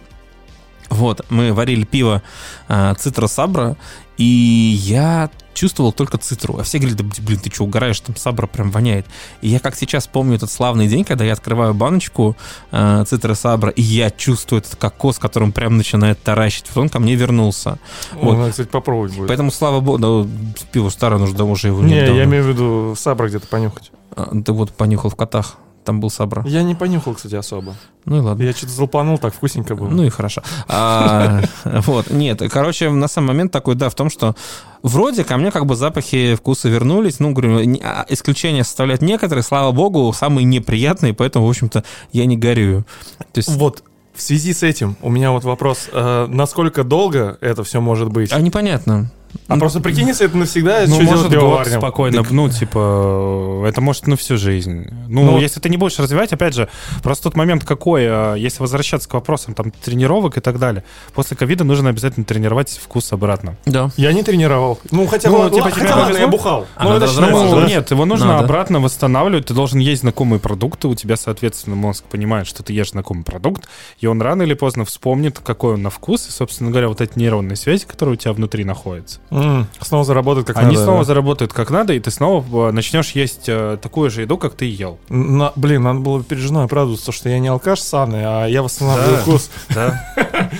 Вот, 0.88 1.24
мы 1.30 1.52
варили 1.52 1.84
пиво 1.84 2.22
э, 2.68 2.94
Цитро 2.98 3.26
Сабра, 3.26 3.76
и 4.18 4.24
я 4.24 5.30
чувствовал 5.52 5.90
только 5.92 6.18
цитру. 6.18 6.58
А 6.58 6.62
все 6.62 6.78
говорили, 6.78 6.98
да 6.98 7.04
блин, 7.22 7.38
ты 7.40 7.50
что, 7.50 7.64
угораешь, 7.64 7.98
там 8.00 8.14
Сабра 8.14 8.46
прям 8.46 8.70
воняет. 8.70 9.06
И 9.40 9.48
я 9.48 9.58
как 9.58 9.74
сейчас 9.74 10.06
помню 10.06 10.36
этот 10.36 10.50
славный 10.50 10.86
день, 10.86 11.04
когда 11.04 11.24
я 11.24 11.32
открываю 11.32 11.74
баночку 11.74 12.36
э, 12.72 13.04
Цитро 13.06 13.34
Сабра, 13.34 13.70
и 13.70 13.82
я 13.82 14.10
чувствую 14.10 14.60
этот 14.60 14.76
кокос, 14.76 15.18
которым 15.18 15.52
прям 15.52 15.76
начинает 15.76 16.22
таращить. 16.22 16.66
Вот 16.74 16.82
он 16.82 16.88
ко 16.88 16.98
мне 17.00 17.14
вернулся. 17.14 17.78
Вот. 18.12 18.22
Вот. 18.24 18.38
Надо, 18.38 18.50
кстати, 18.50 18.68
попробовать 18.68 19.14
будет. 19.16 19.28
Поэтому, 19.28 19.50
слава 19.50 19.80
богу, 19.80 19.98
да, 19.98 20.30
пиво 20.72 20.90
старое, 20.90 21.18
нужно 21.18 21.44
уже 21.44 21.68
его 21.68 21.82
Не, 21.82 21.94
недавно. 21.94 22.18
я 22.18 22.24
имею 22.24 22.44
в 22.44 22.48
виду 22.48 22.94
сабра 22.96 23.28
где-то 23.28 23.46
понюхать. 23.48 23.90
А, 24.14 24.30
Ты 24.44 24.52
вот 24.52 24.72
понюхал 24.72 25.10
в 25.10 25.16
котах, 25.16 25.56
там 25.86 26.00
был 26.00 26.10
Сабра. 26.10 26.44
Я 26.46 26.62
не 26.62 26.74
понюхал, 26.74 27.14
кстати, 27.14 27.34
особо. 27.34 27.74
Ну 28.04 28.18
и 28.18 28.20
ладно. 28.20 28.42
Я 28.42 28.52
что-то 28.52 28.72
залпанул, 28.72 29.16
так 29.18 29.32
вкусненько 29.34 29.74
было. 29.74 29.88
Ну 29.88 30.04
и 30.04 30.10
хорошо. 30.10 30.42
А, 30.68 31.40
вот, 31.64 32.10
нет, 32.10 32.42
короче, 32.52 32.90
на 32.90 33.08
самом 33.08 33.28
момент 33.28 33.52
такой, 33.52 33.74
да, 33.74 33.88
в 33.88 33.94
том, 33.94 34.10
что 34.10 34.34
вроде 34.82 35.24
ко 35.24 35.36
мне 35.38 35.50
как 35.50 35.64
бы 35.64 35.76
запахи 35.76 36.34
вкуса 36.34 36.68
вернулись, 36.68 37.20
ну, 37.20 37.32
говорю, 37.32 37.78
а, 37.82 38.04
исключения 38.08 38.64
составляют 38.64 39.00
некоторые, 39.00 39.42
слава 39.42 39.72
богу, 39.72 40.12
самые 40.12 40.44
неприятные, 40.44 41.14
поэтому, 41.14 41.46
в 41.46 41.50
общем-то, 41.50 41.84
я 42.12 42.26
не 42.26 42.36
горюю. 42.36 42.84
То 43.32 43.38
есть, 43.38 43.48
Вот, 43.48 43.82
в 44.14 44.22
связи 44.22 44.52
с 44.52 44.62
этим 44.62 44.96
у 45.02 45.10
меня 45.10 45.30
вот 45.30 45.44
вопрос. 45.44 45.88
э, 45.92 46.26
насколько 46.28 46.84
долго 46.84 47.38
это 47.40 47.64
все 47.64 47.80
может 47.80 48.08
быть? 48.08 48.32
а 48.32 48.40
непонятно. 48.40 49.10
А 49.48 49.56
просто 49.58 49.80
прикинь, 49.80 50.08
если 50.08 50.26
это 50.26 50.36
навсегда, 50.36 50.82
Ну, 50.86 50.94
что 50.96 51.04
может, 51.04 51.34
год 51.34 51.66
спокойно, 51.66 52.24
ну, 52.30 52.48
типа, 52.48 53.64
это 53.66 53.80
может 53.80 54.06
на 54.06 54.16
всю 54.16 54.36
жизнь. 54.36 54.88
Ну, 55.08 55.24
Ну, 55.24 55.38
если 55.38 55.60
ты 55.60 55.68
не 55.68 55.76
будешь 55.76 55.98
развивать, 55.98 56.32
опять 56.32 56.54
же, 56.54 56.68
просто 57.02 57.24
тот 57.24 57.36
момент 57.36 57.64
какой, 57.64 58.06
а, 58.06 58.34
если 58.34 58.60
возвращаться 58.60 59.08
к 59.08 59.14
вопросам 59.14 59.54
там 59.54 59.70
тренировок 59.70 60.36
и 60.36 60.40
так 60.40 60.58
далее, 60.58 60.84
после 61.14 61.36
ковида 61.36 61.64
нужно 61.64 61.90
обязательно 61.90 62.24
тренировать 62.24 62.70
вкус 62.82 63.12
обратно. 63.12 63.56
Да. 63.66 63.90
Я 63.96 64.12
не 64.12 64.22
тренировал. 64.22 64.78
Ну, 64.90 65.06
хотя, 65.06 65.30
Ну, 65.30 65.48
типа, 65.50 65.70
хотя 65.70 65.86
ладно, 65.88 66.04
повезло? 66.04 66.20
я 66.20 66.28
бухал. 66.28 66.66
А 66.76 66.84
Ну, 66.84 66.96
это. 66.96 67.06
Ну, 67.20 67.60
да? 67.60 67.66
нет, 67.66 67.90
его 67.90 68.04
нужно 68.04 68.26
Надо. 68.28 68.44
обратно 68.44 68.80
восстанавливать. 68.80 69.46
Ты 69.46 69.54
должен 69.54 69.78
есть 69.78 70.02
знакомые 70.02 70.40
продукты. 70.40 70.88
У 70.88 70.94
тебя, 70.94 71.16
соответственно, 71.16 71.76
мозг 71.76 72.04
понимает, 72.04 72.46
что 72.46 72.62
ты 72.62 72.72
ешь 72.72 72.90
знакомый 72.90 73.24
продукт, 73.24 73.68
и 74.00 74.06
он 74.06 74.20
рано 74.22 74.42
или 74.42 74.54
поздно 74.54 74.84
вспомнит, 74.84 75.38
какой 75.38 75.74
он 75.74 75.82
на 75.82 75.90
вкус. 75.90 76.28
И, 76.28 76.30
собственно 76.30 76.70
говоря, 76.70 76.88
вот 76.88 77.00
эти 77.00 77.18
нейронные 77.18 77.56
связи, 77.56 77.86
которые 77.86 78.14
у 78.14 78.16
тебя 78.16 78.32
внутри 78.32 78.64
находятся, 78.64 79.20
М, 79.30 79.66
Снова 79.80 80.04
заработает 80.04 80.46
как 80.46 80.56
они 80.58 80.68
надо. 80.74 80.82
снова 80.84 80.98
да. 80.98 81.04
заработают 81.04 81.52
как 81.52 81.70
надо, 81.70 81.92
и 81.92 81.98
ты 82.00 82.10
снова 82.12 82.68
э, 82.68 82.72
начнешь 82.72 83.10
есть 83.10 83.48
э, 83.48 83.76
такую 83.82 84.08
же 84.10 84.22
еду, 84.22 84.38
как 84.38 84.54
ты 84.54 84.66
ел. 84.66 84.98
На- 85.08 85.52
блин, 85.56 85.82
надо 85.82 85.98
было 86.00 86.22
перед 86.22 86.42
женой 86.42 86.64
оправдываться, 86.66 87.10
что 87.10 87.28
я 87.28 87.38
не 87.40 87.48
алкаш 87.48 87.80
ссаный, 87.80 88.22
а 88.24 88.46
я 88.46 88.62
восстанавливаю 88.62 89.16
Да. 89.16 89.22
вкус. 89.22 89.50
Да? 89.74 90.50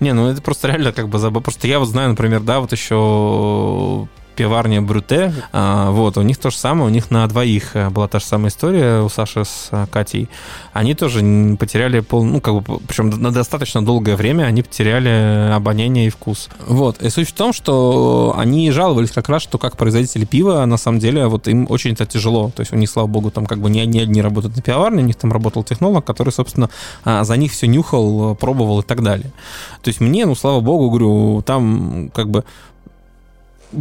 Не, 0.00 0.12
ну 0.14 0.28
это 0.28 0.40
просто 0.40 0.68
реально 0.68 0.92
как 0.92 1.08
бы 1.08 1.18
забавно. 1.18 1.42
Просто 1.42 1.66
я 1.66 1.78
вот 1.80 1.88
знаю, 1.88 2.10
например, 2.10 2.40
да, 2.40 2.60
вот 2.60 2.72
еще 2.72 4.06
пиварня 4.38 4.80
Брюте, 4.80 5.34
а, 5.52 5.90
вот, 5.90 6.16
у 6.16 6.22
них 6.22 6.38
то 6.38 6.50
же 6.50 6.56
самое, 6.56 6.86
у 6.86 6.92
них 6.92 7.10
на 7.10 7.26
двоих 7.26 7.74
э, 7.74 7.90
была 7.90 8.06
та 8.06 8.20
же 8.20 8.24
самая 8.24 8.50
история 8.50 9.02
у 9.02 9.08
Саши 9.08 9.44
с 9.44 9.66
э, 9.72 9.86
Катей. 9.90 10.28
Они 10.72 10.94
тоже 10.94 11.56
потеряли 11.58 11.98
пол, 11.98 12.22
ну, 12.24 12.40
как 12.40 12.54
бы, 12.54 12.78
причем 12.86 13.10
на 13.10 13.32
достаточно 13.32 13.84
долгое 13.84 14.14
время 14.14 14.44
они 14.44 14.62
потеряли 14.62 15.50
обоняние 15.52 16.06
и 16.06 16.10
вкус. 16.10 16.50
Вот, 16.68 17.02
и 17.02 17.10
суть 17.10 17.28
в 17.28 17.32
том, 17.32 17.52
что 17.52 18.32
они 18.38 18.70
жаловались 18.70 19.10
как 19.10 19.28
раз, 19.28 19.42
что 19.42 19.58
как 19.58 19.76
производители 19.76 20.24
пива, 20.24 20.64
на 20.66 20.76
самом 20.76 21.00
деле, 21.00 21.26
вот 21.26 21.48
им 21.48 21.66
очень 21.68 21.94
это 21.94 22.06
тяжело. 22.06 22.52
То 22.54 22.60
есть 22.60 22.72
у 22.72 22.76
них, 22.76 22.88
слава 22.88 23.08
богу, 23.08 23.32
там 23.32 23.44
как 23.44 23.58
бы 23.58 23.68
не 23.70 23.80
одни 23.80 23.98
одни 23.98 24.22
работают 24.22 24.54
на 24.54 24.62
пивоварне, 24.62 25.02
у 25.02 25.06
них 25.06 25.16
там 25.16 25.32
работал 25.32 25.64
технолог, 25.64 26.04
который, 26.04 26.32
собственно, 26.32 26.70
а, 27.02 27.24
за 27.24 27.36
них 27.36 27.50
все 27.50 27.66
нюхал, 27.66 28.34
э, 28.34 28.34
пробовал 28.36 28.78
и 28.80 28.84
так 28.84 29.02
далее. 29.02 29.32
То 29.82 29.88
есть 29.88 30.00
мне, 30.00 30.26
ну, 30.26 30.36
слава 30.36 30.60
богу, 30.60 30.90
говорю, 30.90 31.42
там 31.42 32.12
как 32.14 32.30
бы 32.30 32.44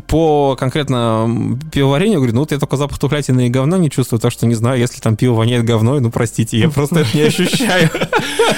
по 0.07 0.55
конкретно 0.55 1.57
пивоварению, 1.71 2.19
говорю, 2.19 2.33
ну 2.33 2.39
вот 2.41 2.51
я 2.51 2.59
только 2.59 2.77
запах 2.77 2.99
тухлятины 2.99 3.47
и 3.47 3.49
говна 3.49 3.77
не 3.77 3.89
чувствую, 3.89 4.19
так 4.19 4.31
что 4.31 4.45
не 4.45 4.55
знаю, 4.55 4.79
если 4.79 4.99
там 4.99 5.15
пиво 5.15 5.35
воняет 5.35 5.63
говной, 5.63 6.01
ну 6.01 6.11
простите, 6.11 6.57
я 6.57 6.69
просто 6.69 6.99
это 6.99 7.17
не 7.17 7.23
ощущаю. 7.23 7.89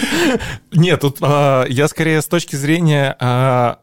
Нет, 0.71 1.01
тут 1.01 1.17
а, 1.21 1.65
я 1.65 1.87
скорее 1.87 2.21
с 2.21 2.25
точки 2.25 2.55
зрения 2.55 3.15
а, 3.19 3.79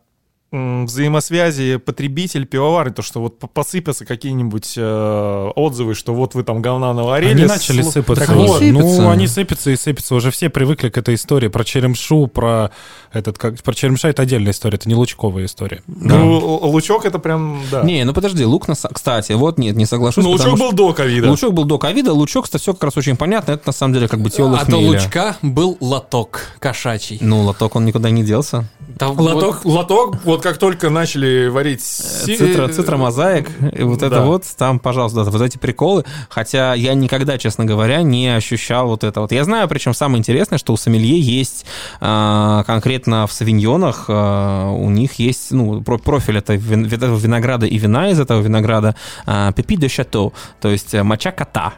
взаимосвязи 0.52 1.76
потребитель 1.76 2.46
пивоварни, 2.46 2.92
то, 2.92 3.02
что 3.02 3.20
вот 3.20 3.38
по- 3.38 3.46
посыпятся 3.46 4.04
какие-нибудь 4.04 4.74
э, 4.76 5.50
отзывы, 5.56 5.94
что 5.94 6.14
вот 6.14 6.34
вы 6.34 6.44
там 6.44 6.62
говна 6.62 6.92
наварили. 6.94 7.30
Они 7.32 7.44
начали 7.44 7.82
слу- 7.82 7.90
сыпаться. 7.92 8.26
Так 8.26 8.34
вот, 8.36 8.58
сыпятся. 8.60 9.02
Ну, 9.02 9.10
они 9.10 9.26
сыпятся 9.26 9.70
и 9.70 9.76
сыпятся. 9.76 10.14
Уже 10.14 10.30
все 10.30 10.48
привыкли 10.48 10.88
к 10.88 10.98
этой 10.98 11.14
истории. 11.16 11.48
Про 11.48 11.64
черемшу, 11.64 12.26
про 12.28 12.70
этот, 13.12 13.38
как, 13.38 13.60
про 13.62 13.74
черемша 13.74 14.08
это 14.08 14.22
отдельная 14.22 14.52
история, 14.52 14.76
это 14.76 14.88
не 14.88 14.94
лучковая 14.94 15.46
история. 15.46 15.82
ну, 15.86 16.40
л- 16.40 16.70
лучок 16.70 17.04
это 17.04 17.18
прям, 17.18 17.60
да. 17.70 17.82
Не, 17.82 18.04
ну 18.04 18.12
подожди, 18.12 18.44
лук, 18.44 18.68
на 18.68 18.74
кстати, 18.74 19.32
вот 19.32 19.58
нет, 19.58 19.76
не 19.76 19.86
соглашусь. 19.86 20.24
ну, 20.24 20.30
лучок 20.30 20.56
что- 20.56 20.56
был 20.56 20.72
до 20.72 20.92
ковида. 20.92 21.28
Лучок 21.30 21.52
был 21.54 21.64
до 21.64 21.78
ковида, 21.78 22.12
лучок, 22.12 22.44
кстати, 22.44 22.62
все 22.62 22.72
как 22.72 22.84
раз 22.84 22.96
очень 22.96 23.16
понятно, 23.16 23.52
это 23.52 23.64
на 23.66 23.72
самом 23.72 23.94
деле 23.94 24.08
как 24.08 24.20
бы 24.20 24.30
теолог 24.30 24.60
А 24.62 24.64
до 24.64 24.76
хмеля. 24.76 24.86
лучка 25.00 25.36
был 25.42 25.76
лоток 25.80 26.40
кошачий. 26.58 27.18
Ну, 27.20 27.42
лоток 27.42 27.74
он 27.76 27.84
никуда 27.84 28.10
не 28.10 28.22
делся. 28.22 28.64
Да 28.96 29.08
вот- 29.08 29.34
Лоток, 29.34 29.64
лоток, 29.66 30.24
вот 30.24 30.42
как 30.42 30.56
только 30.56 30.88
начали 30.88 31.48
варить... 31.48 31.82
Цитра, 31.82 32.68
цитромозаик, 32.68 33.50
и 33.72 33.82
вот 33.82 34.02
это 34.02 34.22
вот, 34.22 34.44
там, 34.56 34.78
пожалуйста, 34.78 35.22
да, 35.24 35.30
вот 35.30 35.42
эти 35.42 35.58
приколы. 35.58 36.04
Хотя 36.30 36.72
я 36.72 36.94
никогда, 36.94 37.36
честно 37.36 37.66
говоря, 37.66 38.00
не 38.02 38.28
ощущал 38.34 38.88
вот 38.88 39.04
это 39.04 39.20
вот. 39.20 39.32
Я 39.32 39.44
знаю, 39.44 39.68
причем 39.68 39.92
самое 39.92 40.18
интересное, 40.18 40.56
что 40.58 40.72
у 40.72 40.76
сомелье 40.78 41.20
есть 41.20 41.66
а, 42.00 42.64
конкретно 42.64 43.26
в 43.26 43.32
савиньонах, 43.32 44.06
а, 44.08 44.70
у 44.70 44.88
них 44.88 45.14
есть, 45.18 45.50
ну, 45.52 45.82
про- 45.82 45.98
профиль 45.98 46.38
это 46.38 46.54
вин- 46.54 46.86
винограда 46.86 47.66
и 47.66 47.76
вина 47.76 48.08
из 48.10 48.18
этого 48.18 48.40
винограда, 48.40 48.96
пепи 49.54 49.76
де 49.76 49.88
шато, 49.90 50.32
то 50.60 50.68
есть 50.70 50.94
а, 50.94 51.04
моча 51.04 51.32
кота. 51.32 51.74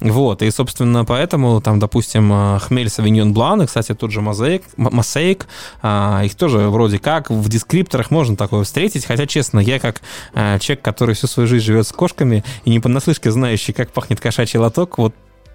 Вот, 0.00 0.42
и, 0.42 0.50
собственно, 0.50 1.04
поэтому 1.04 1.60
там, 1.60 1.78
допустим, 1.78 2.30
а, 2.32 2.58
хмель 2.58 2.88
Савиньон 2.88 3.32
Блан, 3.32 3.62
и, 3.62 3.66
кстати, 3.66 3.94
тот 3.94 4.10
же 4.10 4.20
Мозаик, 4.20 4.62
Мосейк, 4.76 5.46
а, 5.82 6.22
их 6.24 6.34
тоже 6.34 6.58
вроде 6.68 6.98
как 6.98 7.30
в 7.30 7.48
дескрипторах 7.48 8.10
можно 8.10 8.36
такое 8.36 8.64
встретить, 8.64 9.04
хотя, 9.06 9.26
честно, 9.26 9.60
я 9.60 9.78
как 9.78 10.02
а, 10.34 10.58
человек, 10.58 10.84
который 10.84 11.14
всю 11.14 11.26
свою 11.26 11.46
жизнь 11.46 11.64
живет 11.64 11.86
с 11.86 11.92
кошками 11.92 12.44
и 12.64 12.70
не 12.70 12.80
понаслышке 12.80 13.30
знающий, 13.30 13.72
как 13.72 13.90
пахнет 13.92 14.20
кошачий 14.20 14.58
лоток, 14.58 14.98
вот 14.98 15.14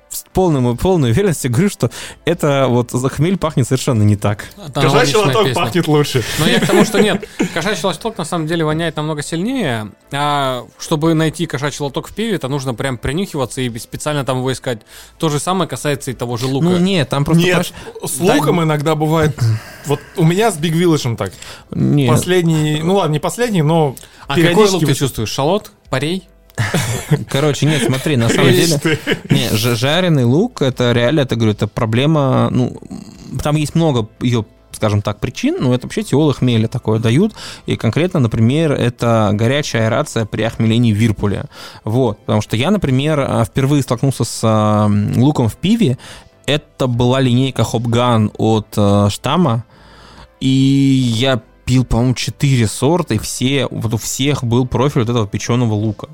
с 0.10 0.26
полным, 0.34 0.76
полной 0.78 1.12
уверенностью 1.12 1.52
говорю, 1.52 1.70
что 1.70 1.92
это 2.26 2.66
вот 2.68 2.92
за 2.92 3.10
хмель 3.10 3.38
пахнет 3.38 3.68
совершенно 3.68 4.04
не 4.04 4.16
так. 4.16 4.46
Это 4.58 4.82
Кошачий 4.82 5.16
лоток 5.16 5.46
песня. 5.46 5.56
пахнет 5.56 5.88
лучше. 5.88 6.24
Но 6.40 6.48
я 6.48 6.60
к 6.60 6.68
тому, 6.68 6.84
что 6.84 7.00
нет. 7.00 7.28
Кошачий 7.54 7.86
лоток 7.86 8.18
на 8.18 8.26
самом 8.26 8.48
деле 8.48 8.66
воняет 8.66 8.96
намного 8.96 9.22
сильнее. 9.22 9.92
А 10.12 10.66
чтобы 10.80 11.14
найти 11.14 11.46
кошачий 11.46 11.84
лоток 11.84 12.08
в 12.08 12.14
пиве, 12.14 12.36
это 12.36 12.48
нужно 12.48 12.74
прям 12.74 12.98
принюхиваться 12.98 13.62
и 13.62 13.80
специально 13.80 14.26
там 14.26 14.40
его 14.40 14.52
искать. 14.52 14.82
То 15.20 15.30
же 15.30 15.40
самое 15.40 15.70
касается 15.70 16.12
и 16.12 16.14
того 16.14 16.38
же 16.38 16.48
лука. 16.48 16.66
Ну, 16.66 16.78
нет, 16.78 17.10
там 17.10 17.24
просто... 17.24 17.44
Нет, 17.44 17.74
понимаешь, 17.74 18.12
с 18.12 18.20
луком 18.20 18.64
иногда 18.64 18.96
бывает... 18.96 19.38
Вот 19.86 20.02
у 20.18 20.24
меня 20.24 20.52
с 20.52 20.60
Big 20.60 20.74
Village 20.74 21.16
так. 21.16 21.32
нет. 21.72 22.10
Последний, 22.10 22.82
ну 22.84 22.96
ладно, 22.96 23.14
не 23.14 23.20
последний, 23.20 23.64
но 23.64 23.96
а 24.28 24.36
какой 24.36 24.70
лук 24.70 24.86
ты 24.86 24.94
чувствуешь? 24.94 25.30
Шалот? 25.30 25.72
Парей? 25.90 26.28
Короче, 27.30 27.66
нет, 27.66 27.84
смотри, 27.86 28.18
на 28.18 28.30
самом 28.30 28.52
деле... 28.52 28.80
Не, 29.30 29.50
жареный 29.52 30.24
лук, 30.24 30.62
это 30.62 30.92
реально, 30.92 31.22
это, 31.22 31.36
говорю, 31.36 31.52
это 31.54 31.68
проблема, 31.68 32.50
ну, 32.52 32.78
там 33.44 33.56
есть 33.56 33.76
много 33.76 34.08
ее 34.22 34.46
скажем 34.72 35.02
так, 35.02 35.20
причин, 35.20 35.58
но 35.60 35.74
это 35.74 35.88
вообще 35.88 36.04
теолы 36.04 36.34
хмеля 36.34 36.68
такое 36.68 37.00
дают, 37.00 37.34
и 37.66 37.76
конкретно, 37.76 38.22
например, 38.22 38.72
это 38.72 39.32
горячая 39.34 39.88
аэрация 39.88 40.26
при 40.26 40.44
охмелении 40.44 40.94
в 40.94 40.96
Вирпуле, 40.96 41.46
вот, 41.84 42.20
потому 42.20 42.42
что 42.42 42.56
я, 42.56 42.72
например, 42.72 43.20
а, 43.20 43.44
впервые 43.44 43.84
столкнулся 43.84 44.24
с 44.24 44.40
а, 44.44 44.90
луком 45.18 45.50
в 45.50 45.58
пиве, 45.58 45.98
это 46.46 46.88
была 46.88 47.20
линейка 47.20 47.64
Хопган 47.64 48.32
от 48.38 48.68
э, 48.76 49.08
Штамма, 49.12 49.66
и 50.40 50.48
я 50.48 51.42
пил, 51.70 51.86
по-моему, 51.86 52.16
4 52.16 52.66
сорта, 52.66 53.14
и 53.14 53.20
все, 53.20 53.68
вот 53.70 53.94
у 53.94 53.98
всех 53.98 54.44
был 54.44 54.66
профиль 54.66 55.02
вот 55.02 55.10
этого 55.12 55.28
печеного 55.28 55.76
лука. 55.76 56.08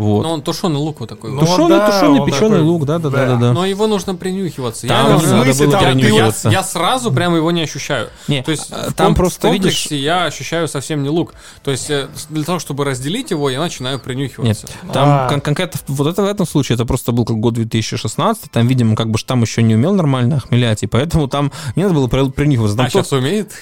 Вот. 0.00 0.22
Но 0.22 0.32
он 0.32 0.42
тушеный 0.42 0.76
лук 0.78 1.00
вот 1.00 1.08
такой. 1.08 1.30
Ну, 1.30 1.40
тушеный, 1.40 1.68
да, 1.68 1.90
тушеный, 1.90 2.24
печеный 2.24 2.50
такой, 2.50 2.60
лук, 2.62 2.86
да, 2.86 2.98
да, 2.98 3.10
да, 3.10 3.26
да. 3.26 3.36
да. 3.36 3.52
Но 3.52 3.66
его 3.66 3.86
нужно 3.86 4.14
принюхиваться. 4.14 4.86
Там 4.86 5.10
я, 5.10 5.16
в 5.18 5.22
надо 5.30 5.44
смысле 5.44 5.66
было 5.66 5.72
там? 5.78 5.82
я, 5.86 5.92
принюхиваться. 5.92 6.48
я 6.48 6.62
сразу 6.62 7.12
прямо 7.12 7.36
его 7.36 7.50
не 7.50 7.62
ощущаю. 7.62 8.08
Не, 8.28 8.42
То 8.42 8.50
есть 8.50 8.68
а, 8.72 8.90
в 8.90 8.94
там 8.94 9.08
ком- 9.08 9.14
просто, 9.16 9.48
в 9.48 9.52
видишь- 9.52 9.62
комплексе 9.84 9.96
я 9.98 10.24
ощущаю 10.24 10.68
совсем 10.68 11.02
не 11.02 11.08
лук. 11.10 11.34
То 11.62 11.70
есть 11.70 11.90
э, 11.90 12.08
для 12.30 12.44
того, 12.44 12.58
чтобы 12.58 12.84
разделить 12.86 13.30
его, 13.30 13.50
я 13.50 13.60
начинаю 13.60 13.98
принюхиваться. 13.98 14.66
Нет, 14.66 14.92
там 14.92 15.08
А. 15.08 15.28
кон- 15.28 15.40
конкретно 15.42 15.80
в- 15.86 15.96
вот 15.96 16.06
это 16.06 16.22
в 16.22 16.26
этом 16.26 16.46
случае 16.46 16.76
это 16.76 16.86
просто 16.86 17.12
был 17.12 17.24
как 17.26 17.36
год 17.36 17.54
2016, 17.54 18.50
там, 18.50 18.66
видимо, 18.66 18.96
как 18.96 19.10
бы 19.10 19.18
штамм 19.18 19.42
еще 19.42 19.62
не 19.62 19.74
умел 19.74 19.92
нормально 19.94 20.36
охмелять, 20.36 20.82
и 20.82 20.86
поэтому 20.86 21.28
там 21.28 21.52
не 21.76 21.82
надо 21.82 21.94
было 21.94 22.06
при- 22.06 22.30
принюхиваться. 22.30 22.76
Там 22.76 22.86
А 22.86 22.88
то- 22.88 22.98
сейчас 23.02 23.12
умеет? 23.12 23.52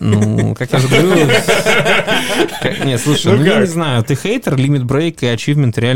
Ну, 0.00 0.54
как 0.54 0.72
я 0.72 0.78
же 0.78 0.86
говорю... 0.86 1.26
Нет, 2.84 3.00
слушай, 3.00 3.32
Ну 3.32 3.38
ну 3.38 3.44
я 3.44 3.60
не 3.60 3.66
знаю, 3.66 4.04
ты 4.04 4.14
хейтер, 4.14 4.54
Limit 4.54 4.82
Break 4.84 5.18
и 5.20 5.26
Achievement 5.26 5.72
реально 5.76 5.87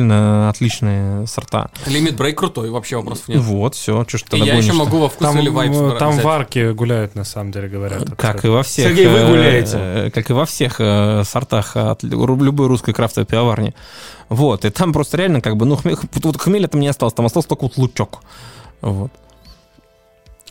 отличные 0.48 1.26
сорта. 1.26 1.70
Лимит 1.86 2.16
брейк 2.16 2.38
крутой, 2.38 2.70
вообще 2.70 2.96
вопросов 2.96 3.28
нет. 3.28 3.40
Вот, 3.40 3.74
все, 3.74 4.04
что 4.06 4.18
ж 4.18 4.22
тогда 4.22 4.46
я 4.46 4.54
еще 4.54 4.72
могу 4.72 4.98
во 4.98 5.08
вкус 5.08 5.26
Там, 5.26 5.38
или 5.38 5.48
вайп 5.48 5.72
э, 5.72 5.96
там 5.98 6.12
взять. 6.12 6.24
варки 6.24 6.72
гуляют, 6.72 7.14
на 7.14 7.24
самом 7.24 7.52
деле, 7.52 7.68
говорят. 7.68 8.10
Как 8.16 8.44
и 8.44 8.48
во 8.48 8.62
всех... 8.62 8.88
Сергей, 8.88 9.06
вы 9.06 9.18
э, 9.18 9.28
гуляете. 9.28 10.10
Как 10.14 10.30
и 10.30 10.32
во 10.32 10.46
всех 10.46 10.76
э, 10.78 11.22
сортах 11.24 11.76
от 11.76 12.02
лю- 12.02 12.36
любой 12.42 12.68
русской 12.68 12.92
крафтовой 12.92 13.26
пивоварни. 13.26 13.74
Вот, 14.28 14.64
и 14.64 14.70
там 14.70 14.92
просто 14.92 15.16
реально 15.18 15.40
как 15.40 15.56
бы, 15.56 15.66
ну, 15.66 15.76
хмель, 15.76 15.96
вот 16.22 16.40
хмеля 16.40 16.68
там 16.68 16.80
не 16.80 16.88
осталось, 16.88 17.14
там 17.14 17.26
остался 17.26 17.48
только 17.48 17.64
вот 17.64 17.76
лучок. 17.76 18.20
Вот. 18.80 19.12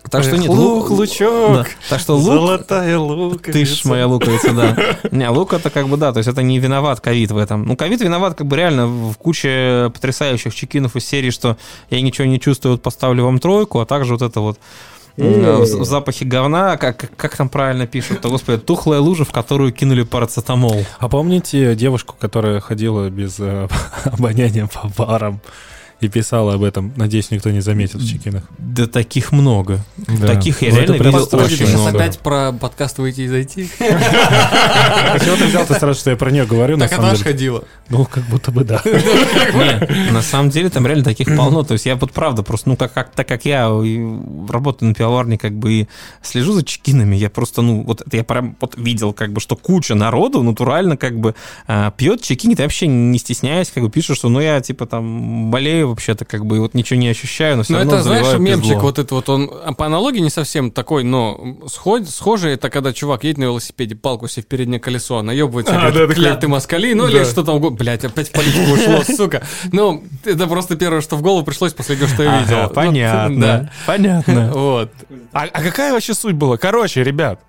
Так 0.09 0.23
что 0.23 0.35
Эх, 0.35 0.41
нет, 0.41 0.49
лук, 0.49 0.89
лучок, 0.89 1.53
да. 1.53 1.65
Так 1.89 1.99
что 1.99 2.15
лук, 2.15 2.25
золотая 2.25 2.97
луковица. 2.97 3.51
ты 3.51 3.65
ж 3.65 3.85
моя 3.85 4.07
луковица, 4.07 4.51
да. 4.51 4.77
Не, 5.11 5.29
лук 5.29 5.53
это 5.53 5.69
как 5.69 5.87
бы, 5.87 5.97
да, 5.97 6.11
то 6.11 6.17
есть 6.17 6.27
это 6.27 6.41
не 6.41 6.59
виноват 6.59 6.99
ковид 6.99 7.31
в 7.31 7.37
этом. 7.37 7.65
Ну, 7.65 7.77
ковид 7.77 8.01
виноват 8.01 8.33
как 8.33 8.47
бы 8.47 8.57
реально 8.57 8.87
в 8.87 9.13
куче 9.17 9.91
потрясающих 9.93 10.55
чекинов 10.55 10.95
из 10.95 11.05
серии, 11.05 11.29
что 11.29 11.57
я 11.89 12.01
ничего 12.01 12.27
не 12.27 12.39
чувствую, 12.39 12.73
вот 12.73 12.81
поставлю 12.81 13.25
вам 13.25 13.39
тройку, 13.39 13.79
а 13.79 13.85
также 13.85 14.13
вот 14.13 14.21
это 14.23 14.39
вот 14.41 14.59
э, 15.17 15.55
в, 15.55 15.81
в 15.81 15.85
запахе 15.85 16.25
говна, 16.25 16.77
как, 16.77 17.11
как 17.15 17.37
там 17.37 17.47
правильно 17.47 17.85
пишут, 17.85 18.21
то, 18.21 18.29
господи, 18.29 18.59
тухлая 18.59 18.99
лужа, 18.99 19.23
в 19.23 19.31
которую 19.31 19.71
кинули 19.71 20.03
парацетамол. 20.03 20.83
А 20.97 21.09
помните 21.09 21.75
девушку, 21.75 22.15
которая 22.19 22.59
ходила 22.59 23.09
без 23.09 23.39
э, 23.39 23.67
обоняния 24.05 24.67
по 24.67 24.89
барам 24.97 25.41
и 26.01 26.07
писала 26.09 26.55
об 26.55 26.63
этом? 26.63 26.91
Надеюсь, 26.95 27.31
никто 27.31 27.49
не 27.51 27.61
заметил 27.61 27.99
в 27.99 28.05
чекинах. 28.05 28.43
Да 28.57 28.87
таких 28.87 29.31
много. 29.31 29.79
Да. 29.97 30.27
Таких 30.27 30.61
я 30.61 30.69
Ну, 30.71 30.77
это 30.77 30.93
реально 30.93 30.97
прям 31.11 31.21
видел 31.23 31.39
очень 31.39 31.57
Сейчас 31.57 31.79
много. 31.81 31.97
опять 31.97 32.19
про 32.19 32.51
подкаст 32.51 32.97
выйти 32.97 33.21
и 33.21 33.27
зайти. 33.27 33.69
Чего 33.79 35.35
ты 35.37 35.45
взял-то 35.47 35.73
сразу, 35.79 35.99
что 35.99 36.09
я 36.11 36.15
про 36.15 36.31
нее 36.31 36.45
говорю, 36.45 36.77
на 36.77 36.87
Так 36.87 36.97
самом 36.97 37.11
деле? 37.13 37.23
ходила. 37.23 37.63
Ну, 37.89 38.05
как 38.05 38.23
будто 38.25 38.51
бы 38.51 38.63
да. 38.63 38.81
Не, 38.85 40.11
на 40.11 40.21
самом 40.21 40.49
деле 40.49 40.69
там 40.69 40.85
реально 40.87 41.03
таких 41.03 41.35
полно. 41.35 41.63
То 41.63 41.73
есть 41.73 41.85
я 41.85 41.95
вот 41.95 42.11
правда 42.11 42.43
просто, 42.43 42.69
ну, 42.69 42.75
как, 42.77 43.11
так 43.11 43.27
как 43.27 43.45
я 43.45 43.69
работаю 44.49 44.89
на 44.89 44.95
пивоварне, 44.95 45.37
как 45.37 45.53
бы 45.53 45.73
и 45.73 45.87
слежу 46.21 46.53
за 46.53 46.63
чекинами, 46.63 47.15
я 47.15 47.29
просто, 47.29 47.61
ну, 47.61 47.83
вот 47.83 48.01
это 48.05 48.17
я 48.17 48.23
прям 48.23 48.55
вот 48.59 48.75
видел, 48.77 49.13
как 49.13 49.31
бы, 49.33 49.39
что 49.39 49.55
куча 49.55 49.95
народу 49.95 50.41
натурально, 50.43 50.97
как 50.97 51.19
бы, 51.19 51.35
а, 51.67 51.91
пьет 51.91 52.21
чекинит, 52.21 52.59
и 52.59 52.63
вообще 52.63 52.87
не 52.87 53.17
стесняясь, 53.19 53.69
как 53.71 53.83
бы, 53.83 53.89
пишет, 53.89 54.17
что, 54.17 54.29
ну, 54.29 54.39
я, 54.39 54.59
типа, 54.61 54.85
там, 54.85 55.51
болею 55.51 55.90
вообще-то, 55.91 56.25
как 56.25 56.45
бы, 56.45 56.57
и 56.57 56.59
вот 56.59 56.73
ничего 56.73 56.99
не 56.99 57.07
ощущаю, 57.09 57.57
но 57.57 57.63
все 57.63 57.73
Ну, 57.73 57.79
равно 57.79 57.93
это, 57.95 58.03
знаешь, 58.03 58.39
мемчик 58.39 58.81
вот 58.81 58.99
это 58.99 59.15
вот, 59.15 59.29
он 59.29 59.49
а, 59.63 59.73
по 59.73 59.85
аналогии 59.85 60.19
не 60.19 60.29
совсем 60.29 60.71
такой, 60.71 61.03
но 61.03 61.57
сход, 61.67 62.09
схожий, 62.09 62.53
это 62.53 62.69
когда 62.69 62.91
чувак 62.93 63.23
едет 63.23 63.37
на 63.37 63.43
велосипеде, 63.43 63.95
палку 63.95 64.27
себе 64.27 64.43
в 64.43 64.47
переднее 64.47 64.79
колесо, 64.79 65.21
наебывается, 65.21 65.73
А, 65.75 65.91
говорит, 65.91 66.09
да, 66.09 66.13
клятый 66.15 66.49
москали, 66.49 66.93
ну 66.93 67.07
или 67.07 67.19
Да. 67.19 67.25
что 67.25 67.43
там, 67.43 67.59
блядь, 67.75 68.03
опять 68.03 68.29
в 68.29 68.31
политику 68.31 68.71
ушло, 68.71 69.03
сука. 69.15 69.45
Ну, 69.71 70.03
это 70.25 70.47
просто 70.47 70.75
первое, 70.75 71.01
что 71.01 71.15
в 71.15 71.21
голову 71.21 71.45
пришлось, 71.45 71.73
последнее, 71.73 72.07
что 72.09 72.23
я 72.23 72.39
видел. 72.41 72.63
Ну, 72.63 72.69
понятно. 72.69 73.71
Понятно. 73.85 74.51
вот. 74.53 74.91
А, 75.33 75.43
а 75.43 75.61
какая 75.61 75.93
вообще 75.93 76.13
суть 76.13 76.35
была? 76.35 76.57
Короче, 76.57 77.03
ребят, 77.03 77.39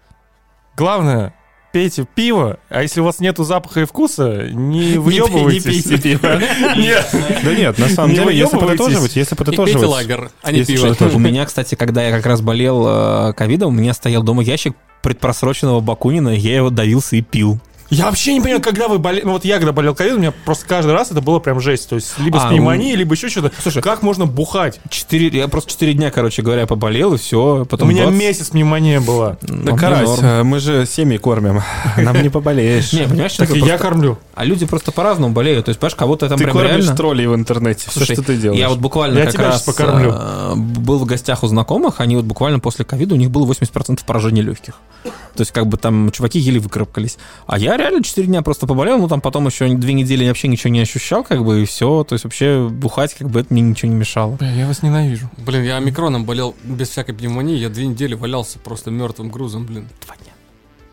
главное, 0.77 1.35
пейте 1.73 2.07
пиво, 2.15 2.59
а 2.69 2.83
если 2.83 3.01
у 3.01 3.05
вас 3.05 3.19
нету 3.21 3.45
запаха 3.45 3.81
и 3.81 3.85
вкуса, 3.85 4.49
не 4.51 4.99
выебывайтесь. 4.99 5.65
пейте 5.85 5.99
пиво. 5.99 6.39
Нет. 6.77 7.09
Да 7.43 7.55
нет, 7.55 7.79
на 7.79 7.89
самом 7.89 8.11
Не 8.11 8.17
деле, 8.17 8.37
если 8.37 8.57
выебывайтесь. 8.57 8.79
подытоживать, 8.85 9.17
если 9.17 9.35
И 9.35 9.39
пейте 9.39 9.53
подытоживать... 9.53 9.89
лагер, 9.89 10.31
а 10.43 10.53
не 10.53 10.65
пиво. 10.65 10.97
У 11.15 11.19
меня, 11.19 11.45
кстати, 11.47 11.75
когда 11.75 12.03
я 12.05 12.15
как 12.15 12.27
раз 12.27 12.41
болел 12.41 12.85
э, 12.87 13.33
ковидом, 13.35 13.69
у 13.71 13.77
меня 13.77 13.95
стоял 13.95 14.23
дома 14.23 14.43
ящик 14.43 14.75
предпросроченного 15.03 15.81
Бакунина, 15.81 16.29
я 16.29 16.57
его 16.57 16.71
давился 16.71 17.17
и 17.17 17.23
пил. 17.23 17.59
Я 17.93 18.07
вообще 18.07 18.33
не 18.33 18.41
понимаю, 18.41 18.63
когда 18.63 18.89
вы 18.89 18.99
болели... 18.99 19.23
Ну 19.23 19.33
вот 19.33 19.45
я 19.45 19.57
когда 19.59 19.73
болел 19.73 19.95
ковидом, 19.95 20.17
у 20.17 20.21
меня 20.23 20.33
просто 20.47 20.65
каждый 20.67 20.93
раз 20.93 21.11
это 21.11 21.21
было 21.21 21.41
прям 21.41 21.61
жесть. 21.61 21.91
То 21.91 21.97
есть 21.97 22.19
либо 22.19 22.39
А, 22.39 22.47
с 22.47 22.51
пневмонией, 22.51 22.97
либо 22.97 23.15
еще 23.15 23.29
что-то. 23.29 23.53
Слушай, 23.61 23.83
как 23.83 24.03
можно 24.03 24.25
бухать? 24.25 24.81
Четыре, 24.89 25.29
я 25.39 25.47
просто 25.47 25.73
четыре 25.73 25.93
дня, 25.93 26.11
короче 26.11 26.41
говоря, 26.41 26.67
поболел, 26.67 27.13
и 27.13 27.19
все. 27.19 27.63
У 27.63 27.65
Потом 27.67 27.91
меня 27.91 28.07
бац. 28.07 28.15
месяц 28.15 28.49
пневмония 28.49 28.99
была. 29.03 29.37
Да, 29.43 29.73
Ну, 29.73 29.77
карась, 29.77 30.19
э, 30.23 30.43
мы 30.43 30.59
же 30.59 30.87
семьи 30.87 31.19
кормим. 31.19 31.61
Нам 31.99 32.23
не 32.23 32.31
поболеешь. 32.31 32.95
Не, 32.95 33.07
понимаешь, 33.07 33.35
Так 33.35 33.51
я 33.51 33.77
кормлю. 33.77 34.19
А 34.35 34.47
люди 34.47 34.65
просто 34.65 34.91
по-разному 34.91 35.35
болеют. 35.35 35.67
То 35.67 35.69
есть, 35.69 35.79
понимаешь, 35.79 35.97
кого-то 35.97 36.31
там 36.31 36.39
Ты 36.39 36.45
прям 36.45 36.57
кормишь 36.57 36.77
реально... 36.77 36.97
троллей 36.97 37.27
в 37.27 37.35
интернете. 37.35 37.91
Все, 37.91 37.99
Слушай, 37.99 38.15
что 38.15 38.23
ты 38.23 38.37
делаешь. 38.39 38.59
Я 38.59 38.71
вот 38.71 38.79
буквально 38.79 39.19
Я 39.19 39.25
как 39.27 39.35
тебя 39.35 39.45
раз 39.49 39.63
покормлю. 39.63 40.15
э, 40.15 40.55
был 40.57 40.99
в 40.99 41.05
гостях 41.05 41.43
у 41.43 41.47
знакомых, 41.47 42.01
они 42.01 42.17
вот 42.17 42.25
буквально 42.25 42.59
после 42.59 42.87
ковида, 42.87 43.17
у 43.17 43.19
них 43.19 43.31
было 43.31 43.45
80% 43.45 44.01
поражения 44.07 44.41
легких. 44.41 44.77
То 45.05 45.41
есть, 45.41 45.53
как 45.53 45.67
бы 45.67 45.77
там 45.77 46.11
чуваки 46.11 46.39
еле 46.39 46.59
выкарабкались. 46.59 47.19
А 47.47 47.59
я 47.59 47.77
реально 47.83 48.03
4 48.03 48.27
дня 48.27 48.43
просто 48.43 48.67
поболел, 48.67 48.99
ну 48.99 49.09
там 49.09 49.21
потом 49.21 49.47
еще 49.47 49.69
две 49.75 49.93
недели 49.93 50.27
вообще 50.27 50.49
ничего 50.49 50.71
не 50.71 50.81
ощущал, 50.81 51.25
как 51.25 51.45
бы, 51.45 51.63
и 51.63 51.65
все. 51.65 52.05
То 52.05 52.15
есть, 52.15 52.25
вообще 52.25 52.69
бухать, 52.71 53.15
как 53.15 53.29
бы, 53.31 53.41
это 53.41 53.53
мне 53.53 53.63
ничего 53.63 53.91
не 53.91 53.97
мешало. 53.97 54.37
Бля, 54.37 54.51
я 54.53 54.67
вас 54.67 54.83
ненавижу. 54.83 55.29
Блин, 55.39 55.63
я 55.65 55.77
омикроном 55.77 56.25
болел 56.25 56.55
без 56.65 56.89
всякой 56.89 57.15
пневмонии, 57.15 57.57
я 57.57 57.69
две 57.69 57.87
недели 57.87 58.15
валялся 58.15 58.59
просто 58.59 58.91
мертвым 58.91 59.31
грузом, 59.31 59.67
блин, 59.67 59.89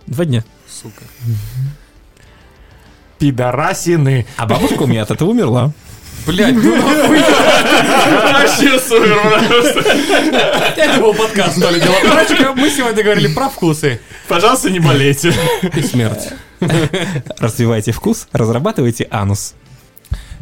Два 0.07 0.25
дня. 0.25 0.43
сука. 0.67 1.03
Пидорасины. 3.19 4.25
А 4.37 4.47
бабушка 4.47 4.83
у 4.83 4.87
меня 4.87 5.03
от 5.03 5.11
этого 5.11 5.29
умерла. 5.29 5.71
Блять, 6.25 6.55
ну 6.55 6.75
нахуй. 6.75 7.19
Вообще 7.19 8.79
супер, 8.79 9.17
Это 10.77 10.99
был 11.01 11.13
подкаст, 11.13 11.57
что 11.57 11.69
ли, 11.69 11.79
дело. 11.79 11.95
Короче, 12.03 12.53
мы 12.55 12.69
сегодня 12.69 13.03
говорили 13.03 13.33
про 13.33 13.49
вкусы 13.49 13.99
Пожалуйста, 14.27 14.69
не 14.69 14.79
болейте. 14.79 15.33
и 15.75 15.81
смерть. 15.81 16.29
Развивайте 17.39 17.91
вкус, 17.91 18.27
разрабатывайте 18.31 19.07
анус. 19.09 19.55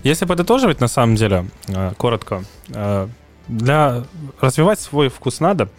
Если 0.03 0.25
подытоживать, 0.25 0.79
на 0.79 0.87
самом 0.87 1.15
деле, 1.15 1.47
э, 1.67 1.91
коротко, 1.97 2.43
э, 2.69 3.07
для 3.47 4.03
развивать 4.39 4.79
свой 4.79 5.09
вкус 5.09 5.39
надо, 5.39 5.69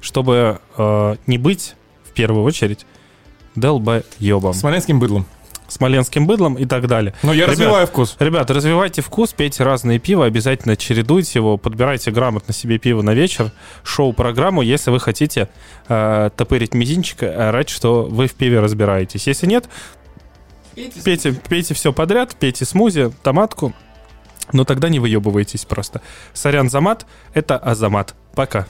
чтобы 0.00 0.60
э, 0.76 1.16
не 1.26 1.38
быть, 1.38 1.74
в 2.04 2.12
первую 2.12 2.44
очередь, 2.44 2.86
долбоебом, 3.54 4.54
Смоленским 4.54 4.98
быдлом. 4.98 5.26
Смоленским 5.68 6.26
быдлом 6.26 6.54
и 6.54 6.64
так 6.64 6.86
далее. 6.86 7.14
Но 7.22 7.32
я 7.32 7.44
Ребят, 7.44 7.50
развиваю 7.50 7.86
вкус. 7.86 8.16
Ребята, 8.18 8.54
развивайте 8.54 9.02
вкус, 9.02 9.32
пейте 9.32 9.62
разные 9.62 9.98
пиво, 9.98 10.24
обязательно 10.24 10.76
чередуйте 10.76 11.38
его, 11.38 11.56
подбирайте 11.56 12.10
грамотно 12.10 12.52
себе 12.52 12.78
пиво 12.78 13.02
на 13.02 13.14
вечер, 13.14 13.52
шоу-программу, 13.82 14.62
если 14.62 14.90
вы 14.90 15.00
хотите 15.00 15.48
э, 15.88 16.30
топырить 16.36 16.74
мизинчик, 16.74 17.22
и 17.22 17.26
орать, 17.26 17.68
что 17.68 18.04
вы 18.04 18.26
в 18.26 18.34
пиве 18.34 18.60
разбираетесь. 18.60 19.26
Если 19.26 19.46
нет, 19.46 19.68
пейте, 21.04 21.32
пейте 21.32 21.74
все 21.74 21.92
подряд, 21.92 22.34
пейте 22.36 22.64
смузи, 22.64 23.12
томатку, 23.22 23.74
но 24.52 24.64
тогда 24.64 24.88
не 24.88 24.98
выебывайтесь 24.98 25.64
просто. 25.64 26.00
Сорян 26.32 26.70
за 26.70 26.80
мат, 26.80 27.06
это 27.34 27.56
Азамат. 27.56 28.14
Пока. 28.34 28.66